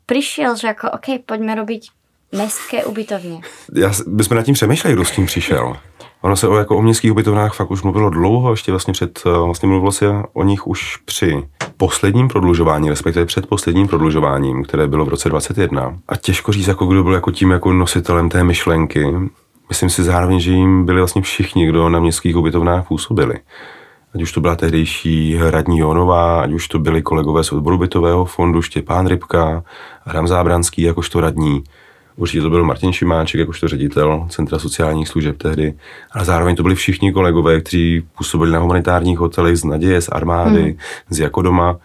přišel, 0.06 0.56
že 0.56 0.66
jako 0.66 0.90
OK, 0.90 1.24
pojďme 1.26 1.54
robiť 1.54 1.90
městské 2.32 2.84
ubytovně. 2.84 3.40
Já, 3.74 3.92
my 4.08 4.24
jsme 4.24 4.36
nad 4.36 4.42
tím 4.42 4.54
přemýšleli, 4.54 4.94
kdo 4.94 5.04
s 5.04 5.10
tím 5.10 5.26
přišel. 5.26 5.76
Ono 6.22 6.36
se 6.36 6.48
o, 6.48 6.56
jako 6.56 6.76
o 6.76 6.82
městských 6.82 7.12
ubytovnách 7.12 7.54
fakt 7.54 7.70
už 7.70 7.82
mluvilo 7.82 8.10
dlouho, 8.10 8.50
ještě 8.50 8.72
vlastně 8.72 8.92
před, 8.92 9.22
eh, 9.26 9.30
vlastně 9.44 9.68
mluvilo 9.68 9.92
se 9.92 10.22
o 10.32 10.44
nich 10.44 10.66
už 10.66 10.96
při 10.96 11.48
posledním 11.76 12.28
prodlužování, 12.28 12.90
respektive 12.90 13.26
před 13.26 13.46
posledním 13.46 13.88
prodlužováním, 13.88 14.64
které 14.64 14.86
bylo 14.86 15.04
v 15.04 15.08
roce 15.08 15.28
2021. 15.28 15.98
A 16.08 16.16
těžko 16.16 16.52
říct, 16.52 16.66
jako 16.66 16.86
kdo 16.86 17.02
byl 17.02 17.12
jako 17.12 17.30
tím 17.30 17.50
jako 17.50 17.72
nositelem 17.72 18.28
té 18.28 18.44
myšlenky. 18.44 19.14
Myslím 19.68 19.90
si 19.90 20.02
zároveň, 20.02 20.40
že 20.40 20.52
jim 20.52 20.86
byli 20.86 21.00
vlastně 21.00 21.22
všichni, 21.22 21.66
kdo 21.66 21.88
na 21.88 22.00
městských 22.00 22.36
ubytovnách 22.36 22.88
působili. 22.88 23.34
Ať 24.14 24.22
už 24.22 24.32
to 24.32 24.40
byla 24.40 24.56
tehdejší 24.56 25.38
radní 25.40 25.78
Jonová, 25.78 26.42
ať 26.42 26.52
už 26.52 26.68
to 26.68 26.78
byli 26.78 27.02
kolegové 27.02 27.44
z 27.44 27.52
odboru 27.52 27.78
bytového 27.78 28.24
fondu 28.24 28.62
Štěpán 28.62 29.06
Rybka, 29.06 29.64
Adam 30.06 30.28
Zábranský 30.28 30.82
jakožto 30.82 31.20
radní, 31.20 31.64
Určitě 32.16 32.42
to 32.42 32.50
byl 32.50 32.64
Martin 32.64 32.92
Šimáček, 32.92 33.38
jakožto 33.38 33.68
ředitel 33.68 34.26
Centra 34.30 34.58
sociálních 34.58 35.08
služeb 35.08 35.38
tehdy, 35.38 35.74
ale 36.12 36.24
zároveň 36.24 36.56
to 36.56 36.62
byli 36.62 36.74
všichni 36.74 37.12
kolegové, 37.12 37.60
kteří 37.60 38.06
působili 38.18 38.52
na 38.52 38.58
humanitárních 38.58 39.18
hotelech 39.18 39.56
z 39.56 39.64
Naděje, 39.64 40.00
z 40.00 40.08
armády, 40.08 40.62
hmm. 40.62 40.76
z 41.10 41.18
Jakodoma. 41.18 41.78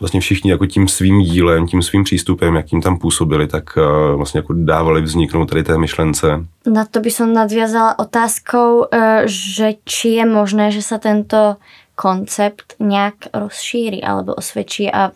Vlastně 0.00 0.20
všichni 0.20 0.50
jako 0.50 0.66
tím 0.66 0.88
svým 0.88 1.20
dílem, 1.20 1.66
tím 1.66 1.82
svým 1.82 2.04
přístupem, 2.04 2.56
jakým 2.56 2.82
tam 2.82 2.98
působili, 2.98 3.46
tak 3.46 3.64
uh, 3.76 4.16
vlastně 4.16 4.38
jako 4.38 4.52
dávali 4.56 5.02
vzniknout 5.02 5.46
tady 5.46 5.62
té 5.62 5.78
myšlence. 5.78 6.26
Na 6.66 6.84
to 6.84 7.00
by 7.00 7.10
som 7.10 7.32
nadviazala 7.32 7.98
otázkou, 7.98 8.78
uh, 8.78 8.86
že 9.26 9.72
či 9.84 10.08
je 10.08 10.26
možné, 10.26 10.70
že 10.70 10.82
se 10.82 10.98
tento 10.98 11.56
koncept 11.94 12.74
nějak 12.80 13.14
rozšíří 13.34 14.04
alebo 14.04 14.34
osvědčí 14.34 14.92
a 14.92 15.12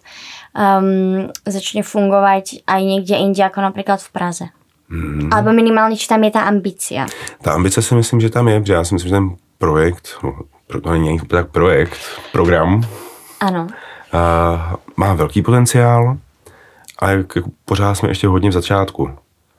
um, 0.54 1.28
začne 1.46 1.82
fungovať 1.82 2.64
aj 2.66 2.80
niekde 2.82 3.14
inde, 3.18 3.42
ako 3.42 3.60
napríklad 3.60 4.00
v 4.00 4.10
Praze. 4.10 4.46
Hmm. 4.90 5.32
Alebo 5.32 5.52
minimálně, 5.52 5.96
či 5.96 6.08
tam 6.08 6.24
je 6.24 6.30
ta 6.30 6.40
ambice. 6.40 6.94
Ta 7.42 7.52
ambice 7.52 7.82
si 7.82 7.94
myslím, 7.94 8.20
že 8.20 8.30
tam 8.30 8.48
je, 8.48 8.60
protože 8.60 8.72
já 8.72 8.84
si 8.84 8.94
myslím, 8.94 9.08
že 9.08 9.14
ten 9.14 9.30
projekt, 9.58 10.08
no, 10.22 10.38
to 10.82 10.92
není 10.92 11.18
tak 11.18 11.50
projekt, 11.50 11.98
program, 12.32 12.82
ano. 13.40 13.66
Uh, 14.14 14.76
má 14.96 15.14
velký 15.14 15.42
potenciál, 15.42 16.16
ale 16.98 17.12
jako 17.12 17.40
pořád 17.64 17.94
jsme 17.94 18.08
ještě 18.08 18.28
hodně 18.28 18.50
v 18.50 18.52
začátku. 18.52 19.10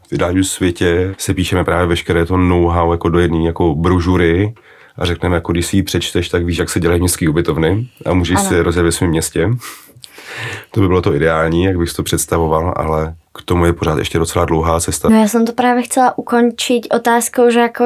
V 0.07 0.13
ideálním 0.13 0.43
světě 0.43 1.15
se 1.17 1.33
píšeme 1.33 1.63
právě 1.63 1.87
veškeré 1.87 2.25
to 2.25 2.37
know-how 2.37 2.91
jako 2.91 3.09
do 3.09 3.19
jedné 3.19 3.43
jako 3.43 3.75
brožury 3.75 4.53
a 4.97 5.05
řekneme, 5.05 5.35
jako 5.35 5.51
když 5.51 5.65
si 5.65 5.75
ji 5.77 5.83
přečteš, 5.83 6.29
tak 6.29 6.45
víš, 6.45 6.57
jak 6.57 6.69
se 6.69 6.79
dělají 6.79 6.99
městské 6.99 7.29
ubytovny 7.29 7.87
a 8.05 8.13
můžeš 8.13 8.37
ano. 8.39 8.49
si 8.49 8.61
rozjet 8.61 8.85
ve 8.85 8.91
svém 8.91 9.09
městě. 9.09 9.49
To 10.71 10.81
by 10.81 10.87
bylo 10.87 11.01
to 11.01 11.15
ideální, 11.15 11.63
jak 11.63 11.77
bych 11.77 11.93
to 11.93 12.03
představoval, 12.03 12.73
ale 12.75 13.15
k 13.33 13.41
tomu 13.41 13.65
je 13.65 13.73
pořád 13.73 13.97
ještě 13.97 14.19
docela 14.19 14.45
dlouhá 14.45 14.79
cesta. 14.79 15.09
No 15.09 15.21
já 15.21 15.27
jsem 15.27 15.45
to 15.45 15.53
právě 15.53 15.83
chcela 15.83 16.17
ukončit 16.17 16.87
otázkou, 16.93 17.49
že 17.49 17.59
jako 17.59 17.85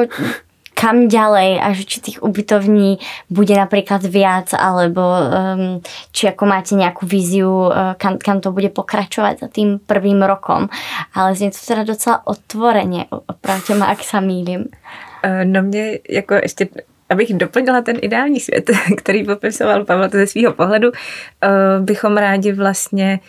kam 0.80 1.08
ďalej 1.12 1.60
a 1.60 1.72
že 1.76 1.84
či 1.84 2.00
tých 2.00 2.18
ubytovní 2.24 2.98
bude 3.28 3.52
napríklad 3.52 4.00
viac 4.00 4.56
alebo 4.56 5.02
um, 5.04 5.84
či 6.08 6.32
ako 6.32 6.44
máte 6.48 6.72
nejakú 6.72 7.04
víziu, 7.04 7.68
uh, 7.68 7.92
kam, 8.00 8.16
kam 8.16 8.40
to 8.40 8.48
bude 8.48 8.72
pokračovať 8.72 9.44
za 9.44 9.48
tým 9.52 9.76
prvým 9.76 10.24
rokom. 10.24 10.72
Ale 11.12 11.36
znie 11.36 11.52
to 11.52 11.60
teda 11.60 11.84
docela 11.84 12.24
otvorene, 12.24 13.12
opravte 13.12 13.76
ma, 13.76 13.92
ak 13.92 14.00
sa 14.00 14.24
mýlim. 14.24 14.72
Uh, 15.20 15.44
no 15.44 15.62
mě 15.62 15.98
jako 16.10 16.34
ještě 16.34 16.68
abych 17.10 17.34
doplnila 17.34 17.80
ten 17.80 17.96
ideální 18.02 18.40
svět, 18.40 18.70
který 18.96 19.24
popisoval 19.24 19.84
Pavel 19.84 20.08
ze 20.12 20.26
svého 20.26 20.52
pohledu, 20.52 20.88
uh, 20.90 21.84
bychom 21.84 22.16
rádi 22.16 22.52
vlastně 22.52 23.20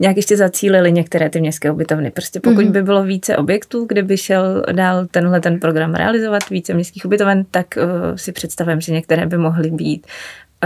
nějak 0.00 0.16
ještě 0.16 0.36
zacílili 0.36 0.92
některé 0.92 1.30
ty 1.30 1.40
městské 1.40 1.70
ubytovny. 1.70 2.10
Prostě 2.10 2.40
pokud 2.40 2.62
Mhm. 2.64 2.72
by 2.72 2.82
bylo 2.82 3.02
více 3.02 3.36
objektů, 3.36 3.84
kde 3.88 4.02
by 4.02 4.16
šel 4.16 4.62
dál 4.72 5.06
tenhle 5.10 5.40
ten 5.40 5.60
program 5.60 5.94
realizovat, 5.94 6.50
více 6.50 6.74
městských 6.74 7.04
ubytoven, 7.04 7.44
tak 7.50 7.66
uh, 7.76 8.16
si 8.16 8.32
představím, 8.32 8.80
že 8.80 8.92
některé 8.92 9.26
by 9.26 9.38
mohly 9.38 9.70
být 9.70 10.06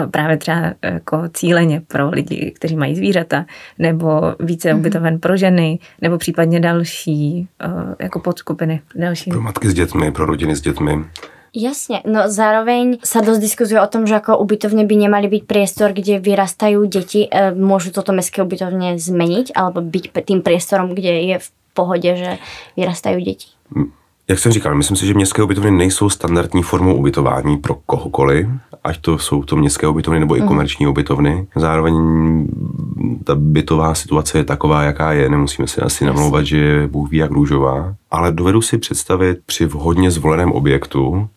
uh, 0.01 0.07
právě 0.11 0.37
třeba 0.37 0.75
jako 0.83 1.23
cíleně 1.35 1.83
pro 1.89 2.11
lidi, 2.11 2.53
kteří 2.57 2.77
mají 2.77 2.97
zvířata, 2.97 3.47
nebo 3.79 4.35
více 4.41 4.71
Mhm. 4.71 4.81
ubytoven 4.81 5.19
pro 5.19 5.37
ženy, 5.37 5.79
nebo 6.01 6.19
případně 6.19 6.61
další 6.61 7.49
uh, 7.67 7.95
jako 8.01 8.19
podskupiny. 8.21 8.81
Další. 8.95 9.31
Pro 9.31 9.41
matky 9.41 9.69
s 9.69 9.75
dětmi, 9.75 10.13
pro 10.13 10.27
rodiny 10.27 10.57
s 10.57 10.61
dětmi. 10.61 11.05
Jasne, 11.53 12.01
no 12.09 12.33
zároveň 12.33 13.05
sa 13.05 13.21
dosť 13.21 13.41
diskuzuje 13.45 13.77
o 13.77 13.85
tom, 13.85 14.09
že 14.09 14.17
ako 14.17 14.41
ubytovne 14.41 14.89
by 14.89 14.97
nemali 14.97 15.29
byť 15.29 15.43
priestor, 15.45 15.93
kde 15.93 16.17
vyrastajú 16.17 16.81
deti. 16.89 17.29
E, 17.29 17.53
môžu 17.53 17.93
toto 17.93 18.17
mestské 18.17 18.41
ubytovne 18.41 18.97
zmeniť 18.97 19.53
alebo 19.53 19.85
byť 19.85 20.17
tým 20.25 20.41
priestorom, 20.41 20.97
kde 20.97 21.13
je 21.29 21.37
v 21.45 21.49
pohode, 21.77 22.09
že 22.09 22.41
vyrastajú 22.81 23.21
deti? 23.21 23.53
Jak 24.29 24.39
jsem 24.39 24.53
říkal, 24.53 24.75
myslím 24.75 24.97
si, 24.97 25.07
že 25.07 25.15
městské 25.15 25.43
ubytovny 25.43 25.71
nejsou 25.71 26.11
standardní 26.11 26.63
formou 26.63 26.95
ubytování 26.95 27.57
pro 27.57 27.75
kohokoliv, 27.87 28.49
ať 28.85 28.99
to 28.99 29.19
jsou 29.19 29.43
to 29.43 29.57
městské 29.57 29.89
ubytovny 29.89 30.21
nebo 30.21 30.37
i 30.37 30.41
komerční 30.41 30.87
ubytovny. 30.87 31.47
Zároveň 31.57 31.95
ta 33.25 33.35
bytová 33.35 33.95
situace 33.95 34.39
je 34.39 34.45
taková, 34.45 34.83
jaká 34.83 35.13
je. 35.13 35.29
Nemusíme 35.29 35.69
si 35.69 35.81
asi 35.81 36.05
namlouvat, 36.05 36.47
že 36.47 36.59
je 36.59 36.87
Bůh 36.87 37.11
ví 37.11 37.19
jak 37.19 37.31
růžová. 37.31 37.95
Ale 38.11 38.33
dovedu 38.33 38.63
si 38.63 38.79
představit 38.79 39.39
při 39.47 39.67
vhodně 39.67 40.11
zvoleném 40.11 40.53
objektu, 40.53 41.29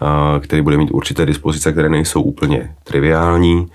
a, 0.00 0.40
který 0.42 0.62
bude 0.62 0.76
mít 0.76 0.90
určité 0.90 1.26
dispozice, 1.26 1.72
které 1.72 1.88
nejsou 1.88 2.22
úplně 2.22 2.74
triviální, 2.84 3.66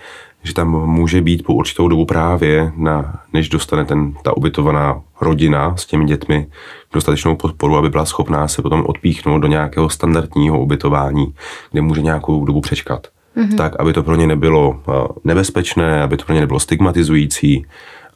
že 0.43 0.53
tam 0.53 0.69
může 0.69 1.21
být 1.21 1.43
po 1.45 1.53
určitou 1.53 1.87
dobu 1.87 2.05
právě, 2.05 2.71
na, 2.75 3.19
než 3.33 3.49
dostane 3.49 3.85
ten, 3.85 4.13
ta 4.23 4.37
ubytovaná 4.37 5.01
rodina 5.21 5.77
s 5.77 5.85
těmi 5.85 6.05
dětmi 6.05 6.47
dostatečnou 6.93 7.35
podporu, 7.35 7.77
aby 7.77 7.89
byla 7.89 8.05
schopná 8.05 8.47
se 8.47 8.61
potom 8.61 8.83
odpíchnout 8.85 9.41
do 9.41 9.47
nějakého 9.47 9.89
standardního 9.89 10.61
ubytování, 10.61 11.33
kde 11.71 11.81
může 11.81 12.01
nějakou 12.01 12.45
dobu 12.45 12.61
přečkat. 12.61 13.07
Mm-hmm. 13.37 13.57
Tak, 13.57 13.79
aby 13.79 13.93
to 13.93 14.03
pro 14.03 14.15
ně 14.15 14.27
nebylo 14.27 14.79
a, 14.87 15.07
nebezpečné, 15.23 16.03
aby 16.03 16.17
to 16.17 16.25
pro 16.25 16.35
ně 16.35 16.41
nebylo 16.41 16.59
stigmatizující, 16.59 17.65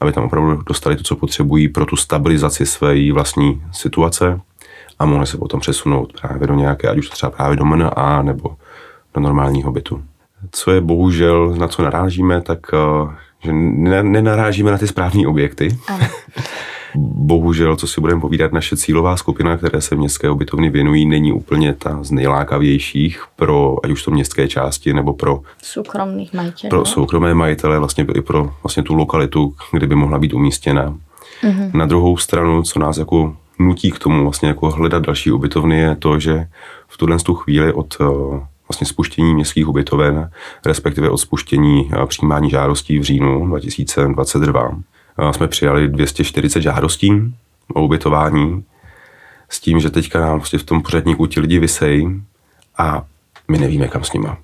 aby 0.01 0.11
tam 0.11 0.23
opravdu 0.23 0.61
dostali 0.67 0.95
to, 0.95 1.03
co 1.03 1.15
potřebují 1.15 1.69
pro 1.69 1.85
tu 1.85 1.95
stabilizaci 1.95 2.65
své 2.65 3.11
vlastní 3.11 3.61
situace 3.71 4.41
a 4.99 5.05
mohli 5.05 5.27
se 5.27 5.37
potom 5.37 5.59
přesunout 5.59 6.21
právě 6.21 6.47
do 6.47 6.53
nějaké, 6.53 6.87
ať 6.87 6.97
už 6.97 7.09
třeba 7.09 7.29
právě 7.29 7.57
do 7.57 7.65
MNA 7.65 8.21
nebo 8.21 8.55
do 9.13 9.21
normálního 9.21 9.71
bytu. 9.71 10.03
Co 10.51 10.71
je 10.71 10.81
bohužel, 10.81 11.55
na 11.55 11.67
co 11.67 11.81
narážíme, 11.83 12.41
tak 12.41 12.59
eh, 12.73 13.15
že 13.43 13.53
ne- 13.53 14.03
nenarážíme 14.03 14.71
na 14.71 14.77
ty 14.77 14.87
správné 14.87 15.27
objekty. 15.27 15.77
Áno. 15.87 16.05
Bohužel, 17.15 17.75
co 17.75 17.87
si 17.87 18.01
budeme 18.01 18.21
povídat, 18.21 18.53
naše 18.53 18.77
cílová 18.77 19.17
skupina, 19.17 19.57
které 19.57 19.81
se 19.81 19.95
městské 19.95 20.29
ubytovny 20.29 20.69
věnují, 20.69 21.05
není 21.05 21.31
úplně 21.31 21.73
ta 21.73 21.99
z 22.03 22.11
nejlákavějších 22.11 23.23
pro 23.35 23.75
ať 23.83 23.91
už 23.91 24.03
to 24.03 24.11
městské 24.11 24.47
části 24.47 24.93
nebo 24.93 25.13
pro, 25.13 25.41
Súkromných 25.63 26.33
majiteľov. 26.33 26.69
pro 26.69 26.85
soukromé 26.85 27.33
majitele, 27.33 27.79
vlastně 27.79 28.07
i 28.15 28.21
pro 28.21 28.53
vlastně 28.63 28.83
tu 28.83 28.93
lokalitu, 28.95 29.53
kde 29.71 29.87
by 29.87 29.95
mohla 29.95 30.19
být 30.19 30.33
umístěna. 30.33 30.95
Mm-hmm. 31.43 31.71
Na 31.73 31.85
druhou 31.85 32.17
stranu, 32.17 32.63
co 32.63 32.79
nás 32.79 32.97
jako 32.97 33.35
nutí 33.59 33.91
k 33.91 33.99
tomu 33.99 34.23
vlastně 34.23 34.47
jako 34.47 34.71
hledat 34.71 35.03
další 35.03 35.31
ubytovny, 35.31 35.79
je 35.79 35.95
to, 35.95 36.19
že 36.19 36.47
v 36.87 36.97
tuhle 36.97 37.17
tu 37.17 37.35
chvíli 37.35 37.73
od 37.73 37.97
eh, 38.01 38.05
vlastně 38.69 38.87
spuštění 38.87 39.33
městských 39.33 39.67
ubytoven, 39.67 40.29
respektive 40.65 41.09
od 41.09 41.17
spuštění 41.17 41.89
přijímání 42.05 42.49
žádostí 42.49 42.99
v 42.99 43.03
říjnu 43.03 43.47
2022, 43.47 44.71
eh, 45.17 45.33
jsme 45.33 45.47
přijali 45.47 45.87
240 45.87 46.61
žádostí 46.61 47.33
o 47.73 47.83
ubytování 47.83 48.63
s 49.49 49.59
tím, 49.59 49.79
že 49.79 49.89
teďka 49.89 50.19
nám 50.19 50.37
vlastně 50.37 50.59
v 50.59 50.63
tom 50.63 50.81
pořadníku 50.81 51.25
ti 51.25 51.39
lidi 51.39 51.59
vysejí 51.59 52.21
a 52.77 53.03
my 53.47 53.57
nevíme, 53.57 53.87
kam 53.87 54.03
s 54.03 54.13
nima. 54.13 54.37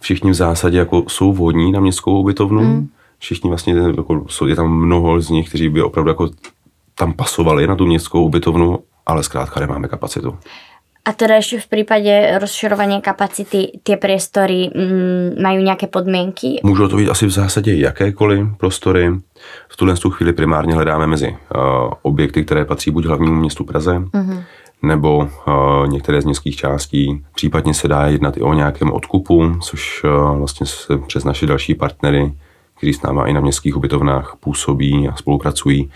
Všichni 0.00 0.30
v 0.30 0.34
zásadě 0.34 0.78
jako 0.78 1.04
jsou 1.08 1.32
vhodní 1.32 1.72
na 1.72 1.80
městskou 1.80 2.20
ubytovnu, 2.20 2.62
mm. 2.62 2.88
všichni 3.18 3.50
vlastně, 3.50 3.74
jako, 3.96 4.24
jsou, 4.28 4.46
je 4.46 4.56
tam 4.56 4.70
mnoho 4.70 5.20
z 5.20 5.30
nich, 5.30 5.48
kteří 5.48 5.68
by 5.68 5.82
opravdu 5.82 6.10
jako 6.10 6.30
tam 6.94 7.12
pasovali 7.12 7.66
na 7.66 7.76
tu 7.76 7.86
městskou 7.86 8.24
ubytovnu, 8.24 8.78
ale 9.06 9.22
zkrátka 9.22 9.60
nemáme 9.60 9.88
kapacitu. 9.88 10.38
A 11.00 11.16
teda 11.16 11.40
ešte 11.40 11.64
v 11.64 11.70
prípade 11.80 12.12
rozširovania 12.36 13.00
kapacity 13.00 13.80
tie 13.80 13.96
priestory 13.96 14.68
mm, 14.68 15.40
majú 15.40 15.60
nejaké 15.64 15.88
podmienky? 15.88 16.60
Můžou 16.62 16.88
to 16.88 16.96
být 16.96 17.10
asi 17.10 17.26
v 17.26 17.30
zásadě 17.30 17.74
jakékoliv 17.74 18.46
prostory. 18.56 19.08
V 19.68 19.76
tuhle 19.76 19.94
tu 19.96 20.10
chvíli 20.10 20.32
primárně 20.32 20.74
hledáme 20.74 21.06
mezi 21.06 21.28
uh, 21.28 21.92
objekty, 22.02 22.44
které 22.44 22.64
patří 22.64 22.90
buď 22.90 23.04
hlavnímu 23.04 23.34
městu 23.34 23.64
Praze, 23.64 23.98
mm-hmm. 23.98 24.44
nebo 24.82 25.18
uh, 25.18 25.88
některé 25.88 26.22
z 26.22 26.24
městských 26.24 26.56
částí. 26.56 27.24
Případně 27.34 27.74
se 27.74 27.88
dá 27.88 28.06
jednat 28.06 28.36
i 28.36 28.40
o 28.40 28.54
nějakém 28.54 28.92
odkupu, 28.92 29.56
což 29.60 30.04
uh, 30.04 30.38
vlastně 30.38 30.66
se 30.66 30.98
přes 31.06 31.24
naše 31.24 31.46
další 31.46 31.74
partnery, 31.74 32.32
kteří 32.76 32.92
s 32.94 33.02
náma 33.02 33.26
i 33.26 33.32
na 33.32 33.40
městských 33.40 33.76
ubytovnách 33.76 34.36
působí 34.40 35.08
a 35.08 35.16
spolupracují, 35.16 35.90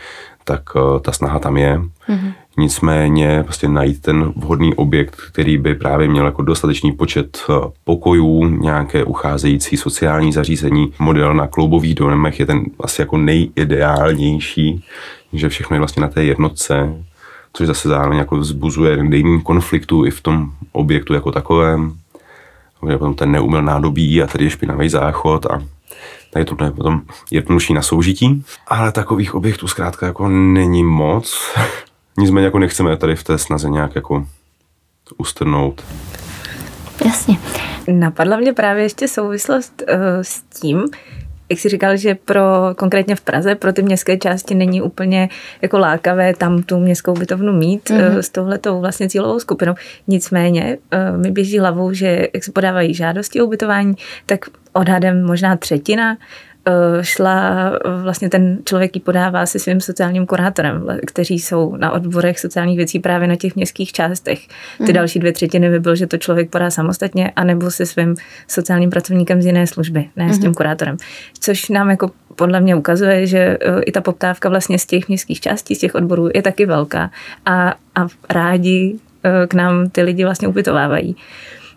tak 0.44 0.62
uh, 0.74 0.98
ta 0.98 1.12
snaha 1.12 1.38
tam 1.38 1.56
je. 1.56 1.78
Mm-hmm. 1.78 2.32
Nicméně 2.58 3.42
prostě 3.42 3.68
najít 3.68 4.02
ten 4.02 4.32
vhodný 4.36 4.74
objekt, 4.74 5.16
který 5.32 5.58
by 5.58 5.74
právě 5.74 6.08
měl 6.08 6.26
jako 6.26 6.42
dostatečný 6.42 6.92
počet 6.92 7.38
uh, 7.48 7.56
pokojů, 7.84 8.44
nějaké 8.44 9.04
ucházející 9.04 9.76
sociální 9.76 10.32
zařízení. 10.32 10.92
Model 10.98 11.34
na 11.34 11.46
kloubových 11.46 11.94
domech 11.94 12.40
je 12.40 12.46
ten 12.46 12.64
asi 12.80 13.02
jako 13.02 13.16
nejideálnější, 13.18 14.84
že 15.32 15.48
všechno 15.48 15.76
je 15.76 15.80
vlastně 15.80 16.02
na 16.02 16.08
té 16.08 16.24
jednotce, 16.24 16.94
což 17.52 17.66
zase 17.66 17.88
zároveň 17.88 18.18
jako 18.18 18.36
vzbuzuje 18.36 19.02
nejméně 19.02 19.40
konfliktu 19.40 20.06
i 20.06 20.10
v 20.10 20.20
tom 20.20 20.50
objektu 20.72 21.14
jako 21.14 21.32
takovém. 21.32 21.92
Potom 22.80 23.14
ten 23.14 23.32
neuměl 23.32 23.62
nádobí 23.62 24.22
a 24.22 24.26
tady 24.26 24.44
je 24.44 24.50
špinavý 24.50 24.88
záchod 24.88 25.46
a 25.46 25.62
tady 26.34 26.44
to 26.44 26.64
je 26.64 26.70
potom 26.70 27.02
jednodušší 27.30 27.74
na 27.74 27.82
soužití. 27.82 28.44
Ale 28.68 28.92
takových 28.92 29.34
objektů 29.34 29.68
zkrátka 29.68 30.06
jako 30.06 30.28
není 30.28 30.84
moc. 30.84 31.54
Nicméně 32.18 32.44
jako 32.44 32.58
nechceme 32.58 32.96
tady 32.96 33.16
v 33.16 33.24
té 33.24 33.38
snaze 33.38 33.70
nějak 33.70 33.94
jako 33.94 34.26
ustrnout. 35.16 35.84
Jasne. 37.04 37.34
Napadla 37.88 38.36
mě 38.36 38.52
právě 38.52 38.82
ještě 38.82 39.08
souvislost 39.08 39.82
uh, 39.88 39.96
s 40.22 40.42
tím, 40.42 40.84
jak 41.50 41.58
jsi 41.58 41.68
říkal, 41.68 41.96
že 41.96 42.14
pro 42.14 42.42
konkrétně 42.76 43.16
v 43.16 43.20
Praze, 43.20 43.54
pro 43.54 43.72
ty 43.72 43.82
městské 43.82 44.16
části 44.16 44.54
není 44.54 44.82
úplně 44.82 45.28
jako 45.62 45.78
lákavé 45.78 46.34
tam 46.34 46.62
tu 46.62 46.80
městskou 46.80 47.12
bytovnu 47.12 47.52
mít 47.52 47.90
mm-hmm. 47.90 48.18
s 48.18 48.28
touhletou 48.28 48.80
vlastně 48.80 49.08
cílovou 49.08 49.40
skupinou. 49.40 49.74
Nicméně 50.08 50.78
uh, 50.92 51.18
mi 51.22 51.30
běží 51.30 51.58
hlavou, 51.58 51.92
že 51.92 52.28
jak 52.34 52.44
se 52.44 52.52
podávají 52.52 52.94
žádosti 52.94 53.40
o 53.40 53.44
ubytování, 53.44 53.94
tak 54.26 54.44
odhadem 54.72 55.26
možná 55.26 55.56
třetina 55.56 56.12
eh, 56.12 56.16
šla 57.00 57.70
eh, 57.74 58.02
vlastně 58.02 58.30
ten 58.30 58.58
člověk 58.64 58.96
ji 58.96 59.02
podává 59.02 59.46
se 59.46 59.58
svým 59.58 59.80
sociálním 59.80 60.26
kurátorem, 60.26 60.86
kteří 61.06 61.38
jsou 61.38 61.76
na 61.76 61.92
odborech 61.92 62.40
sociálních 62.40 62.76
věcí 62.76 62.98
právě 62.98 63.28
na 63.28 63.36
těch 63.36 63.56
městských 63.56 63.92
částech. 63.92 64.38
Ty 64.86 64.92
další 64.92 65.18
dvě 65.18 65.32
třetiny 65.32 65.70
by 65.70 65.80
bylo, 65.80 65.96
že 65.96 66.06
to 66.06 66.16
člověk 66.16 66.50
podá 66.50 66.70
samostatně, 66.70 67.32
anebo 67.36 67.70
se 67.70 67.86
svým 67.86 68.14
sociálním 68.48 68.90
pracovníkem 68.90 69.42
z 69.42 69.46
jiné 69.46 69.66
služby, 69.66 70.08
ne 70.16 70.34
s 70.34 70.38
tím 70.38 70.54
kurátorem. 70.54 70.96
Což 71.40 71.68
nám 71.68 71.90
jako 71.90 72.10
podle 72.36 72.60
mě 72.60 72.74
ukazuje, 72.76 73.26
že 73.26 73.38
eh, 73.38 73.80
i 73.82 73.92
ta 73.92 74.00
poptávka 74.00 74.48
vlastně 74.48 74.78
z 74.78 74.86
těch 74.86 75.08
městských 75.08 75.40
částí, 75.40 75.74
z 75.74 75.78
těch 75.78 75.94
odborů 75.94 76.28
je 76.34 76.42
taky 76.42 76.66
velká 76.66 77.10
a, 77.46 77.74
a 77.94 78.06
rádi 78.30 78.96
eh, 79.24 79.46
k 79.46 79.54
nám 79.54 79.90
ty 79.90 80.02
lidi 80.02 80.24
vlastně 80.24 80.48
ubytovávají. 80.48 81.16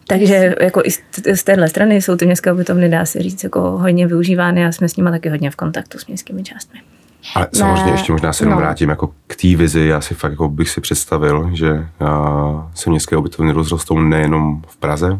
Takže 0.07 0.55
jako 0.61 0.81
i 0.85 0.91
z, 1.35 1.43
téhle 1.43 1.69
strany 1.69 2.01
jsou 2.01 2.15
ty 2.15 2.25
městské 2.25 2.53
ubytovny, 2.53 2.89
dá 2.89 3.05
se 3.05 3.21
říct, 3.21 3.43
jako 3.43 3.61
hodně 3.61 4.07
využívány 4.07 4.65
a 4.65 4.71
jsme 4.71 4.89
s 4.89 4.95
nimi 4.95 5.09
taky 5.09 5.29
hodně 5.29 5.51
v 5.51 5.55
kontaktu 5.55 5.97
s 5.97 6.07
městskými 6.07 6.43
částmi. 6.43 6.79
Ale 7.35 7.47
samozřejmě 7.53 7.85
Ne, 7.85 7.91
ještě 7.91 8.11
možná 8.11 8.33
se 8.33 8.43
jenom 8.43 8.55
no. 8.55 8.59
vrátím 8.59 8.89
jako 8.89 9.11
k 9.27 9.35
té 9.35 9.55
vizi. 9.55 9.85
Já 9.85 10.01
si 10.01 10.13
fakt 10.13 10.31
jako 10.31 10.49
bych 10.49 10.69
si 10.69 10.81
představil, 10.81 11.49
že 11.53 11.87
a, 11.99 12.71
se 12.75 12.89
městské 12.89 13.17
ubytovny 13.17 13.51
rozrostou 13.51 13.99
nejenom 13.99 14.61
v 14.67 14.77
Praze, 14.77 15.19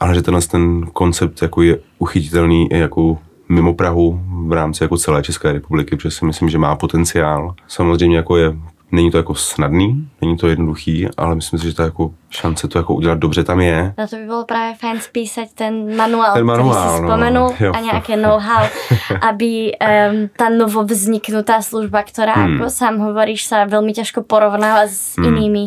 ale 0.00 0.14
že 0.14 0.22
tenhle 0.22 0.42
ten 0.42 0.86
koncept 0.92 1.42
jako 1.42 1.62
je 1.62 1.78
uchytitelný 1.98 2.72
i 2.72 2.78
jako 2.78 3.18
mimo 3.48 3.74
Prahu 3.74 4.20
v 4.46 4.52
rámci 4.52 4.84
jako 4.84 4.96
celé 4.96 5.22
České 5.22 5.52
republiky, 5.52 5.96
protože 5.96 6.10
si 6.10 6.24
myslím, 6.24 6.48
že 6.48 6.58
má 6.58 6.76
potenciál. 6.76 7.54
Samozřejmě 7.68 8.16
jako 8.16 8.36
je, 8.36 8.56
není 8.92 9.10
to 9.10 9.16
jako 9.16 9.34
snadný, 9.34 10.08
není 10.20 10.36
to 10.36 10.48
jednoduchý, 10.48 11.08
ale 11.16 11.34
myslím 11.34 11.58
si, 11.58 11.66
že 11.70 11.74
ta 11.74 11.84
jako 11.84 12.10
šance 12.30 12.68
to 12.68 12.78
jako 12.78 12.94
udělat 12.94 13.18
dobře 13.18 13.44
tam 13.44 13.60
je. 13.60 13.94
Na 13.98 14.06
to 14.06 14.16
by 14.16 14.26
bolo 14.26 14.44
práve 14.44 14.74
fajn 14.74 15.00
spísať 15.00 15.48
ten 15.54 15.96
manuál, 15.96 16.34
Ten 16.34 16.46
manuál, 16.46 16.96
si 16.96 17.02
no. 17.02 17.08
spomenul 17.08 17.48
Jo. 17.60 17.72
a 17.74 17.78
nejaké 17.80 18.14
know-how, 18.16 18.66
aby 19.30 19.74
um, 19.74 20.30
tá 20.38 20.46
novovzniknutá 20.50 21.58
služba, 21.62 22.02
ktorá, 22.06 22.34
Hmm. 22.34 22.62
ako 22.62 22.70
sám 22.70 22.94
hovoríš, 23.02 23.46
sa 23.50 23.66
veľmi 23.66 23.90
ťažko 23.94 24.22
porovnáva 24.22 24.86
s 24.86 25.18
Hmm. 25.18 25.26
inými, 25.26 25.64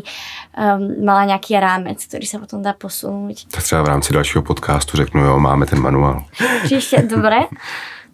um, 0.55 1.03
mala 1.03 1.25
nejaký 1.35 1.59
rámec, 1.59 1.99
ktorý 1.99 2.25
sa 2.25 2.39
potom 2.39 2.63
dá 2.63 2.71
posunúť. 2.73 3.51
Tak 3.51 3.63
třeba 3.63 3.81
v 3.83 3.87
rámci 3.87 4.13
dalšího 4.13 4.41
podcastu 4.43 4.97
řeknu, 4.97 5.19
jo, 5.25 5.39
máme 5.39 5.65
ten 5.65 5.79
manuál. 5.81 6.23
Příště, 6.63 7.03
dobre. 7.09 7.37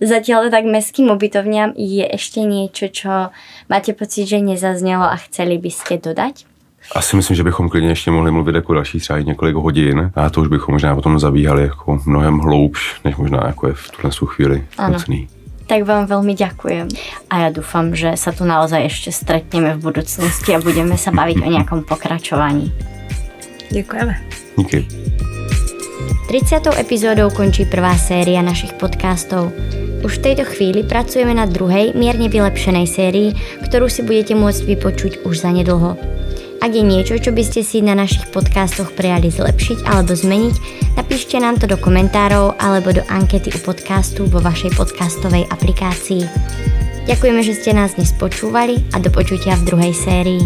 zatiaľ 0.01 0.49
tak 0.49 0.65
mestským 0.65 1.11
ubytovňam 1.11 1.75
je 1.75 2.07
ešte 2.07 2.39
niečo, 2.43 2.87
čo 2.91 3.29
máte 3.69 3.93
pocit, 3.93 4.25
že 4.25 4.39
nezaznělo 4.39 5.03
a 5.03 5.15
chceli 5.15 5.57
byste 5.57 5.97
dodat? 5.97 6.47
Asi 6.95 7.15
myslím, 7.15 7.35
že 7.35 7.43
bychom 7.43 7.69
klidně 7.69 7.89
ještě 7.89 8.11
mohli 8.11 8.31
mluvit 8.31 8.55
jako 8.55 8.73
další 8.73 8.99
třeba 8.99 9.19
i 9.19 9.23
několik 9.23 9.55
hodin 9.55 10.11
a 10.15 10.29
to 10.29 10.41
už 10.41 10.47
bychom 10.47 10.73
možná 10.73 10.95
potom 10.95 11.19
zabíhali 11.19 11.61
jako 11.61 11.99
mnohem 12.05 12.39
hloubš, 12.39 13.01
než 13.03 13.15
možná 13.15 13.43
jako 13.45 13.67
je 13.67 13.73
v 13.73 13.91
tuhle 13.91 14.11
chvíli 14.25 14.65
nutný. 14.91 15.27
Tak 15.69 15.85
vám 15.85 16.09
veľmi 16.09 16.33
ďakujem. 16.33 16.89
A 17.29 17.45
ja 17.45 17.49
dúfam, 17.53 17.93
že 17.93 18.17
sa 18.17 18.33
tu 18.33 18.41
naozaj 18.41 18.89
ešte 18.89 19.13
stretneme 19.13 19.77
v 19.77 19.93
budúcnosti 19.93 20.57
a 20.57 20.63
budeme 20.65 20.97
sa 20.97 21.13
baviť 21.13 21.45
o 21.45 21.49
nejakom 21.53 21.85
pokračovaní. 21.85 22.73
Děkujeme. 23.69 24.17
Díky. 24.57 25.28
30. 26.29 26.77
epizódou 26.77 27.33
končí 27.33 27.65
prvá 27.65 27.97
séria 27.97 28.45
našich 28.45 28.77
podcastov. 28.77 29.49
Už 30.05 30.19
v 30.19 30.23
tejto 30.31 30.45
chvíli 30.45 30.85
pracujeme 30.85 31.33
na 31.33 31.49
druhej, 31.49 31.97
mierne 31.97 32.29
vylepšenej 32.29 32.87
sérii, 32.87 33.33
ktorú 33.65 33.89
si 33.89 34.05
budete 34.05 34.37
môcť 34.37 34.61
vypočuť 34.65 35.11
už 35.25 35.35
zanedlho. 35.41 35.99
Ak 36.59 36.71
je 36.75 36.83
niečo, 36.83 37.15
čo 37.19 37.31
by 37.31 37.43
ste 37.43 37.63
si 37.63 37.79
na 37.79 37.95
našich 37.95 38.27
podcastoch 38.35 38.91
prijali 38.91 39.31
zlepšiť 39.31 39.87
alebo 39.87 40.11
zmeniť, 40.11 40.55
napíšte 40.99 41.39
nám 41.39 41.55
to 41.55 41.71
do 41.71 41.79
komentárov 41.79 42.59
alebo 42.59 42.91
do 42.91 43.03
ankety 43.07 43.55
u 43.55 43.59
podcastu 43.63 44.27
vo 44.27 44.43
vašej 44.43 44.75
podcastovej 44.75 45.47
aplikácii. 45.47 46.27
Ďakujeme, 47.07 47.41
že 47.41 47.55
ste 47.55 47.71
nás 47.71 47.95
dnes 47.95 48.11
počúvali 48.11 48.83
a 48.91 48.99
do 48.99 49.07
počutia 49.07 49.55
v 49.55 49.65
druhej 49.71 49.93
sérii. 49.95 50.43